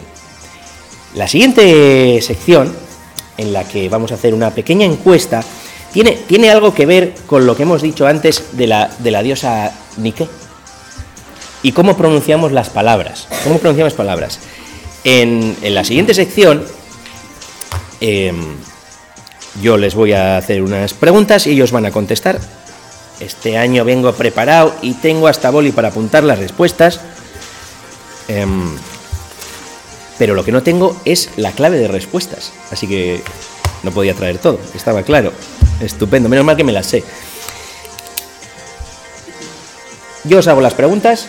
La 1.16 1.28
siguiente 1.28 2.22
sección, 2.22 2.74
en 3.38 3.52
la 3.52 3.66
que 3.66 3.90
vamos 3.90 4.12
a 4.12 4.16
hacer 4.16 4.34
una 4.34 4.52
pequeña 4.52 4.86
encuesta, 4.86 5.44
tiene, 5.92 6.14
tiene 6.14 6.50
algo 6.50 6.74
que 6.74 6.86
ver 6.86 7.14
con 7.28 7.46
lo 7.46 7.56
que 7.56 7.64
hemos 7.64 7.82
dicho 7.82 8.08
antes 8.08 8.58
de 8.58 8.68
la, 8.68 8.90
de 9.00 9.12
la 9.12 9.22
diosa 9.22 9.74
Nike. 9.98 10.28
Y 11.64 11.74
cómo 11.74 11.98
pronunciamos 11.98 12.54
las 12.54 12.70
palabras. 12.70 13.28
¿Cómo 13.44 13.60
pronunciamos 13.60 13.94
palabras? 13.94 14.40
En, 15.04 15.56
la 15.62 15.84
siguiente 15.84 16.14
sección, 16.14 16.64
em, 18.00 18.56
yo 19.62 19.78
les 19.78 19.96
voy 19.96 20.14
a 20.14 20.38
hacer 20.38 20.62
unas 20.62 20.94
preguntas 20.94 21.48
y 21.48 21.52
ellos 21.52 21.72
van 21.72 21.86
a 21.86 21.92
contestar. 21.92 22.40
Este 23.20 23.58
año 23.58 23.86
vengo 23.86 24.14
preparado 24.14 24.76
y 24.82 24.94
tengo 24.94 25.28
hasta 25.28 25.50
boli 25.50 25.72
para 25.72 25.90
apuntar 25.90 26.24
las 26.24 26.40
respuestas. 26.40 27.02
Em, 28.28 28.76
pero 30.18 30.36
lo 30.36 30.46
que 30.46 30.52
no 30.52 30.62
tengo 30.62 30.96
es 31.06 31.30
la 31.38 31.52
clave 31.52 31.80
de 31.80 31.88
respuestas. 31.88 32.52
Así 32.70 32.88
que 32.88 33.22
no 33.84 33.92
podía 33.92 34.14
traer 34.14 34.38
todo, 34.38 34.60
estaba 34.76 35.04
claro. 35.04 35.34
Estupendo, 35.80 36.30
menos 36.30 36.46
mal 36.46 36.56
que 36.56 36.64
me 36.64 36.72
las 36.72 36.86
sé. 36.86 37.04
Yo 40.24 40.38
os 40.38 40.48
hago 40.48 40.62
las 40.62 40.76
preguntas, 40.76 41.28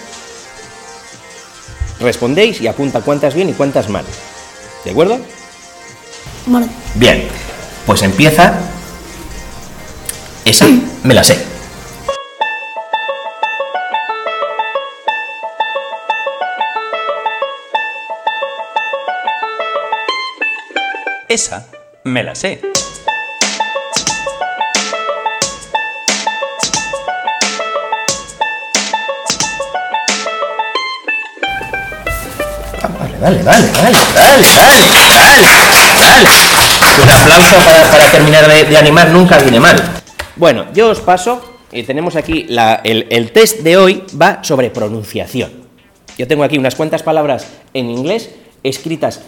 respondéis 2.02 2.60
y 2.60 2.66
apunta 2.66 3.00
cuántas 3.00 3.34
bien 3.34 3.48
y 3.48 3.52
cuántas 3.52 3.88
mal. 3.88 4.04
¿De 4.84 4.90
acuerdo? 4.90 5.18
Bueno, 6.46 6.68
Bien, 6.94 7.28
pues 7.86 8.02
empieza. 8.02 8.54
Esa 10.44 10.66
me 11.04 11.14
la 11.14 11.24
sé. 11.24 11.38
Esa 21.28 21.66
me 22.04 22.22
la 22.22 22.34
sé. 22.34 22.71
Dale, 33.22 33.42
dale, 33.42 33.66
dale, 33.70 33.96
dale, 34.14 34.46
dale, 34.50 34.86
dale, 34.90 35.94
dale. 36.00 36.28
Un 37.02 37.08
aplauso 37.08 37.56
para, 37.64 37.90
para 37.90 38.10
terminar 38.10 38.48
de, 38.48 38.76
animar 38.76 39.10
nunca 39.10 39.38
viene 39.38 39.60
mal. 39.60 39.76
Bueno, 40.36 40.66
yo 40.74 40.90
os 40.90 41.00
paso. 41.00 41.48
Y 41.74 41.84
tenemos 41.84 42.16
aquí 42.16 42.46
el, 42.84 43.06
el 43.08 43.32
test 43.32 43.60
de 43.60 43.78
hoy 43.78 44.02
va 44.20 44.44
sobre 44.44 44.68
pronunciación. 44.68 45.50
Yo 46.18 46.28
tengo 46.28 46.44
aquí 46.44 46.58
unas 46.58 46.74
cuantas 46.74 47.02
palabras 47.02 47.46
en 47.72 47.88
inglés 47.88 48.28
escritas 48.62 49.22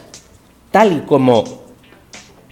tal 0.71 0.93
y 0.93 1.01
como 1.07 1.65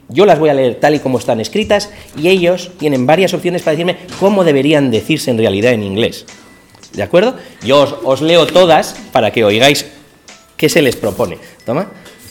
yo 0.08 0.24
las 0.24 0.38
voy 0.38 0.48
a 0.48 0.54
leer 0.54 0.76
tal 0.76 0.94
y 0.94 1.00
como 1.00 1.18
están 1.18 1.40
escritas 1.40 1.90
y 2.16 2.28
ellos 2.28 2.70
tienen 2.78 3.06
varias 3.06 3.34
opciones 3.34 3.60
para 3.60 3.72
decirme 3.72 3.98
cómo 4.18 4.44
deberían 4.44 4.90
decirse 4.90 5.30
en 5.30 5.36
realidad 5.36 5.74
en 5.74 5.82
inglés. 5.82 6.24
¿De 6.94 7.02
acuerdo? 7.02 7.36
Yo 7.62 7.82
os, 7.82 7.94
os 8.02 8.22
leo 8.22 8.46
todas 8.46 8.96
para 9.12 9.30
que 9.30 9.44
oigáis 9.44 9.84
qué 10.62 10.68
se 10.68 10.80
les 10.80 10.94
propone. 10.94 11.38
Toma, 11.66 11.88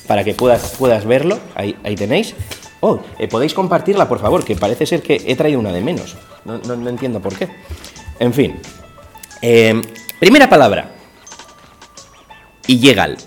para 0.07 0.23
que 0.23 0.33
puedas, 0.33 0.75
puedas 0.79 1.03
verlo. 1.05 1.37
Ahí, 1.53 1.75
ahí 1.83 1.95
tenéis. 1.97 2.33
Oh, 2.79 3.01
eh, 3.19 3.27
podéis 3.27 3.53
compartirla, 3.53 4.07
por 4.07 4.19
favor, 4.21 4.45
que 4.45 4.55
parece 4.55 4.85
ser 4.85 5.01
que 5.01 5.21
he 5.27 5.35
traído 5.35 5.59
una 5.59 5.73
de 5.73 5.81
menos. 5.81 6.15
No, 6.45 6.57
no- 6.59 6.77
no 6.77 6.89
entiendo 6.89 7.19
por 7.19 7.35
qué. 7.35 7.49
En 8.19 8.33
fin. 8.33 8.55
Eh, 9.41 9.81
primera 10.17 10.47
palabra. 10.49 10.91
Illegal. 12.67 13.17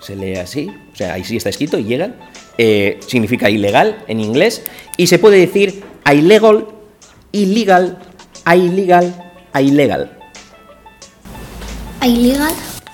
Se 0.00 0.16
lee 0.16 0.34
así, 0.34 0.68
o 0.92 0.96
sea, 0.96 1.12
ahí 1.14 1.22
sí 1.22 1.36
está 1.36 1.50
escrito, 1.50 1.78
illegal. 1.78 2.16
Eh, 2.58 2.98
significa 3.06 3.48
ilegal 3.48 4.02
en 4.08 4.18
inglés. 4.18 4.64
Y 4.96 5.06
se 5.06 5.20
puede 5.20 5.38
decir 5.38 5.84
illegal, 6.12 6.66
illegal, 7.30 7.98
illegal, 8.52 9.14
illegal. 9.54 10.18
ilegal, 12.04 12.52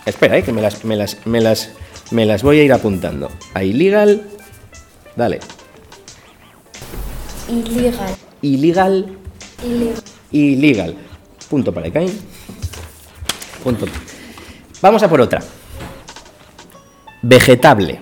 Espera, 0.08 0.38
eh, 0.38 0.42
que 0.42 0.52
me 0.52 0.62
las, 0.62 0.84
me 0.84 0.96
las, 0.96 1.26
me 1.26 1.40
las, 1.40 1.70
me 2.10 2.24
las 2.24 2.42
voy 2.42 2.60
a 2.60 2.62
ir 2.64 2.72
apuntando. 2.72 3.30
A 3.54 3.62
illegal. 3.62 4.22
Dale. 5.16 5.40
Illegal. 7.48 8.16
Illegal. 8.42 9.18
Illegal. 10.32 10.94
Punto 11.50 11.72
para 11.72 11.88
Ekain. 11.88 12.10
Punto. 13.62 13.86
Vamos 14.80 15.02
a 15.02 15.08
por 15.08 15.20
otra. 15.20 15.42
vegetable, 17.22 18.00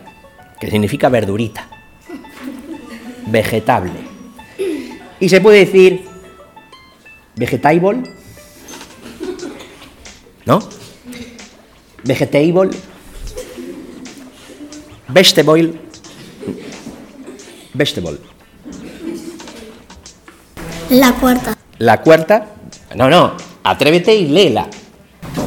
que 0.60 0.70
significa 0.70 1.08
verdurita. 1.08 1.68
Vegetable. 3.26 3.92
Y 5.18 5.28
se 5.28 5.40
puede 5.40 5.64
decir 5.64 6.04
vegetable, 7.34 8.02
¿no? 10.44 10.60
Vegetable, 12.04 12.70
vegetable, 15.08 15.72
vegetable. 17.74 18.18
La 20.90 21.12
cuarta. 21.12 21.56
La 21.78 22.00
cuarta, 22.00 22.46
no, 22.94 23.08
no, 23.10 23.32
atrévete 23.64 24.14
y 24.14 24.28
léela. 24.28 24.68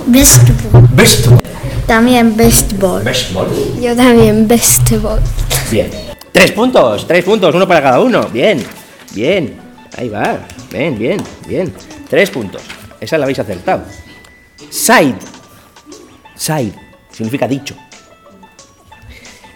Vegetable. 0.08 0.88
Vegetable. 0.92 1.40
También 1.88 2.36
baseball. 2.36 3.04
Vegetable. 3.04 3.82
Yo 3.82 3.96
también, 3.96 4.48
vegetable. 4.48 5.22
Bien. 5.72 5.90
Tres 6.32 6.52
puntos, 6.52 7.08
tres 7.08 7.26
puntos, 7.26 7.56
uno 7.56 7.68
para 7.68 7.82
cada 7.82 8.00
uno. 8.00 8.28
Bien, 8.28 8.64
bien. 9.14 9.56
Ahí 9.98 10.10
va. 10.10 10.40
Bien, 10.72 10.98
bien, 10.98 11.22
bien. 11.48 11.74
Tres 12.10 12.30
puntos. 12.30 12.62
Esa 13.02 13.18
la 13.18 13.26
habéis 13.26 13.40
acertado. 13.40 13.84
Side. 14.70 15.16
Side. 16.40 16.74
Significa 17.12 17.48
dicho. 17.48 17.76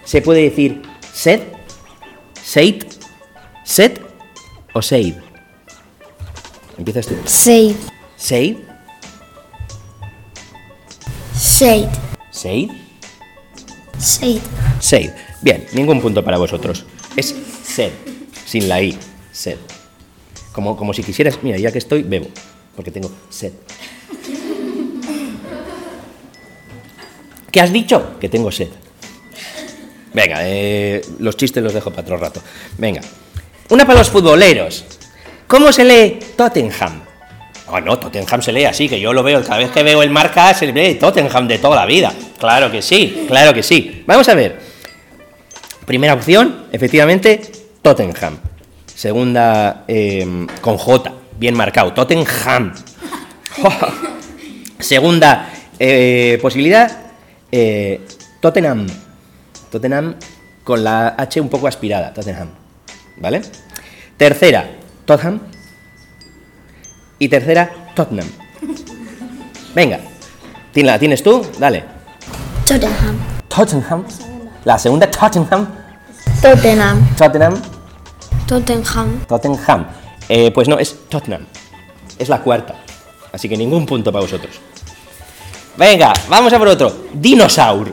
Se 0.04 0.22
puede 0.22 0.42
decir 0.42 0.82
set, 1.14 1.42
said, 2.44 2.84
set 3.64 4.02
o 4.74 4.82
said. 4.82 5.16
Empiezas 6.78 7.08
tú. 7.08 7.16
Seid. 7.26 7.76
Said, 8.18 8.58
Shade. 11.36 11.90
said, 12.32 12.70
Seid. 13.98 14.42
said. 14.80 15.14
Bien, 15.42 15.66
ningún 15.74 16.02
punto 16.02 16.24
para 16.24 16.38
vosotros. 16.38 16.86
Es 17.16 17.34
sed, 17.64 17.92
sin 18.46 18.68
la 18.68 18.82
i. 18.82 18.98
Sed. 19.32 19.58
Como, 20.52 20.76
como 20.76 20.94
si 20.94 21.04
quisieras, 21.04 21.40
mira, 21.44 21.58
ya 21.58 21.72
que 21.72 21.78
estoy, 21.78 22.04
bebo, 22.04 22.28
porque 22.76 22.92
tengo 22.92 23.12
sed. 23.30 23.54
¿Qué 27.54 27.62
has 27.62 27.72
dicho? 27.72 28.18
Que 28.20 28.30
tengo 28.30 28.52
sed. 28.52 28.70
Venga, 30.12 30.38
eh, 30.42 31.00
los 31.20 31.38
chistes 31.38 31.64
los 31.64 31.72
dejo 31.72 31.92
para 31.92 32.02
otro 32.02 32.18
rato. 32.18 32.42
Venga. 32.80 33.02
Una 33.70 33.86
para 33.86 34.00
los 34.00 34.10
futboleros. 34.10 34.84
¿Cómo 35.46 35.72
se 35.72 35.86
lee 35.86 36.18
Tottenham? 36.36 37.04
Oh, 37.68 37.80
no, 37.80 38.00
Tottenham 38.00 38.42
se 38.42 38.52
lee 38.52 38.66
así, 38.66 38.90
que 38.90 39.00
yo 39.00 39.14
lo 39.14 39.22
veo, 39.22 39.44
cada 39.44 39.60
vez 39.60 39.70
que 39.70 39.84
veo 39.84 40.02
el 40.02 40.10
marca 40.10 40.52
se 40.56 40.74
lee 40.74 40.96
Tottenham 40.96 41.48
de 41.48 41.60
toda 41.60 41.76
la 41.76 41.86
vida. 41.86 42.12
Claro 42.40 42.72
que 42.72 42.82
sí, 42.82 43.26
claro 43.28 43.54
que 43.54 43.62
sí. 43.62 44.04
Vamos 44.08 44.28
a 44.30 44.34
ver. 44.34 44.60
Primera 45.86 46.16
opción, 46.16 46.66
efectivamente, 46.72 47.40
Tottenham. 47.84 48.40
Segunda, 48.96 49.86
eh, 49.88 50.48
con 50.60 50.78
J, 50.80 51.14
bien 51.38 51.56
marcado, 51.56 51.94
Tottenham. 51.94 52.74
Segunda 54.80 55.50
eh, 55.78 56.40
posibilidad, 56.42 57.03
eh, 57.56 58.02
Tottenham. 58.42 58.88
Tottenham 59.72 60.16
con 60.64 60.84
la 60.84 61.10
H 61.18 61.40
un 61.40 61.50
poco 61.50 61.68
aspirada, 61.68 62.12
Tottenham. 62.14 62.50
¿Vale? 63.18 63.42
Tercera, 64.18 64.66
Tottenham. 65.06 65.40
Y 67.20 67.28
tercera, 67.30 67.70
Tottenham. 67.96 68.28
Venga, 69.76 70.00
¿tien- 70.74 70.86
¿la 70.88 70.98
tienes 70.98 71.22
tú? 71.22 71.46
Dale. 71.60 71.84
Tottenham. 72.66 73.18
Tottenham. 73.48 74.04
La 74.66 74.78
segunda, 74.80 75.10
Tottenham. 75.12 75.68
Tottenham. 76.42 77.08
Tottenham. 77.16 77.62
Tottenham. 78.48 79.20
Tottenham. 79.28 79.86
Eh, 80.28 80.52
pues 80.52 80.68
no, 80.68 80.80
es 80.80 80.96
Tottenham. 81.10 81.46
Es 82.18 82.30
la 82.30 82.42
cuarta. 82.42 82.76
Así 83.32 83.48
que 83.48 83.58
ningún 83.58 83.86
punto 83.86 84.12
para 84.12 84.24
vosotros. 84.24 84.60
Venga, 85.78 86.14
vamos 86.30 86.54
a 86.54 86.60
por 86.60 86.68
otro. 86.68 87.06
Dinosaur. 87.14 87.92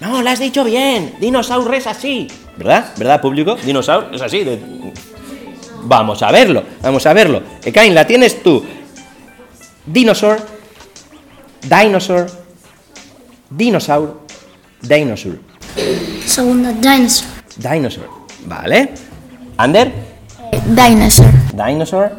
No, 0.00 0.22
lo 0.22 0.30
has 0.30 0.38
dicho 0.38 0.64
bien. 0.64 1.14
Dinosaur 1.20 1.72
es 1.74 1.86
así. 1.86 2.28
¿Verdad? 2.56 2.92
¿Verdad, 2.96 3.20
público? 3.20 3.56
Dinosaur 3.56 4.10
es 4.12 4.20
así. 4.22 4.42
de- 4.44 4.92
Vamos 5.86 6.22
a 6.22 6.30
verlo. 6.32 6.62
Vamos 6.82 7.04
a 7.06 7.12
verlo. 7.12 7.42
Ekain, 7.64 7.94
la 7.94 8.06
tienes 8.06 8.42
tú. 8.42 8.64
Dinosaur. 9.86 10.38
Dinosaur. 11.62 12.26
Dinosaur. 13.50 14.20
Dinosaur. 14.80 15.38
Segunda, 16.26 16.72
dinosaur. 16.72 17.28
Dinosaur. 17.56 18.08
¿Vale? 18.46 18.90
Ander. 19.56 19.92
Dinosaur. 20.66 21.30
Dinosaur. 21.52 22.12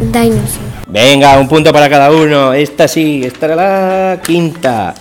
Dinosaur. 0.00 0.65
Venga, 0.86 1.38
un 1.38 1.48
punto 1.48 1.72
para 1.72 1.90
cada 1.90 2.12
uno. 2.12 2.52
Esta 2.52 2.86
sí, 2.86 3.22
esta 3.24 3.46
era 3.46 3.56
la 3.56 4.22
quinta. 4.22 4.94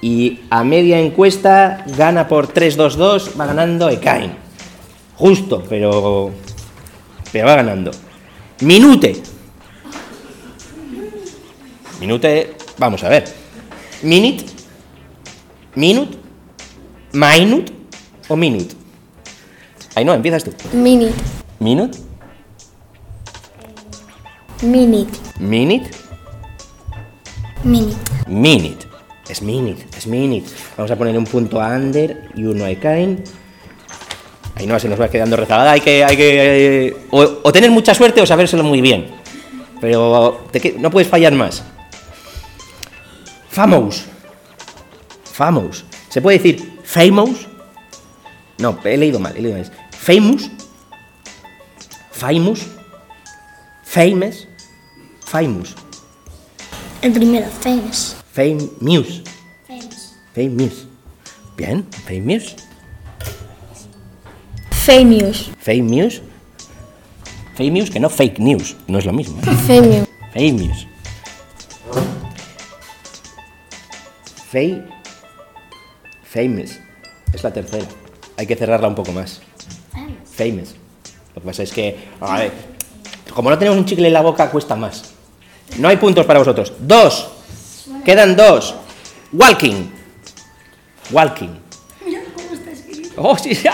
Y 0.00 0.40
a 0.50 0.64
media 0.64 0.98
encuesta 0.98 1.84
gana 1.96 2.26
por 2.26 2.52
3-2-2, 2.52 3.38
va 3.38 3.46
ganando 3.46 3.88
Ekain. 3.88 4.32
Justo, 5.16 5.62
pero. 5.68 6.30
Pero 7.32 7.46
va 7.46 7.56
ganando. 7.56 7.90
Minute. 8.60 9.22
Minute, 12.00 12.56
vamos 12.78 13.04
a 13.04 13.08
ver. 13.08 13.24
Minute. 14.02 14.44
Minute. 15.74 16.18
Minute 17.12 17.72
o 18.28 18.36
minute. 18.36 18.74
Ahí 19.94 20.04
no, 20.04 20.14
empiezas 20.14 20.44
tú. 20.44 20.52
Minute. 20.72 21.14
Minute. 21.60 22.03
Minute. 24.62 25.18
Minute. 25.38 25.90
Minute. 27.64 27.96
Minute. 28.26 28.86
Es 29.28 29.40
minute, 29.40 29.86
es 29.96 30.06
minute. 30.06 30.46
Vamos 30.76 30.90
a 30.90 30.96
poner 30.96 31.16
un 31.16 31.24
punto 31.24 31.60
a 31.60 31.74
Ander 31.74 32.28
y 32.34 32.44
uno 32.44 32.64
a 32.64 32.70
Ekain. 32.70 33.24
Ahí 34.54 34.66
no 34.66 34.78
se 34.78 34.88
nos 34.88 35.00
va 35.00 35.08
quedando 35.08 35.36
rezagada. 35.36 35.72
Hay 35.72 35.80
que, 35.80 36.04
hay 36.04 36.16
que 36.16 36.86
eh, 36.86 36.96
o, 37.10 37.22
o 37.42 37.52
tener 37.52 37.70
mucha 37.70 37.94
suerte 37.94 38.20
o 38.20 38.26
sabérselo 38.26 38.62
muy 38.62 38.80
bien. 38.80 39.06
Pero 39.80 40.46
te 40.50 40.76
no 40.78 40.90
puedes 40.90 41.08
fallar 41.08 41.32
más. 41.32 41.64
Famous. 43.48 44.04
Famous. 45.24 45.84
¿Se 46.08 46.20
puede 46.20 46.38
decir 46.38 46.78
famous? 46.84 47.48
No, 48.58 48.78
he 48.84 48.96
leído 48.96 49.18
mal, 49.18 49.34
he 49.36 49.40
leído 49.40 49.58
mal. 49.58 49.72
Famous. 49.90 50.50
Famous. 52.12 52.66
Famous. 53.94 54.48
Famous. 55.24 55.76
El 57.00 57.12
primero, 57.12 57.46
famous. 57.46 58.16
Famous. 58.32 59.22
Famous. 59.68 60.16
Famous. 60.34 60.86
Bien, 61.56 61.86
famous. 62.04 62.56
Famous. 64.72 65.48
Famous. 65.60 66.22
Famous, 67.54 67.88
que 67.88 68.00
no 68.00 68.10
fake 68.10 68.40
news. 68.40 68.74
No 68.88 68.98
es 68.98 69.06
lo 69.06 69.12
mismo. 69.12 69.40
¿eh? 69.42 69.54
Femio. 69.64 70.08
Famous. 70.32 70.88
Fay. 74.50 74.84
Famous. 76.24 76.80
Es 77.32 77.44
la 77.44 77.52
tercera. 77.52 77.86
Hay 78.36 78.48
que 78.48 78.56
cerrarla 78.56 78.88
un 78.88 78.96
poco 78.96 79.12
más. 79.12 79.40
Famous. 80.24 80.74
Lo 81.36 81.42
que 81.42 81.46
pasa 81.46 81.62
es 81.62 81.72
que, 81.72 81.96
a 82.20 82.38
ver, 82.38 82.73
como 83.34 83.50
no 83.50 83.58
tenemos 83.58 83.78
un 83.78 83.84
chicle 83.84 84.06
en 84.08 84.12
la 84.14 84.20
boca, 84.22 84.50
cuesta 84.50 84.76
más. 84.76 85.12
No 85.78 85.88
hay 85.88 85.96
puntos 85.96 86.24
para 86.26 86.38
vosotros. 86.38 86.72
Dos. 86.78 87.28
Quedan 88.04 88.36
dos. 88.36 88.74
Walking. 89.32 89.90
Walking. 91.10 91.48
Oh, 93.16 93.36
sí, 93.36 93.54
ya. 93.54 93.72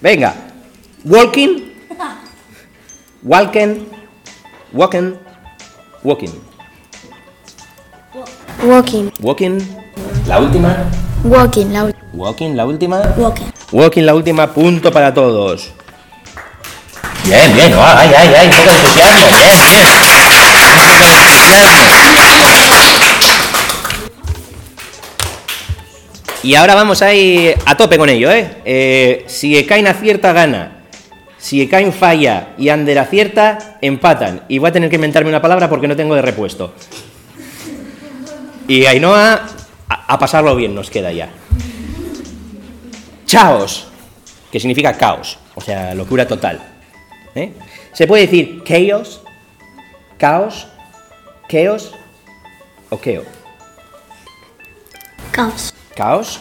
Venga. 0.00 0.34
Walking. 1.04 1.70
Walking. 3.22 3.86
Walking. 4.72 5.14
Walking. 6.02 6.30
Walking. 8.64 9.10
Walking. 9.20 9.58
La 10.26 10.40
última. 10.40 10.76
Walking. 11.24 11.66
La 11.72 11.84
ul- 11.84 11.94
Walking, 12.14 12.54
la 12.56 12.66
última. 12.66 13.00
Walking. 13.16 13.46
Walking, 13.72 14.02
la 14.02 14.14
última, 14.14 14.52
punto 14.52 14.92
para 14.92 15.14
todos. 15.14 15.70
Bien, 17.24 17.54
bien, 17.54 17.72
ay, 17.78 18.10
ay, 18.16 18.34
ay, 18.36 18.46
un 18.48 18.52
poco 18.52 18.70
de 18.70 18.76
entusiasmo, 18.76 19.26
bien, 19.38 19.58
bien. 19.70 19.86
Un 19.86 19.98
poco 20.74 20.96
de 20.96 21.14
entusiasmo. 21.14 21.62
Y 26.42 26.56
ahora 26.56 26.74
vamos 26.74 27.00
ahí 27.02 27.54
a 27.64 27.76
tope 27.76 27.96
con 27.96 28.08
ello, 28.08 28.28
¿eh? 28.32 28.56
Eh, 28.64 29.24
si 29.28 29.56
Ekain 29.56 29.86
acierta, 29.86 30.32
gana. 30.32 30.82
Si 31.38 31.62
Ekain 31.62 31.92
falla 31.92 32.54
y 32.58 32.68
Ander 32.68 32.98
acierta, 32.98 33.78
empatan. 33.80 34.42
Y 34.48 34.58
voy 34.58 34.70
a 34.70 34.72
tener 34.72 34.90
que 34.90 34.96
inventarme 34.96 35.28
una 35.28 35.40
palabra 35.40 35.68
porque 35.68 35.86
no 35.86 35.94
tengo 35.94 36.16
de 36.16 36.22
repuesto. 36.22 36.74
Y 38.66 38.86
Ainhoa, 38.86 39.46
A 39.88 40.18
pasarlo 40.18 40.56
bien 40.56 40.74
nos 40.74 40.90
queda 40.90 41.12
ya. 41.12 41.28
Chaos, 43.24 43.86
que 44.50 44.58
significa 44.58 44.94
caos, 44.94 45.38
o 45.54 45.60
sea, 45.60 45.94
locura 45.94 46.26
total. 46.26 46.71
¿Eh? 47.34 47.52
Se 47.92 48.06
puede 48.06 48.22
decir 48.26 48.62
chaos, 48.64 49.22
caos, 50.18 50.66
chaos 51.48 51.92
o 52.90 53.00
keo. 53.00 53.22
Caos. 55.30 55.72
Caos, 55.96 56.40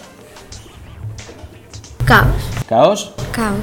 Caos. 2.06 2.28
caos. 2.68 3.12
Caos. 3.32 3.58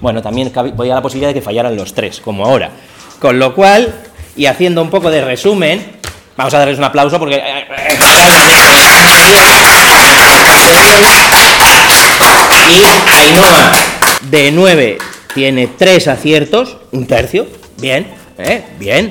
Bueno, 0.00 0.20
también 0.20 0.52
voy 0.74 0.90
a 0.90 0.94
la 0.96 1.02
posibilidad 1.02 1.30
de 1.30 1.34
que 1.34 1.40
fallaran 1.42 1.76
los 1.76 1.94
tres, 1.94 2.20
como 2.20 2.44
ahora. 2.44 2.70
Con 3.20 3.38
lo 3.38 3.54
cual, 3.54 3.94
y 4.36 4.46
haciendo 4.46 4.82
un 4.82 4.90
poco 4.90 5.10
de 5.10 5.24
resumen, 5.24 5.92
vamos 6.36 6.52
a 6.52 6.58
darles 6.58 6.76
un 6.78 6.84
aplauso 6.84 7.18
porque... 7.18 7.36
eh, 7.36 7.42
eh, 7.68 7.98
Y 12.70 12.84
Ainhoa, 13.12 13.70
de 14.22 14.50
9, 14.52 14.98
tiene 15.34 15.66
3 15.66 16.08
aciertos, 16.08 16.76
un 16.92 17.06
tercio, 17.06 17.46
bien, 17.80 18.06
¿eh? 18.38 18.62
bien. 18.78 19.10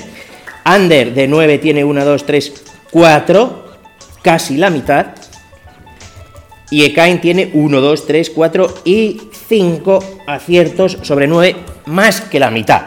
Ander, 0.64 1.14
de 1.14 1.28
9, 1.28 1.58
tiene 1.58 1.84
1, 1.84 2.06
2, 2.06 2.26
3, 2.26 2.54
4, 2.92 3.66
casi 4.22 4.58
la 4.58 4.70
mitad. 4.70 5.08
Y 6.72 6.86
Ekain 6.86 7.22
tiene 7.22 7.52
1, 7.54 7.82
2, 7.82 8.08
3, 8.08 8.30
4 8.30 8.74
y 8.86 9.22
5 9.48 10.22
aciertos 10.26 10.98
sobre 11.02 11.28
9, 11.28 11.56
más 11.88 12.22
que 12.22 12.40
la 12.40 12.50
mitad. 12.50 12.82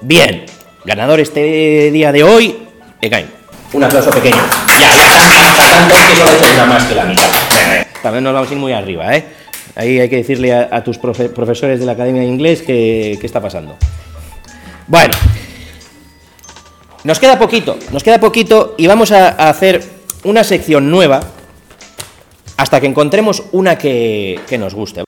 Bien, 0.00 0.46
ganador 0.84 1.20
este 1.20 1.90
día 1.90 2.12
de 2.12 2.22
hoy, 2.22 2.56
Ekain. 3.00 3.26
Un 3.72 3.84
aplauso 3.84 4.10
pequeño. 4.10 4.36
Ya, 4.68 4.78
ya 4.78 5.10
está, 5.10 5.48
hasta 5.48 5.70
tanto 5.70 5.94
que 5.94 6.16
solo 6.16 6.54
una 6.54 6.64
más 6.66 6.84
que 6.84 6.94
la 6.94 7.04
mitad. 7.04 7.24
Eh, 7.24 7.86
También 8.02 8.24
nos 8.24 8.32
vamos 8.32 8.48
a 8.48 8.52
ir 8.52 8.58
muy 8.58 8.72
arriba, 8.72 9.14
¿eh? 9.14 9.24
Ahí 9.76 10.00
hay 10.00 10.08
que 10.08 10.16
decirle 10.16 10.52
a, 10.52 10.82
tus 10.84 11.00
profe- 11.00 11.30
profesores 11.30 11.80
de 11.80 11.86
la 11.86 11.92
Academia 11.92 12.22
de 12.22 12.28
Inglés 12.28 12.62
que, 12.62 13.16
qué 13.20 13.26
está 13.26 13.40
pasando. 13.40 13.76
Bueno, 14.86 15.14
nos 17.04 17.18
queda 17.18 17.38
poquito, 17.38 17.78
nos 17.92 18.02
queda 18.02 18.18
poquito 18.20 18.74
y 18.76 18.86
vamos 18.86 19.12
a, 19.12 19.28
hacer 19.48 19.82
una 20.24 20.44
sección 20.44 20.90
nueva 20.90 21.20
hasta 22.56 22.80
que 22.80 22.86
encontremos 22.86 23.44
una 23.52 23.78
que, 23.78 24.40
que 24.48 24.58
nos 24.58 24.74
guste. 24.74 25.04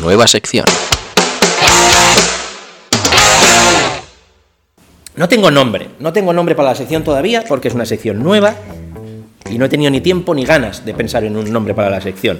Nueva 0.00 0.26
sección. 0.26 0.64
No 5.16 5.28
tengo 5.28 5.50
nombre, 5.50 5.88
no 5.98 6.12
tengo 6.12 6.32
nombre 6.32 6.54
para 6.54 6.70
la 6.70 6.74
sección 6.74 7.04
todavía 7.04 7.44
porque 7.46 7.68
es 7.68 7.74
una 7.74 7.84
sección 7.84 8.22
nueva 8.22 8.54
y 9.50 9.58
no 9.58 9.66
he 9.66 9.68
tenido 9.68 9.90
ni 9.90 10.00
tiempo 10.00 10.34
ni 10.34 10.44
ganas 10.44 10.84
de 10.84 10.94
pensar 10.94 11.24
en 11.24 11.36
un 11.36 11.52
nombre 11.52 11.74
para 11.74 11.90
la 11.90 12.00
sección. 12.00 12.38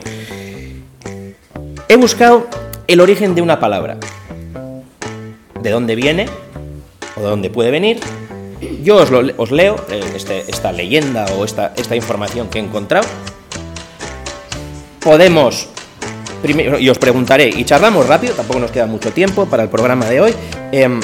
He 1.89 1.97
buscado 1.97 2.47
el 2.87 3.01
origen 3.01 3.35
de 3.35 3.43
una 3.43 3.59
palabra. 3.61 3.99
De 5.61 5.71
dónde 5.71 5.95
viene 5.95 6.27
o 7.17 7.21
de 7.21 7.27
dónde 7.27 7.51
puede 7.51 7.71
venir. 7.71 8.01
Yo 8.83 8.97
os, 8.97 9.51
leo 9.51 9.77
eh, 9.91 10.01
este- 10.15 10.45
esta 10.51 10.73
leyenda 10.73 11.27
o 11.37 11.45
esta, 11.45 11.73
esta 11.77 11.97
información 11.97 12.49
que 12.49 12.59
he 12.59 12.63
encontrado. 12.63 13.07
Podemos 15.01 15.69
primero, 16.43 16.78
y 16.78 16.88
os 16.88 16.99
preguntaré, 16.99 17.49
y 17.49 17.64
charlamos 17.64 18.07
rápido, 18.07 18.34
tampoco 18.34 18.61
nos 18.61 18.70
queda 18.70 18.86
mucho 18.86 19.12
tiempo 19.12 19.47
para 19.47 19.62
el 19.62 19.68
programa 19.68 20.07
de 20.07 20.20
hoy. 20.20 20.34
em, 20.72 21.01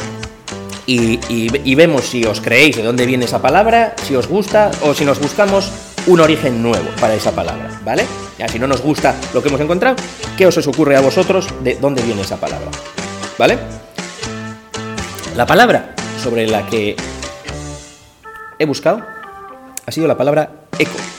y, 0.86 1.74
vemos 1.74 2.04
si 2.04 2.24
os 2.24 2.40
creéis 2.40 2.76
de 2.76 2.82
dónde 2.82 3.06
viene 3.06 3.24
esa 3.24 3.42
palabra, 3.42 3.94
si 4.04 4.14
os 4.14 4.28
gusta 4.28 4.70
o 4.82 4.94
si 4.94 5.04
nos 5.04 5.18
buscamos 5.18 5.70
un 6.06 6.20
origen 6.20 6.62
nuevo 6.62 6.86
para 7.00 7.14
esa 7.14 7.32
palabra, 7.32 7.80
¿vale? 7.84 8.06
Ya 8.38 8.48
si 8.48 8.58
no 8.58 8.66
nos 8.66 8.80
gusta 8.82 9.14
lo 9.34 9.42
que 9.42 9.48
hemos 9.48 9.60
encontrado, 9.60 9.96
¿qué 10.36 10.46
os, 10.46 10.56
os 10.56 10.66
ocurre 10.68 10.96
a 10.96 11.00
vosotros 11.00 11.48
de 11.62 11.74
dónde 11.76 12.02
viene 12.02 12.22
esa 12.22 12.36
palabra? 12.36 12.70
¿Vale? 13.38 13.58
La 15.34 15.46
palabra 15.46 15.94
sobre 16.22 16.46
la 16.46 16.66
que 16.66 16.96
he 18.58 18.64
buscado 18.64 19.02
ha 19.84 19.92
sido 19.92 20.06
la 20.06 20.16
palabra 20.16 20.50
eco. 20.78 21.15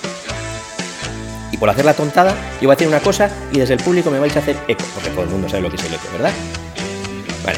Y 1.58 1.60
por 1.60 1.70
hacer 1.70 1.86
la 1.86 1.96
tontada, 1.96 2.36
yo 2.62 2.68
voy 2.68 2.74
a 2.74 2.76
decir 2.76 2.88
una 2.88 3.00
cosa 3.00 3.32
y 3.52 3.58
desde 3.58 3.74
el 3.74 3.80
público 3.80 4.12
me 4.12 4.20
vais 4.20 4.36
a 4.36 4.40
hacer 4.40 4.56
eco, 4.68 4.84
porque 4.94 5.10
todo 5.10 5.24
el 5.24 5.30
mundo 5.30 5.50
sabe 5.50 5.64
lo 5.64 5.70
que 5.70 5.78
es 5.78 5.84
el 5.86 5.94
eco, 5.94 6.08
¿verdad? 6.12 6.32
Vale. 7.44 7.58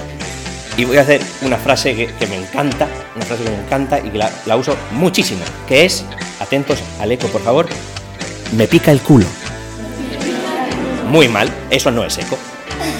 Y 0.77 0.85
voy 0.85 0.97
a 0.97 1.01
hacer 1.01 1.21
una 1.41 1.57
frase 1.57 1.93
que, 1.95 2.27
me 2.27 2.37
encanta, 2.37 2.87
una 3.15 3.25
frase 3.25 3.43
que 3.43 3.49
me 3.49 3.59
encanta 3.61 3.99
y 3.99 4.09
que 4.09 4.17
la, 4.17 4.31
la 4.45 4.55
uso 4.55 4.77
muchísimo, 4.91 5.41
que 5.67 5.83
es, 5.83 6.05
atentos 6.39 6.79
al 7.01 7.11
eco 7.11 7.27
por 7.27 7.41
favor, 7.41 7.67
me 8.55 8.67
pica 8.67 8.91
el 8.91 9.01
culo. 9.01 9.25
Muy 11.09 11.27
mal, 11.27 11.49
eso 11.69 11.91
no 11.91 12.05
es 12.05 12.17
eco. 12.17 12.37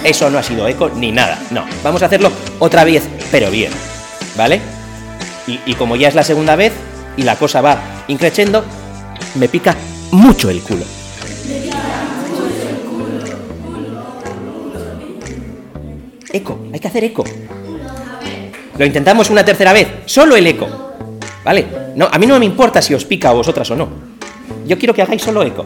Eso 0.04 0.30
no 0.30 0.38
ha 0.38 0.43
sido 0.43 0.68
eco 0.68 0.89
ni 0.89 1.14
nada. 1.14 1.39
No, 1.52 1.66
vamos 1.82 2.04
a 2.04 2.08
hacerlo 2.08 2.32
otra 2.60 2.84
vez, 2.84 3.08
pero 3.32 3.50
bien. 3.50 3.72
¿Vale? 4.36 4.60
Y, 5.47 5.62
y 5.66 5.76
como 5.76 5.95
ya 5.95 6.10
es 6.10 6.16
la 6.16 6.24
segunda 6.24 6.58
vez 6.58 6.74
y 7.16 7.24
la 7.24 7.38
cosa 7.38 7.62
va 7.62 7.80
increciendo, 8.08 8.66
me 9.36 9.47
pica 9.47 9.76
mucho 10.12 10.49
el 10.49 10.62
culo. 10.62 10.84
Eco, 16.32 16.60
hay 16.72 16.80
que 16.80 16.88
hacer 16.88 17.03
eco. 17.03 17.24
Lo 18.78 18.86
intentamos 18.86 19.30
una 19.30 19.43
tercera 19.43 19.74
vez, 19.74 19.88
solo 20.05 20.36
el 20.36 20.47
eco. 20.47 20.68
¿Vale? 21.43 21.68
No, 21.95 22.07
a 22.12 22.18
mí 22.18 22.28
no 22.28 22.39
me 22.39 22.45
importa 22.45 22.82
si 22.82 22.93
os 22.93 23.05
pica 23.05 23.30
a 23.30 23.34
vosotras 23.34 23.70
o 23.72 23.76
no. 23.76 23.89
Yo 24.66 24.78
quiero 24.78 24.93
que 24.93 25.01
hagáis 25.01 25.22
solo 25.22 25.43
eco. 25.43 25.66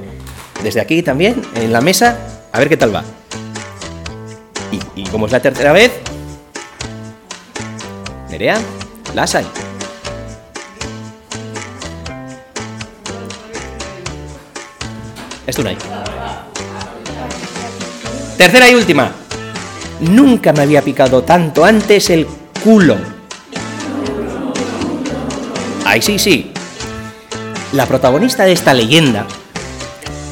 Desde 0.64 0.80
aquí 0.80 1.04
también, 1.04 1.42
en 1.56 1.74
la 1.74 1.82
mesa, 1.82 2.46
a 2.52 2.60
ver 2.60 2.70
qué 2.70 2.78
tal 2.78 2.96
va. 2.96 3.04
Y, 4.72 5.02
y 5.02 5.04
como 5.08 5.26
es 5.26 5.32
la 5.32 5.42
tercera 5.42 5.74
vez, 5.74 5.92
Nerea, 8.30 8.60
las 9.14 9.36
hay. 9.36 9.46
Esto 15.46 15.64
no 15.64 15.70
hay. 15.70 15.78
Tercera 18.38 18.70
y 18.70 18.76
última. 18.76 19.12
Nunca 20.02 20.54
me 20.54 20.62
había 20.62 20.82
picado 20.82 21.24
tanto 21.24 21.64
antes 21.64 22.10
el 22.10 22.28
culo. 22.64 22.98
Ay, 25.86 26.02
sí, 26.02 26.18
sí. 26.18 26.52
La 27.74 27.86
protagonista 27.86 28.46
de 28.46 28.54
esta 28.54 28.74
leyenda 28.74 29.26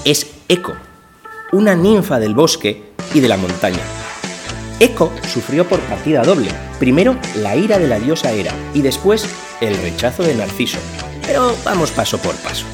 es 0.06 0.28
Eco, 0.48 0.74
una 1.52 1.76
ninfa 1.76 2.20
del 2.20 2.36
bosque 2.36 2.92
y 3.14 3.20
de 3.20 3.28
la 3.28 3.38
montaña. 3.38 3.82
Eco 4.80 5.12
sufrió 5.32 5.68
por 5.68 5.80
partida 5.82 6.24
doble. 6.24 6.50
Primero 6.80 7.16
la 7.36 7.56
ira 7.56 7.78
de 7.78 7.88
la 7.88 8.00
diosa 8.00 8.32
Hera 8.32 8.54
y 8.74 8.82
después 8.82 9.28
el 9.60 9.78
rechazo 9.78 10.24
de 10.24 10.36
Narciso. 10.36 10.80
Pero 11.26 11.56
vamos 11.64 11.92
paso 11.92 12.18
por 12.18 12.36
paso. 12.38 12.66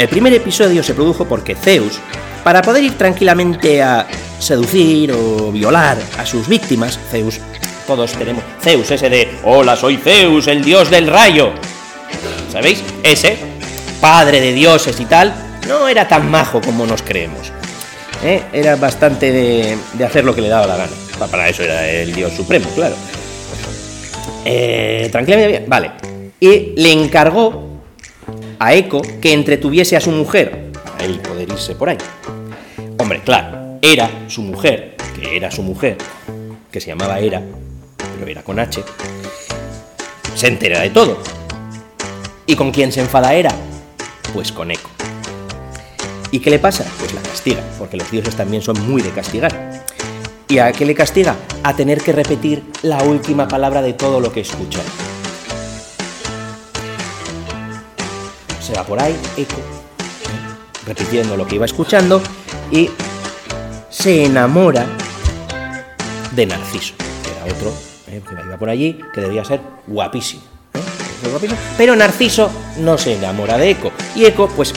El 0.00 0.08
primer 0.08 0.32
episodio 0.32 0.82
se 0.82 0.94
produjo 0.94 1.26
porque 1.26 1.54
Zeus, 1.54 2.00
para 2.42 2.62
poder 2.62 2.82
ir 2.84 2.96
tranquilamente 2.96 3.82
a 3.82 4.06
seducir 4.38 5.12
o 5.12 5.52
violar 5.52 5.98
a 6.16 6.24
sus 6.24 6.48
víctimas, 6.48 6.98
Zeus, 7.10 7.38
todos 7.86 8.12
tenemos 8.12 8.42
Zeus, 8.62 8.90
ese 8.90 9.10
de 9.10 9.28
Hola, 9.44 9.76
soy 9.76 9.98
Zeus, 9.98 10.46
el 10.46 10.64
dios 10.64 10.88
del 10.88 11.06
rayo. 11.06 11.52
¿Sabéis? 12.50 12.82
Ese, 13.02 13.36
padre 14.00 14.40
de 14.40 14.54
dioses 14.54 14.98
y 15.00 15.04
tal, 15.04 15.34
no 15.68 15.86
era 15.86 16.08
tan 16.08 16.30
majo 16.30 16.62
como 16.62 16.86
nos 16.86 17.02
creemos. 17.02 17.52
¿eh? 18.24 18.42
Era 18.54 18.76
bastante 18.76 19.30
de, 19.30 19.76
hacer 20.02 20.24
lo 20.24 20.34
que 20.34 20.40
le 20.40 20.48
daba 20.48 20.66
la 20.66 20.76
gana. 20.78 20.92
Pa- 21.18 21.26
Para 21.26 21.46
eso 21.50 21.62
era 21.62 21.86
el 21.86 22.14
dios 22.14 22.32
supremo, 22.32 22.70
claro. 22.74 22.94
Eh, 24.46 25.10
tranquilamente, 25.12 25.58
bien, 25.58 25.68
vale. 25.68 25.90
Y 26.40 26.72
le 26.80 26.90
encargó 26.90 27.68
a 28.60 28.74
Eco 28.74 29.00
que 29.22 29.32
entretuviese 29.32 29.96
a 29.96 30.02
su 30.02 30.10
mujer 30.10 30.70
para 30.84 31.04
él 31.06 31.18
poder 31.20 31.48
irse 31.48 31.74
por 31.74 31.88
ahí. 31.88 31.96
Hombre, 32.98 33.22
claro, 33.24 33.78
era 33.80 34.10
su 34.28 34.42
mujer, 34.42 34.96
que 35.18 35.34
era 35.34 35.50
su 35.50 35.62
mujer, 35.62 35.96
que 36.70 36.78
se 36.78 36.88
llamaba 36.88 37.18
Era, 37.18 37.42
pero 37.96 38.30
era 38.30 38.44
con 38.44 38.58
H, 38.60 38.84
se 40.34 40.46
entera 40.46 40.80
de 40.80 40.90
todo. 40.90 41.18
¿Y 42.44 42.54
con 42.54 42.70
quién 42.70 42.92
se 42.92 43.00
enfada 43.00 43.32
Era? 43.32 43.50
Pues 44.34 44.52
con 44.52 44.70
Eco. 44.70 44.90
¿Y 46.30 46.40
qué 46.40 46.50
le 46.50 46.58
pasa? 46.58 46.84
Pues 46.98 47.14
la 47.14 47.22
castiga, 47.22 47.62
porque 47.78 47.96
los 47.96 48.10
dioses 48.10 48.36
también 48.36 48.62
son 48.62 48.78
muy 48.86 49.00
de 49.00 49.10
castigar. 49.10 49.86
¿Y 50.48 50.58
a 50.58 50.70
qué 50.72 50.84
le 50.84 50.94
castiga? 50.94 51.34
A 51.62 51.74
tener 51.74 52.02
que 52.02 52.12
repetir 52.12 52.62
la 52.82 53.02
última 53.04 53.48
palabra 53.48 53.80
de 53.80 53.94
todo 53.94 54.20
lo 54.20 54.30
que 54.30 54.40
escucha. 54.40 54.80
Se 58.70 58.76
va 58.76 58.84
por 58.84 59.02
ahí, 59.02 59.16
eco, 59.36 59.56
¿eh? 59.56 60.86
repitiendo 60.86 61.36
lo 61.36 61.44
que 61.44 61.56
iba 61.56 61.64
escuchando 61.64 62.22
y 62.70 62.88
se 63.88 64.26
enamora 64.26 64.86
de 66.30 66.46
Narciso, 66.46 66.94
que 66.96 67.30
era 67.32 67.52
otro 67.52 67.74
eh, 68.06 68.22
que 68.24 68.46
iba 68.46 68.56
por 68.56 68.70
allí, 68.70 69.00
que 69.12 69.22
debía 69.22 69.44
ser 69.44 69.60
guapísimo. 69.88 70.42
¿eh? 70.74 71.48
Pero 71.76 71.96
Narciso 71.96 72.48
no 72.78 72.96
se 72.96 73.16
enamora 73.16 73.58
de 73.58 73.70
Eco. 73.70 73.90
Y 74.14 74.24
Eco, 74.24 74.48
pues, 74.54 74.72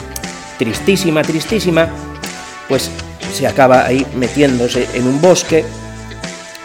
tristísima, 0.58 1.22
tristísima, 1.22 1.88
pues 2.68 2.90
se 3.32 3.46
acaba 3.46 3.86
ahí 3.86 4.04
metiéndose 4.16 4.88
en 4.94 5.06
un 5.06 5.20
bosque, 5.20 5.64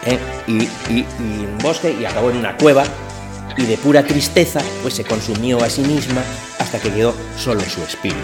¿eh? 0.04 0.18
y, 0.48 0.64
y, 0.92 1.06
un 1.20 1.58
bosque, 1.62 1.96
y 1.96 2.04
acabó 2.04 2.30
en 2.30 2.38
una 2.38 2.56
cueva, 2.56 2.82
y 3.56 3.66
de 3.66 3.76
pura 3.76 4.02
tristeza, 4.02 4.60
pues 4.82 4.94
se 4.94 5.04
consumió 5.04 5.62
a 5.62 5.70
sí 5.70 5.82
misma 5.82 6.24
hasta 6.70 6.88
que 6.88 6.94
quedó 6.94 7.12
solo 7.36 7.60
su 7.62 7.82
espíritu. 7.82 8.20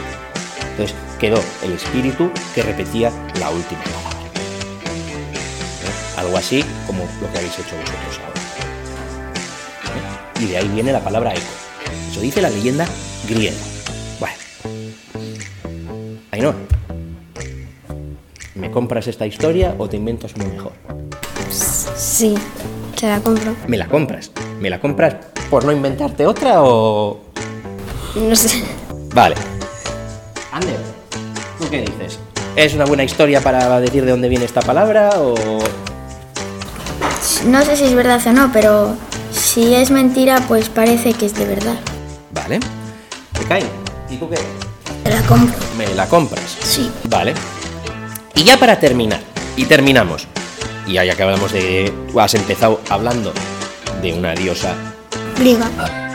Entonces 0.70 0.94
quedó 1.18 1.42
el 1.64 1.72
espíritu 1.72 2.30
que 2.54 2.62
repetía 2.62 3.10
la 3.40 3.50
última 3.50 3.82
palabra. 3.82 4.18
Algo 6.16 6.36
así 6.36 6.64
como 6.86 7.02
lo 7.20 7.32
que 7.32 7.38
habéis 7.38 7.58
hecho 7.58 7.74
vosotros 7.74 8.20
ahora. 8.24 8.40
Y 10.40 10.46
de 10.46 10.58
ahí 10.58 10.68
viene 10.68 10.92
la 10.92 11.00
palabra 11.02 11.32
eco. 11.34 11.42
Eso 12.08 12.20
dice 12.20 12.40
la 12.40 12.50
leyenda 12.50 12.86
griega. 13.28 13.56
Bueno. 14.20 14.36
No. 16.40 16.54
¿Me 18.54 18.70
compras 18.70 19.08
esta 19.08 19.26
historia 19.26 19.74
o 19.76 19.88
te 19.88 19.96
inventas 19.96 20.34
una 20.36 20.44
mejor? 20.44 20.70
Sí, 21.50 22.36
te 22.94 23.08
la 23.08 23.18
compro. 23.18 23.56
¿Me 23.66 23.76
la 23.76 23.88
compras? 23.88 24.30
¿Me 24.60 24.70
la 24.70 24.78
compras 24.78 25.16
por 25.50 25.64
no 25.64 25.72
inventarte 25.72 26.26
otra 26.26 26.62
o...? 26.62 27.25
No 28.16 28.34
sé. 28.34 28.62
Vale. 29.14 29.36
Ander, 30.50 30.78
¿tú 31.60 31.68
qué 31.68 31.82
dices? 31.82 32.18
¿Es 32.56 32.72
una 32.72 32.86
buena 32.86 33.04
historia 33.04 33.42
para 33.42 33.78
decir 33.78 34.04
de 34.06 34.10
dónde 34.10 34.30
viene 34.30 34.46
esta 34.46 34.62
palabra 34.62 35.10
o...? 35.18 35.34
No 37.46 37.62
sé 37.62 37.76
si 37.76 37.84
es 37.84 37.94
verdad 37.94 38.20
o 38.26 38.32
no, 38.32 38.50
pero 38.52 38.96
si 39.30 39.74
es 39.74 39.90
mentira, 39.90 40.40
pues 40.48 40.70
parece 40.70 41.12
que 41.12 41.26
es 41.26 41.34
de 41.34 41.44
verdad. 41.44 41.76
Vale. 42.32 42.58
cae? 43.46 43.62
¿y 44.08 44.16
tú 44.16 44.30
qué? 44.30 44.36
Me 45.04 45.10
la 45.10 45.22
compro. 45.22 45.56
¿Me 45.76 45.94
la 45.94 46.08
compras? 46.08 46.56
Sí. 46.62 46.90
Vale. 47.04 47.34
Y 48.34 48.44
ya 48.44 48.58
para 48.58 48.78
terminar, 48.80 49.20
y 49.56 49.66
terminamos, 49.66 50.26
y 50.86 50.94
ya 50.94 51.14
que 51.14 51.22
hablamos 51.22 51.52
de... 51.52 51.92
Tú 52.10 52.20
has 52.20 52.34
empezado 52.34 52.80
hablando 52.88 53.32
de 54.00 54.14
una 54.14 54.34
diosa... 54.34 54.74
Griega. 55.38 55.68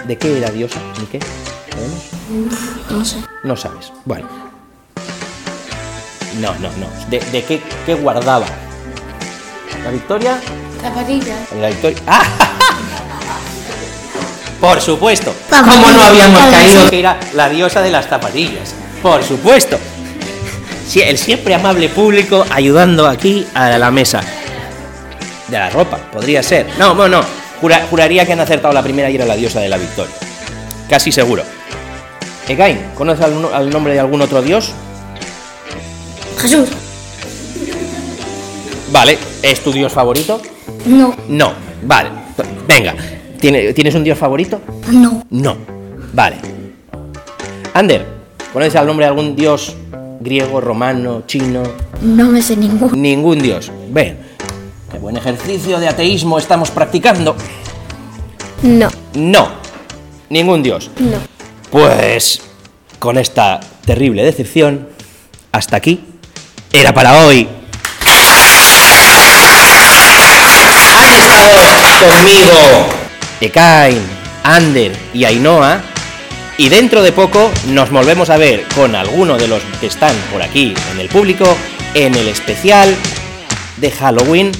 ¿De 0.08 0.18
qué 0.18 0.38
era 0.38 0.49
diosa? 0.49 0.80
¿De 0.99 1.06
qué? 1.06 1.51
No 2.89 3.05
sé. 3.05 3.17
No 3.43 3.55
sabes. 3.57 3.91
Bueno. 4.05 4.27
No, 6.39 6.53
no, 6.55 6.69
no. 6.77 6.88
¿De, 7.09 7.19
de 7.19 7.43
qué, 7.43 7.61
qué 7.86 7.93
guardaba? 7.93 8.45
¿La 9.84 9.91
victoria? 9.91 10.39
Zapatillas. 10.82 11.51
La 11.59 11.67
victoria. 11.69 11.97
¡Ah! 12.07 12.23
Por 14.59 14.79
supuesto. 14.79 15.34
¿Cómo 15.49 15.89
no 15.91 16.03
habíamos 16.03 16.39
caído 16.51 16.89
que 16.89 16.99
era 16.99 17.19
la 17.34 17.49
diosa 17.49 17.82
de 17.82 17.89
las 17.89 18.07
zapatillas? 18.07 18.75
Por 19.01 19.23
supuesto. 19.23 19.79
Sí, 20.88 21.01
el 21.01 21.17
siempre 21.17 21.55
amable 21.55 21.89
público 21.89 22.45
ayudando 22.51 23.07
aquí 23.07 23.47
a 23.55 23.69
la 23.77 23.89
mesa. 23.89 24.21
De 25.47 25.57
la 25.57 25.69
ropa, 25.69 25.97
podría 26.11 26.43
ser. 26.43 26.67
No, 26.77 26.93
no, 26.93 27.07
no. 27.09 27.21
juraría 27.89 28.25
que 28.25 28.34
han 28.34 28.39
acertado 28.39 28.73
la 28.73 28.84
primera 28.84 29.09
y 29.09 29.15
era 29.15 29.25
la 29.25 29.36
diosa 29.36 29.59
de 29.61 29.69
la 29.69 29.77
victoria. 29.77 30.13
Casi 30.88 31.11
seguro. 31.11 31.43
Egain, 32.52 32.78
¿conoces 32.95 33.26
al, 33.26 33.70
nombre 33.70 33.93
de 33.93 33.99
algún 34.02 34.22
otro 34.22 34.41
dios? 34.41 34.74
Jesús. 36.38 36.68
Vale, 38.91 39.18
¿es 39.41 39.64
tu 39.64 39.72
dios 39.72 39.93
favorito? 39.93 40.41
No. 40.86 41.16
No, 41.30 41.54
vale. 41.84 42.10
Venga, 42.68 42.93
¿tienes 43.39 43.95
un 43.95 44.04
dios 44.04 44.18
favorito? 44.18 44.60
No. 44.91 45.24
No. 45.30 45.56
Vale. 46.14 46.36
Ander, 47.74 48.06
¿conoces 48.52 48.76
al 48.76 48.86
nombre 48.86 49.06
de 49.06 49.10
algún 49.10 49.34
dios 49.34 49.78
griego, 50.20 50.60
romano, 50.60 51.24
chino? 51.26 51.64
No 52.02 52.26
me 52.26 52.41
sé 52.41 52.58
ningún. 52.58 53.02
Ningún 53.02 53.39
dios. 53.39 53.72
Ven, 53.91 54.18
qué 54.91 54.97
buen 54.97 55.16
ejercicio 55.16 55.80
de 55.80 55.88
ateísmo 55.88 56.38
estamos 56.38 56.70
practicando. 56.70 57.34
No. 58.64 58.89
No. 59.14 59.47
Ningún 60.30 60.62
dios. 60.62 60.91
No. 60.99 61.18
Pues 61.72 62.41
con 62.99 63.17
esta 63.17 63.61
terrible 63.86 64.24
decepción, 64.24 64.89
hasta 65.53 65.78
aquí. 65.78 66.03
Era 66.74 66.93
para 66.93 67.26
hoy. 67.26 67.47
Han 70.76 71.47
estado 71.47 72.07
conmigo 72.07 72.88
Ekain, 73.39 74.01
Ander 74.43 74.91
y 75.13 75.24
Ainhoa. 75.24 75.82
Y 76.57 76.67
dentro 76.67 77.01
de 77.01 77.13
poco 77.13 77.49
nos 77.67 77.89
volvemos 77.89 78.30
a 78.30 78.38
ver 78.38 78.65
con 78.76 78.93
alguno 78.93 79.38
de 79.38 79.47
los 79.47 79.63
que 79.80 79.88
están 79.88 80.15
por 80.32 80.41
aquí 80.41 80.74
en 80.91 80.99
el 80.99 81.07
público 81.07 81.45
en 81.93 82.13
el 82.15 82.28
especial 82.28 82.93
de 83.78 83.91
Halloween. 83.91 84.51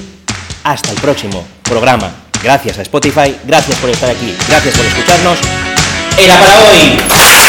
Hasta 0.64 0.90
el 0.90 0.96
próximo 0.96 1.46
programa. 1.62 2.10
Gracias 2.42 2.78
a 2.78 2.82
Spotify, 2.82 3.36
gracias 3.44 3.78
por 3.78 3.90
estar 3.90 4.10
aquí, 4.10 4.34
gracias 4.48 4.76
por 4.76 4.86
escucharnos. 4.86 5.38
Era 6.18 6.34
para 6.38 6.58
hoy. 6.60 7.41